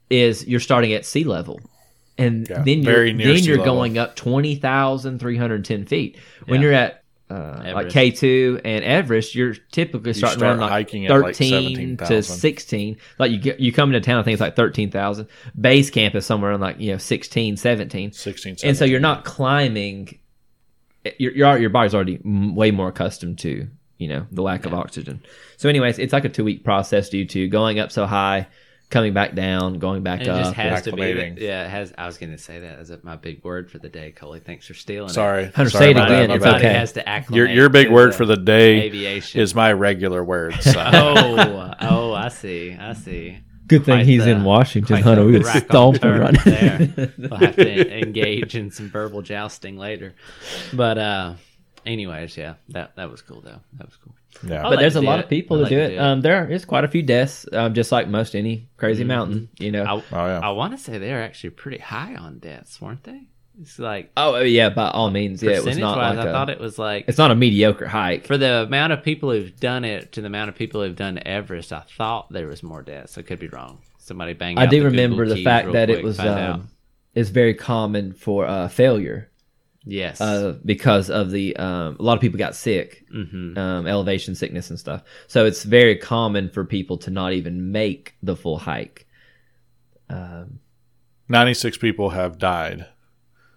is 0.09 0.47
you're 0.47 0.59
starting 0.59 0.93
at 0.93 1.05
sea 1.05 1.23
level. 1.23 1.59
And 2.17 2.47
Yeah, 2.47 2.63
then 2.63 2.83
you're 2.83 3.05
then 3.05 3.43
you're 3.43 3.57
level. 3.57 3.75
going 3.75 3.97
up 3.97 4.15
twenty 4.15 4.55
thousand 4.55 5.19
three 5.19 5.37
hundred 5.37 5.65
ten 5.65 5.85
feet. 5.85 6.17
When 6.45 6.61
Yeah. 6.61 6.65
you're 6.67 6.73
at 6.75 7.03
uh, 7.29 7.71
like 7.73 7.89
K 7.89 8.11
two 8.11 8.61
and 8.63 8.83
Everest, 8.83 9.33
you're 9.33 9.55
typically 9.71 10.13
starting 10.13 10.37
start 10.39 10.51
around 10.51 10.59
like 10.59 10.69
hiking 10.69 11.07
at, 11.07 11.11
like, 11.19 11.35
thirteen 11.35 11.97
to 11.97 12.21
sixteen. 12.21 12.97
Like 13.17 13.31
you 13.31 13.39
get 13.39 13.59
you 13.59 13.71
come 13.71 13.89
into 13.93 14.01
town, 14.05 14.19
I 14.19 14.23
think 14.23 14.33
it's 14.33 14.41
like 14.41 14.55
thirteen 14.55 14.91
thousand. 14.91 15.27
Base 15.59 15.89
camp 15.89 16.13
is 16.13 16.25
somewhere 16.25 16.51
in 16.51 16.61
like 16.61 16.79
you 16.79 16.91
know 16.91 16.97
16, 16.99 17.57
17. 17.57 18.11
16, 18.11 18.57
and 18.63 18.77
so 18.77 18.85
you're 18.85 18.99
not 18.99 19.25
climbing. 19.25 20.19
Your 21.17 21.31
your 21.33 21.57
your 21.57 21.69
body's 21.71 21.95
already 21.95 22.19
way 22.23 22.69
more 22.71 22.89
accustomed 22.89 23.39
to 23.39 23.67
you 23.97 24.07
know 24.07 24.27
the 24.31 24.41
lack 24.43 24.65
of 24.65 24.73
oxygen. 24.73 25.23
So, 25.57 25.69
anyways, 25.69 25.97
it's 25.97 26.13
like 26.13 26.25
a 26.25 26.29
two 26.29 26.43
week 26.43 26.63
process 26.63 27.09
due 27.09 27.25
to 27.25 27.47
going 27.47 27.79
up 27.79 27.91
so 27.91 28.05
high, 28.05 28.47
coming 28.93 29.13
back 29.13 29.33
down, 29.35 29.79
going 29.79 30.03
back 30.03 30.19
And 30.19 30.29
it 30.29 30.31
up. 30.31 30.43
just 30.43 30.53
has 30.53 30.81
to 30.83 30.93
be. 30.93 31.01
acclimating. 31.01 31.39
Yeah, 31.39 31.65
it 31.65 31.69
has. 31.69 31.93
I 31.97 32.05
was 32.05 32.17
going 32.17 32.31
to 32.31 32.37
say 32.37 32.59
that 32.59 32.79
as 32.79 32.91
my 33.03 33.15
big 33.15 33.43
word 33.43 33.69
for 33.69 33.79
the 33.79 33.89
day, 33.89 34.11
Coley. 34.11 34.39
Thanks 34.39 34.67
for 34.67 34.73
stealing 34.73 35.09
it. 35.09 35.13
Sorry, 35.13 35.45
Hunter, 35.45 35.69
Sorry 35.69 35.83
say 35.85 35.89
it 35.89 35.97
about 35.97 36.09
that, 36.09 36.15
again, 36.23 36.29
my 36.29 36.35
it's 36.35 36.43
bad. 36.43 36.49
Everybody 36.55 36.67
okay. 36.67 36.79
has 36.79 36.91
to 36.93 37.09
acclimate. 37.09 37.37
Your 37.37 37.47
your 37.49 37.69
big 37.69 37.87
to 37.87 37.93
word 37.93 38.15
for 38.15 38.25
the 38.25 38.37
day 38.37 38.83
aviation 38.83 39.41
is 39.41 39.53
my 39.53 39.73
regular 39.73 40.23
word. 40.23 40.55
So. 40.61 40.73
oh, 40.93 41.73
oh, 41.81 42.13
I 42.13 42.29
see. 42.29 42.77
I 42.79 42.93
see. 42.93 43.39
Good 43.65 43.85
thing 43.85 43.95
Quite 43.95 44.05
he's 44.05 44.25
the- 44.25 44.31
in 44.31 44.43
Washington, 44.43 44.95
quite 44.97 45.03
Hunter. 45.03 45.25
We 45.25 45.33
could 45.33 45.45
rack 45.45 45.55
on 45.55 45.69
stomp 45.69 45.95
him 45.95 46.01
turf 46.01 46.19
running. 46.21 46.41
there. 46.95 47.13
We'll 47.17 47.39
have 47.39 47.55
to 47.55 47.99
engage 48.01 48.55
in 48.55 48.71
some 48.71 48.89
verbal 48.89 49.21
jousting 49.21 49.77
later. 49.77 50.13
But 50.73 50.97
uh 50.97 51.33
anyways, 51.85 52.37
yeah, 52.37 52.55
that 52.69 52.95
that 52.95 53.09
was 53.11 53.21
cool 53.21 53.41
though. 53.41 53.59
That 53.77 53.87
was 53.87 53.95
cool. 54.03 54.13
yeah, 54.49 54.59
I'd 54.59 54.63
but 54.63 54.69
like 54.71 54.79
there's 54.79 54.95
a 54.95 55.01
lot 55.01 55.19
it. 55.19 55.25
of 55.25 55.29
people 55.29 55.57
I'd 55.57 55.59
that 55.59 55.63
like 55.63 55.69
do 55.71 55.79
it. 55.79 55.87
do 55.89 55.95
it. 55.95 55.97
Um, 55.99 56.21
there 56.21 56.49
is 56.49 56.65
quite 56.65 56.83
a 56.83 56.87
few 56.87 57.01
deaths, 57.03 57.45
um, 57.53 57.73
just 57.73 57.91
like 57.91 58.07
most 58.07 58.35
any 58.35 58.67
crazy 58.77 59.03
Mhm. 59.03 59.07
mountain. 59.07 59.49
You 59.59 59.71
know. 59.71 59.83
I, 59.83 59.93
Oh, 59.95 60.25
yeah. 60.27 60.39
I 60.39 60.49
want 60.51 60.73
to 60.73 60.77
say 60.83 60.97
they're 60.97 61.21
actually 61.23 61.51
pretty 61.51 61.77
high 61.79 62.15
on 62.15 62.39
deaths, 62.39 62.81
weren't 62.81 63.03
they? 63.03 63.21
It's 63.61 63.77
like 63.77 64.11
oh 64.17 64.39
yeah, 64.39 64.69
by 64.69 64.89
all 64.89 65.11
means, 65.11 65.43
yeah. 65.43 65.51
It 65.51 65.53
was 65.57 65.63
percentage 65.65 65.81
not 65.81 65.97
wise, 65.97 66.17
like 66.17 66.25
I 66.25 66.29
a- 66.29 66.33
thought 66.33 66.49
it 66.49 66.59
was 66.59 66.79
like 66.79 67.05
it's 67.07 67.19
not 67.19 67.29
a 67.29 67.35
mediocre 67.35 67.87
hike. 67.87 68.25
for 68.25 68.35
the 68.37 68.63
amount 68.63 68.93
of 68.93 69.03
people 69.03 69.29
who've 69.31 69.55
done 69.59 69.85
it 69.85 70.13
to 70.13 70.21
the 70.21 70.27
amount 70.27 70.49
of 70.49 70.55
people 70.55 70.81
who've 70.81 70.95
done 70.95 71.19
Everest, 71.23 71.71
I 71.71 71.81
thought 71.81 72.31
there 72.31 72.47
was 72.47 72.63
more 72.63 72.81
deaths. 72.81 73.15
I 73.17 73.21
could 73.21 73.37
be 73.39 73.47
wrong. 73.49 73.77
Somebody 73.99 74.33
bang. 74.33 74.57
I 74.57 74.63
out 74.63 74.69
do 74.71 74.77
the 74.83 74.89
Google 74.89 74.91
remember 75.03 75.27
the 75.27 75.43
fact 75.43 75.65
real 75.67 75.73
that 75.73 75.89
it 75.91 76.03
was 76.03 76.17
find 76.17 76.29
um, 76.29 76.69
it's 77.13 77.29
very 77.29 77.53
common 77.53 78.13
for 78.13 78.47
uh, 78.47 78.67
failure 78.69 79.29
yes. 79.85 80.19
uh, 80.21 80.57
because 80.65 81.09
of 81.09 81.31
the 81.31 81.55
um, 81.57 81.97
a 81.99 82.03
lot 82.03 82.15
of 82.15 82.21
people 82.21 82.37
got 82.37 82.55
sick, 82.55 83.05
hmm 83.11 83.57
um, 83.57 83.87
elevation 83.87 84.35
sickness 84.35 84.69
and 84.69 84.79
stuff. 84.79 85.03
So 85.27 85.45
it's 85.45 85.63
very 85.63 85.95
common 85.97 86.49
for 86.49 86.65
people 86.65 86.97
to 86.99 87.11
not 87.11 87.33
even 87.33 87.71
make 87.71 88.15
the 88.23 88.35
full 88.35 88.57
hike. 88.57 89.07
Um, 90.09 90.59
96 91.29 91.77
people 91.77 92.09
have 92.11 92.37
died 92.37 92.85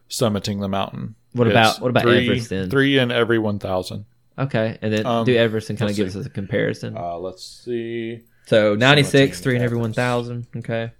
summiting 0.08 0.60
the 0.60 0.68
mountain. 0.68 1.14
What 1.32 1.48
about- 1.48 1.80
what 1.80 1.90
about 1.90 2.04
three, 2.04 2.24
Everest 2.28 2.48
then? 2.50 2.70
Three 2.70 2.98
in 2.98 3.10
every 3.10 3.38
1,000. 3.38 4.04
Okay, 4.38 4.78
and 4.82 4.92
then 4.92 5.06
Um, 5.06 5.24
do 5.24 5.34
Everest 5.34 5.70
and 5.70 5.78
kind 5.78 5.90
of 5.90 5.96
gives 5.96 6.14
us 6.16 6.26
a 6.26 6.30
comparison. 6.30 6.96
Uh, 6.96 7.16
let's 7.18 7.42
see. 7.42 8.20
so 8.46 8.74
ninety 8.74 9.02
six, 9.02 9.40
three 9.40 9.56
in 9.56 9.62
every 9.62 9.92
thousand. 9.92 10.46
Okay, 10.56 10.92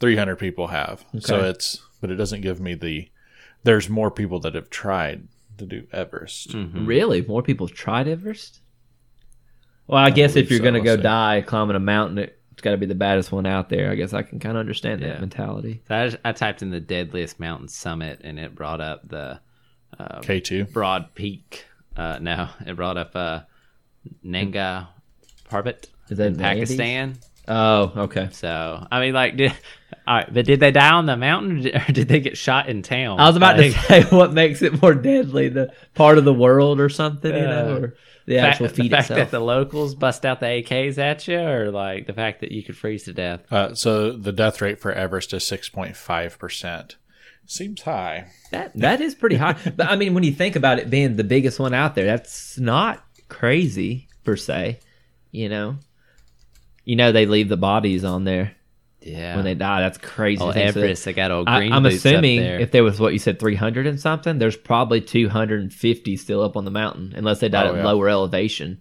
300 0.00 0.36
people 0.36 0.68
have. 0.68 1.04
So 1.20 1.40
it's, 1.44 1.80
but 2.00 2.10
it 2.10 2.16
doesn't 2.16 2.40
give 2.42 2.60
me 2.60 2.74
the, 2.74 3.08
there's 3.62 3.88
more 3.88 4.10
people 4.10 4.40
that 4.40 4.54
have 4.54 4.70
tried 4.70 5.28
to 5.58 5.66
do 5.66 5.86
Everest. 5.92 6.50
Mhm. 6.50 6.86
really, 6.86 7.22
more 7.22 7.42
people 7.42 7.66
have 7.66 7.76
tried 7.76 8.08
Everest. 8.08 8.60
Well, 9.86 10.02
I, 10.02 10.10
guess 10.10 10.34
if 10.36 10.50
you're 10.50 10.58
so, 10.60 10.64
gonna 10.64 10.80
go 10.80 10.96
see. 10.96 11.02
die 11.02 11.42
climbing 11.46 11.76
a 11.76 11.80
mountain, 11.80 12.18
it's 12.18 12.62
got 12.62 12.70
to 12.70 12.76
be 12.78 12.86
the 12.86 12.94
baddest 12.94 13.30
one 13.32 13.46
out 13.46 13.68
there. 13.68 13.90
I 13.90 13.94
guess 13.96 14.14
I 14.14 14.22
can 14.22 14.38
kind 14.38 14.56
of 14.56 14.60
understand 14.60 15.00
Yeah. 15.02 15.08
that 15.08 15.20
mentality. 15.20 15.82
So 15.88 15.94
I, 16.24 16.28
I 16.28 16.32
typed 16.32 16.62
in 16.62 16.70
the 16.70 16.80
deadliest 16.80 17.38
mountain 17.38 17.68
summit, 17.68 18.20
and 18.24 18.38
it 18.38 18.54
brought 18.54 18.80
up 18.80 19.06
the 19.08 19.40
uh, 19.98 20.20
K2. 20.20 20.72
Broad 20.72 21.14
Peak. 21.14 21.66
Uh, 21.96 22.18
no, 22.20 22.48
it 22.66 22.74
brought 22.76 22.96
up 22.96 23.14
uh, 23.14 23.40
Nanga 24.22 24.88
Parbat 25.50 25.86
Is 26.08 26.18
that 26.18 26.26
in 26.28 26.34
in 26.34 26.40
Andes? 26.42 26.70
Pakistan. 26.70 27.18
Oh, 27.46 27.92
okay. 27.96 28.28
So 28.32 28.86
I 28.90 29.00
mean, 29.00 29.12
like, 29.14 29.36
did 29.36 29.52
all 30.06 30.16
right, 30.16 30.32
but 30.34 30.44
did 30.44 30.60
they 30.60 30.70
die 30.70 30.92
on 30.92 31.06
the 31.06 31.16
mountain, 31.16 31.66
or 31.88 31.92
did 31.92 32.08
they 32.08 32.20
get 32.20 32.36
shot 32.36 32.68
in 32.68 32.82
town? 32.82 33.18
I 33.20 33.26
was 33.26 33.36
about 33.36 33.56
Like, 33.58 33.72
to 33.72 33.78
say 33.80 34.02
what 34.04 34.32
makes 34.32 34.60
it 34.62 34.80
more 34.82 34.94
deadly, 34.94 35.48
the 35.48 35.72
part 35.94 36.18
of 36.18 36.24
the 36.24 36.34
world 36.34 36.80
or 36.80 36.88
something, 36.88 37.34
you 37.34 37.40
know, 37.40 37.74
Uh, 37.74 37.78
or 37.80 37.94
the 38.26 38.36
fact, 38.36 38.46
actual 38.52 38.68
the 38.68 38.74
feat 38.74 38.90
fact 38.90 39.02
itself. 39.04 39.18
that 39.18 39.30
the 39.30 39.40
locals 39.40 39.94
bust 39.94 40.24
out 40.24 40.40
the 40.40 40.46
AKs 40.46 40.98
at 40.98 41.26
you, 41.28 41.38
or 41.38 41.70
like 41.70 42.06
the 42.06 42.12
fact 42.12 42.40
that 42.40 42.52
you 42.52 42.62
could 42.62 42.76
freeze 42.76 43.04
to 43.04 43.12
death. 43.12 43.50
Uh, 43.52 43.74
so 43.74 44.12
the 44.12 44.32
death 44.32 44.60
rate 44.60 44.80
for 44.80 44.92
Everest 44.92 45.32
is 45.32 45.42
6.5%. 45.44 46.96
Seems 47.46 47.82
high. 47.82 48.28
That 48.52 48.72
that 48.76 49.00
is 49.02 49.14
pretty 49.14 49.36
high. 49.36 49.56
but 49.76 49.86
I 49.86 49.96
mean, 49.96 50.14
when 50.14 50.24
you 50.24 50.32
think 50.32 50.56
about 50.56 50.78
it 50.78 50.88
being 50.88 51.16
the 51.16 51.24
biggest 51.24 51.58
one 51.58 51.74
out 51.74 51.94
there, 51.94 52.06
that's 52.06 52.58
not 52.58 53.04
crazy 53.28 54.08
per 54.24 54.36
se. 54.36 54.78
You 55.30 55.48
know, 55.50 55.76
you 56.84 56.96
know 56.96 57.12
they 57.12 57.26
leave 57.26 57.48
the 57.50 57.56
bodies 57.58 58.02
on 58.04 58.24
there 58.24 58.54
Yeah. 59.04 59.36
when 59.36 59.44
they 59.44 59.54
die. 59.54 59.80
That's 59.82 59.98
crazy. 59.98 60.42
oh, 60.42 60.50
think. 60.52 60.72
So 60.72 60.80
Everest, 60.80 61.04
they 61.04 61.12
got 61.12 61.30
old 61.30 61.46
I, 61.48 61.58
green 61.60 61.72
I'm 61.72 61.82
boots 61.82 61.96
assuming 61.96 62.38
up 62.40 62.44
there. 62.44 62.60
if 62.60 62.70
there 62.72 62.82
was 62.84 62.98
what 62.98 63.12
you 63.12 63.18
said, 63.18 63.38
300 63.38 63.86
and 63.86 64.00
something, 64.00 64.38
there's 64.38 64.56
probably 64.56 65.00
250 65.00 66.16
still 66.16 66.42
up 66.42 66.56
on 66.56 66.64
the 66.64 66.70
mountain, 66.70 67.12
unless 67.16 67.40
they 67.40 67.48
died 67.48 67.66
Oh, 67.66 67.70
at 67.70 67.76
yeah. 67.76 67.84
lower 67.84 68.08
elevation. 68.08 68.80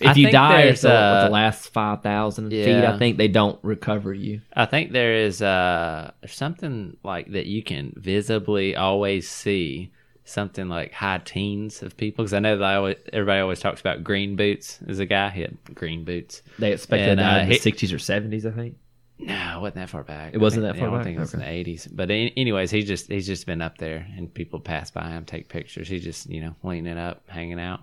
If 0.00 0.08
I 0.08 0.12
you 0.14 0.30
die 0.30 0.60
at 0.60 0.64
there's, 0.64 0.80
the, 0.82 0.92
uh, 0.94 1.28
last 1.30 1.68
5,000 1.68 2.50
feet, 2.50 2.66
I 2.84 2.96
think 2.98 3.18
they 3.18 3.28
don't 3.28 3.58
recover 3.62 4.12
you. 4.14 4.40
I 4.54 4.64
think 4.64 4.92
there 4.92 5.14
is 5.14 5.42
uh 5.42 6.12
something 6.26 6.96
like 7.04 7.30
that 7.32 7.44
you 7.46 7.62
can 7.62 7.92
visibly 7.96 8.74
always 8.74 9.28
see 9.28 9.92
something 10.24 10.68
like 10.68 10.92
high 10.92 11.20
teens 11.24 11.82
of 11.82 11.96
people 11.96 12.24
because 12.24 12.32
I 12.32 12.38
know 12.38 12.56
that 12.56 12.64
I 12.64 12.76
always, 12.76 12.96
everybody 13.12 13.40
always 13.40 13.60
talks 13.60 13.80
about 13.82 14.02
green 14.02 14.34
boots 14.36 14.78
as 14.88 14.98
a 14.98 15.04
guy 15.06 15.28
he 15.30 15.42
had 15.42 15.58
green 15.74 16.04
boots. 16.04 16.42
They 16.58 16.72
expect 16.72 17.02
And, 17.02 17.18
to 17.18 17.22
die 17.24 17.40
uh, 17.40 17.42
in 17.42 17.48
the 17.50 17.58
60s 17.58 17.92
or 17.92 17.96
70s, 17.96 18.46
I 18.50 18.54
think. 18.56 18.76
No, 19.24 19.56
it 19.56 19.60
wasn't 19.60 19.74
that 19.76 19.90
far 19.90 20.02
back. 20.02 20.34
It 20.34 20.38
wasn't 20.38 20.64
that 20.64 20.76
far 20.76 20.88
I 20.88 20.96
back? 20.96 21.04
think 21.04 21.16
it 21.16 21.20
was 21.20 21.34
in 21.34 21.40
the 21.40 21.48
eighties. 21.48 21.86
But 21.86 22.10
any, 22.10 22.32
anyways, 22.36 22.70
he's 22.70 22.86
just 22.86 23.08
he's 23.08 23.26
just 23.26 23.46
been 23.46 23.62
up 23.62 23.78
there 23.78 24.06
and 24.16 24.32
people 24.32 24.60
pass 24.60 24.90
by 24.90 25.08
him, 25.10 25.24
take 25.24 25.48
pictures. 25.48 25.88
He's 25.88 26.02
just 26.04 26.28
you 26.28 26.40
know 26.40 26.54
leaning 26.62 26.98
up, 26.98 27.22
hanging 27.28 27.60
out. 27.60 27.80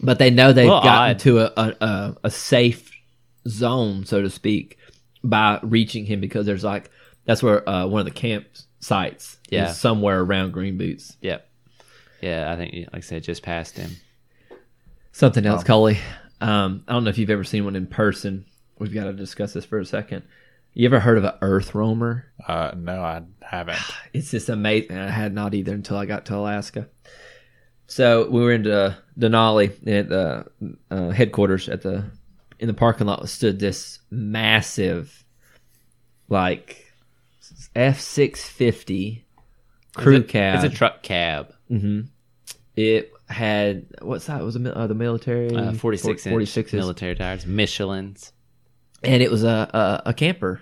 But 0.00 0.18
they 0.18 0.30
know 0.30 0.52
they've 0.52 0.68
Well, 0.68 0.82
gotten 0.82 1.16
odd. 1.16 1.18
to 1.20 1.38
a, 1.40 1.76
a, 1.80 2.16
a, 2.24 2.30
safe 2.30 2.90
zone, 3.48 4.04
so 4.06 4.22
to 4.22 4.30
speak, 4.30 4.78
by 5.24 5.58
reaching 5.62 6.06
him 6.06 6.20
because 6.20 6.46
there's 6.46 6.62
like, 6.62 6.88
that's 7.24 7.42
where 7.42 7.68
uh, 7.68 7.84
one 7.86 7.98
of 7.98 8.04
the 8.04 8.12
camp 8.12 8.46
sites 8.78 9.38
Yeah. 9.50 9.70
is 9.70 9.76
somewhere 9.76 10.20
around 10.20 10.52
Green 10.52 10.78
Boots. 10.78 11.16
Yep. 11.20 11.48
Yeah, 12.20 12.52
I 12.52 12.56
think 12.56 12.74
like 12.92 12.94
I 12.94 13.00
said, 13.00 13.24
just 13.24 13.42
past 13.42 13.76
him. 13.76 13.90
Something 15.12 15.44
else, 15.46 15.64
Coley. 15.64 15.98
Um, 16.40 16.84
I 16.86 16.92
don't 16.92 17.02
know 17.02 17.10
if 17.10 17.18
you've 17.18 17.30
ever 17.30 17.44
seen 17.44 17.64
one 17.64 17.74
in 17.74 17.86
person. 17.88 18.44
We've 18.78 18.94
got 18.94 19.04
to 19.04 19.12
discuss 19.12 19.52
this 19.52 19.64
for 19.64 19.80
a 19.80 19.84
second. 19.84 20.22
You 20.74 20.86
ever 20.86 21.00
heard 21.00 21.18
of 21.18 21.24
an 21.24 21.32
EarthRoamer? 21.42 22.24
Uh, 22.46 22.72
no, 22.76 23.00
I 23.02 23.22
haven't. 23.42 23.78
It's 24.12 24.30
just 24.30 24.48
amazing. 24.48 24.96
I 24.96 25.10
had 25.10 25.34
not 25.34 25.54
either 25.54 25.72
until 25.74 25.96
I 25.96 26.06
got 26.06 26.26
to 26.26 26.36
Alaska. 26.36 26.88
So 27.86 28.28
we 28.30 28.40
were 28.42 28.52
in 28.52 28.66
uh, 28.66 28.94
Denali 29.18 29.70
at 29.86 30.08
the 30.08 30.46
uh, 30.90 31.10
headquarters 31.10 31.68
at 31.68 31.82
the 31.82 32.04
in 32.58 32.66
the 32.66 32.74
parking 32.74 33.06
lot 33.06 33.26
stood 33.28 33.58
this 33.60 34.00
massive, 34.10 35.24
like 36.28 36.84
F 37.74 38.00
six 38.00 38.46
fifty 38.48 39.24
crew 39.94 40.22
cab. 40.22 40.62
It's 40.64 40.74
a 40.74 40.76
truck 40.76 41.02
cab. 41.02 41.54
hmm 41.68 42.00
It 42.76 43.12
had 43.28 43.86
what's 44.02 44.26
that? 44.26 44.40
It 44.40 44.44
was 44.44 44.56
a, 44.56 44.58
mil- 44.60 44.76
uh, 44.76 44.86
the 44.86 44.94
military 44.94 45.54
Uh, 45.54 45.72
46 45.72 46.26
inch 46.26 46.32
46 46.32 46.72
military 46.74 47.14
tires, 47.14 47.46
Michelin's. 47.46 48.32
And 49.02 49.22
it 49.22 49.30
was 49.30 49.44
a, 49.44 50.02
a 50.04 50.10
a 50.10 50.14
camper. 50.14 50.60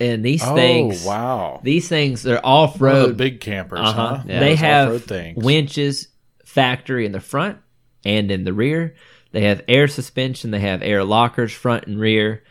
And 0.00 0.24
these 0.24 0.42
Oh, 0.44 0.54
things, 0.56 1.04
wow. 1.04 1.60
these 1.62 1.88
things, 1.88 2.22
they're 2.24 2.44
off 2.44 2.74
of 2.74 2.78
the 2.80 2.84
road. 2.84 3.16
big 3.16 3.40
campers, 3.40 3.78
Uh-huh. 3.80 4.16
huh? 4.16 4.22
Yeah, 4.26 4.40
they 4.40 4.56
have 4.56 5.04
things. 5.04 5.42
winches 5.42 6.08
factory 6.44 7.06
in 7.06 7.12
the 7.12 7.20
front 7.20 7.58
and 8.04 8.30
in 8.30 8.42
the 8.44 8.52
rear. 8.52 8.96
They 9.30 9.42
have 9.42 9.62
air 9.68 9.86
suspension. 9.86 10.50
They 10.50 10.60
have 10.60 10.82
air 10.82 11.04
lockers 11.04 11.52
front 11.52 11.86
and 11.86 11.98
rear. 12.00 12.42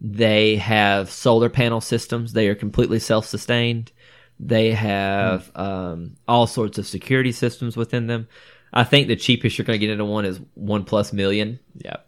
They 0.00 0.56
have 0.56 1.10
solar 1.10 1.50
panel 1.50 1.80
systems. 1.82 2.32
They 2.32 2.48
are 2.48 2.54
completely 2.54 3.00
self-sustained. 3.00 3.92
They 4.40 4.72
have 4.72 5.50
um, 5.56 6.16
all 6.26 6.46
sorts 6.46 6.78
of 6.78 6.86
security 6.86 7.32
systems 7.32 7.76
within 7.76 8.06
them. 8.06 8.28
I 8.72 8.84
think 8.84 9.08
the 9.08 9.16
cheapest 9.16 9.58
you're 9.58 9.64
going 9.66 9.78
to 9.78 9.84
get 9.86 9.92
into 9.92 10.04
one 10.04 10.24
is 10.24 10.40
one 10.54 10.84
plus 10.84 11.12
million, 11.12 11.58
Yep. 11.84 12.07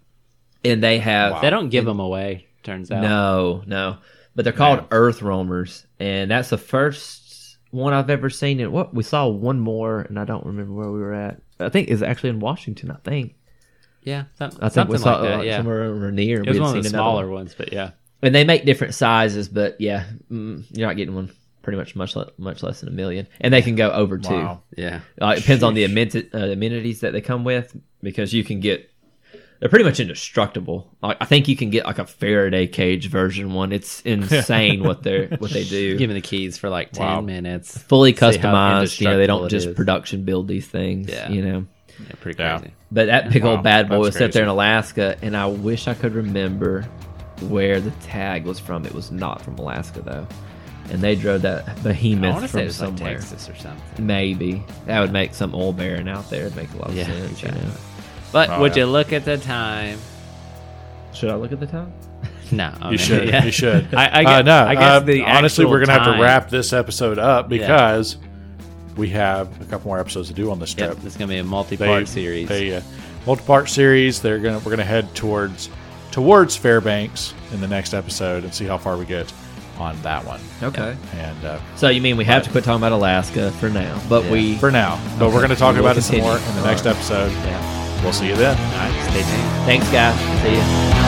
And 0.65 0.83
they 0.83 0.99
have 0.99 1.33
Wow. 1.33 1.41
They 1.41 1.51
don't 1.51 1.71
give 1.71 1.85
them 1.85 2.01
away. 2.01 2.47
Turns 2.63 2.91
out. 2.91 3.03
no, 3.03 3.63
no. 3.67 3.99
But 4.35 4.45
they're 4.45 4.53
called 4.53 4.79
Man. 4.79 4.89
EarthRoamers, 4.91 5.87
and 5.99 6.31
that's 6.31 6.51
the 6.51 6.59
first 6.59 7.59
one 7.71 7.93
I've 7.93 8.11
ever 8.11 8.31
seen. 8.31 8.61
And 8.61 8.73
what 8.73 8.95
we 8.95 9.03
saw 9.03 9.27
one 9.27 9.59
more, 9.59 10.01
and 10.03 10.19
I 10.19 10.25
don't 10.25 10.47
remember 10.47 10.73
where 10.73 10.91
we 10.91 11.01
were 11.01 11.15
at. 11.15 11.41
I 11.59 11.69
think 11.69 11.89
it's 11.89 12.03
actually 12.03 12.31
in 12.31 12.41
Washington. 12.41 12.91
I 12.91 12.97
think. 13.03 13.35
Yeah. 14.03 14.25
I 14.41 14.69
think 14.69 14.89
we 14.89 14.99
saw 14.99 15.17
like 15.17 15.23
that. 15.29 15.37
like, 15.39 15.47
yeah. 15.47 15.57
somewhere 15.59 15.85
over 15.85 16.11
near. 16.11 16.41
It 16.41 16.49
was 16.49 16.61
one 16.61 16.77
of 16.77 16.83
the 16.83 16.89
smaller 16.89 17.27
one. 17.27 17.35
ones, 17.35 17.55
but 17.57 17.73
yeah. 17.73 17.91
And 18.23 18.35
they 18.35 18.45
make 18.45 18.65
different 18.65 18.95
sizes, 18.95 19.49
but 19.49 19.81
yeah, 19.81 20.05
mm, 20.31 20.65
you're 20.71 20.87
not 20.87 20.97
getting 20.97 21.15
one 21.15 21.31
pretty 21.63 21.79
much 21.79 21.95
much 21.97 22.17
le- 22.17 22.33
much 22.39 22.63
less 22.63 22.81
than 22.81 22.89
a 22.89 22.93
million, 22.93 23.27
and 23.41 23.53
they 23.53 23.63
can 23.63 23.77
go 23.77 23.91
over 23.91 24.19
two. 24.19 24.59
Yeah. 24.77 25.01
Uh, 25.21 25.35
it 25.37 25.41
depends 25.41 25.63
on 25.63 25.75
the 25.75 25.85
uh, 25.85 26.39
amenities 26.39 27.01
that 27.01 27.13
they 27.13 27.21
come 27.21 27.45
with 27.45 27.75
because 28.03 28.33
you 28.33 28.45
can 28.45 28.61
get 28.61 28.90
they're 29.61 29.69
pretty 29.69 29.85
much 29.85 30.01
indestructible. 30.01 30.91
Like, 31.03 31.19
I 31.21 31.27
think 31.27 31.47
you 31.47 31.55
can 31.57 31.71
get 31.71 31.85
like 31.87 31.99
a 31.99 32.07
Faraday 32.07 32.67
cage 32.67 33.09
version 33.09 33.53
one. 33.53 33.73
It's 33.73 34.01
insane 34.07 34.83
what 34.83 35.03
they 35.03 35.15
are 35.17 35.37
what 35.37 35.51
they 35.53 35.65
do. 35.65 35.97
Give 35.99 36.09
me 36.09 36.15
the 36.15 36.21
keys 36.21 36.59
for 36.59 36.69
like 36.71 36.93
10 36.93 37.07
Wow. 37.07 37.21
minutes. 37.21 37.77
Fully 37.79 38.13
customized. 38.15 39.01
You 39.01 39.09
know, 39.09 39.19
they 39.19 39.27
don't 39.27 39.49
just 39.49 39.69
is. 39.69 39.75
production 39.77 40.25
build 40.25 40.49
these 40.49 40.67
things. 40.67 41.09
Yeah. 41.11 41.29
You 41.31 41.43
know, 41.45 41.67
Yeah, 41.99 42.07
pretty 42.21 42.43
Yeah. 42.43 42.59
crazy. 42.59 42.75
but 42.91 43.07
that 43.07 43.31
big 43.31 43.45
Wow, 43.45 43.51
old 43.53 43.63
bad 43.63 43.89
boy 43.89 43.97
that's 43.97 44.07
was 44.07 44.17
set 44.17 44.33
there 44.33 44.43
in. 44.45 44.49
Alaska, 44.49 45.17
and 45.23 45.37
I 45.37 45.47
wish 45.47 45.87
I 45.89 45.95
could 45.95 46.15
remember 46.15 46.83
where 47.49 47.81
the 47.81 47.91
tag 48.03 48.45
was 48.47 48.59
from. 48.59 48.85
It 48.87 48.95
was 48.95 49.11
not 49.11 49.43
from 49.43 49.57
Alaska 49.59 50.01
though, 50.01 50.27
and 50.91 51.03
they 51.03 51.15
drove 51.15 51.43
that 51.43 51.83
behemoth 51.83 52.33
want 52.33 52.43
to 52.45 52.49
say 52.49 52.53
from 52.53 52.61
it 52.61 52.65
was 52.67 52.81
like 52.81 52.89
somewhere. 52.99 53.15
Texas 53.19 53.49
or 53.51 53.55
something. 53.57 54.07
Maybe 54.07 54.63
that 54.87 55.01
would 55.01 55.13
make 55.13 55.35
some 55.35 55.55
oil 55.55 55.73
baron 55.75 56.09
out 56.09 56.31
there. 56.31 56.47
It'd 56.47 56.57
make 56.57 56.73
a 56.73 56.77
lot 56.79 56.89
of 56.89 56.97
Yeah, 56.97 57.05
sense. 57.05 57.31
exactly. 57.33 57.61
You 57.61 57.67
know? 57.69 57.75
But 58.33 58.51
Oh, 58.51 58.61
would 58.61 58.77
yeah. 58.77 58.85
you 58.85 58.91
look 58.91 59.13
at 59.13 59.25
the 59.25 59.39
time? 59.39 59.99
Should 61.13 61.31
I 61.31 61.35
look 61.35 61.53
at 61.53 61.61
the 61.61 61.67
time? 61.67 61.93
No. 62.53 62.73
I 62.81 62.87
You 62.87 62.91
mean, 62.91 62.99
should. 62.99 63.29
yeah. 63.29 63.45
You 63.45 63.53
should. 63.53 63.95
I, 63.95 64.23
I 64.25 64.39
Uh, 64.39 64.43
no, 64.43 64.65
I 64.65 64.75
guess 64.75 64.83
uh, 64.83 65.01
the 65.01 65.23
honestly, 65.23 65.65
we're 65.65 65.79
gonna 65.85 65.97
have 66.01 66.17
to 66.17 66.21
wrap 66.21 66.49
this 66.51 66.73
episode 66.73 67.17
up 67.17 67.45
Yeah. 67.53 67.59
because 67.59 68.17
we 68.97 69.09
have 69.11 69.49
a 69.61 69.65
couple 69.67 69.87
more 69.89 70.01
episodes 70.01 70.29
to 70.31 70.35
do 70.35 70.51
on 70.51 70.59
this 70.59 70.75
trip. 70.75 70.97
Yep, 70.97 71.05
it's 71.07 71.17
gonna 71.17 71.29
be 71.29 71.39
a 71.39 71.45
multi-part 71.45 72.09
series. 72.09 72.49
They 72.49 72.75
uh, 72.75 72.81
multi-part 73.25 73.69
series. 73.69 74.21
They're 74.21 74.41
gonna 74.41 74.59
we're 74.59 74.71
gonna 74.73 74.83
head 74.83 75.15
towards 75.15 75.71
towards 76.11 76.57
Fairbanks 76.57 77.35
in 77.53 77.61
the 77.61 77.69
next 77.69 77.95
episode 77.95 78.43
and 78.43 78.53
see 78.53 78.65
how 78.67 78.79
far 78.79 78.97
we 78.97 79.05
get 79.05 79.33
on 79.79 79.97
that 80.03 80.25
one. 80.25 80.41
Okay. 80.61 80.97
And 81.15 81.45
uh, 81.45 81.61
So 81.77 81.89
you 81.89 82.01
mean 82.01 82.17
we 82.17 82.25
have 82.25 82.43
to 82.43 82.51
quit 82.51 82.65
talking 82.65 82.81
about 82.81 82.91
Alaska 82.91 83.53
for 83.53 83.71
now, 83.71 83.97
but 84.09 84.25
Yeah. 84.25 84.33
we 84.33 84.57
for 84.57 84.73
now, 84.73 85.01
but 85.21 85.27
Okay. 85.27 85.35
we're 85.37 85.41
gonna 85.43 85.55
talk 85.55 85.75
We'll 85.77 85.85
about 85.85 85.97
it 85.99 86.03
some 86.03 86.19
more 86.19 86.37
in 86.37 86.43
the 86.57 86.61
All 86.63 86.67
next 86.67 86.85
right. 86.85 86.97
episode. 86.97 87.31
yeah. 87.31 87.90
We'll 88.03 88.13
see 88.13 88.29
you 88.29 88.37
then. 88.37 88.57
All 88.57 88.79
right. 88.79 89.11
Stay 89.11 89.23
tuned. 89.23 89.67
thanks 89.67 89.91
guys. 89.91 90.19
See 90.43 90.55
you. 90.55 91.00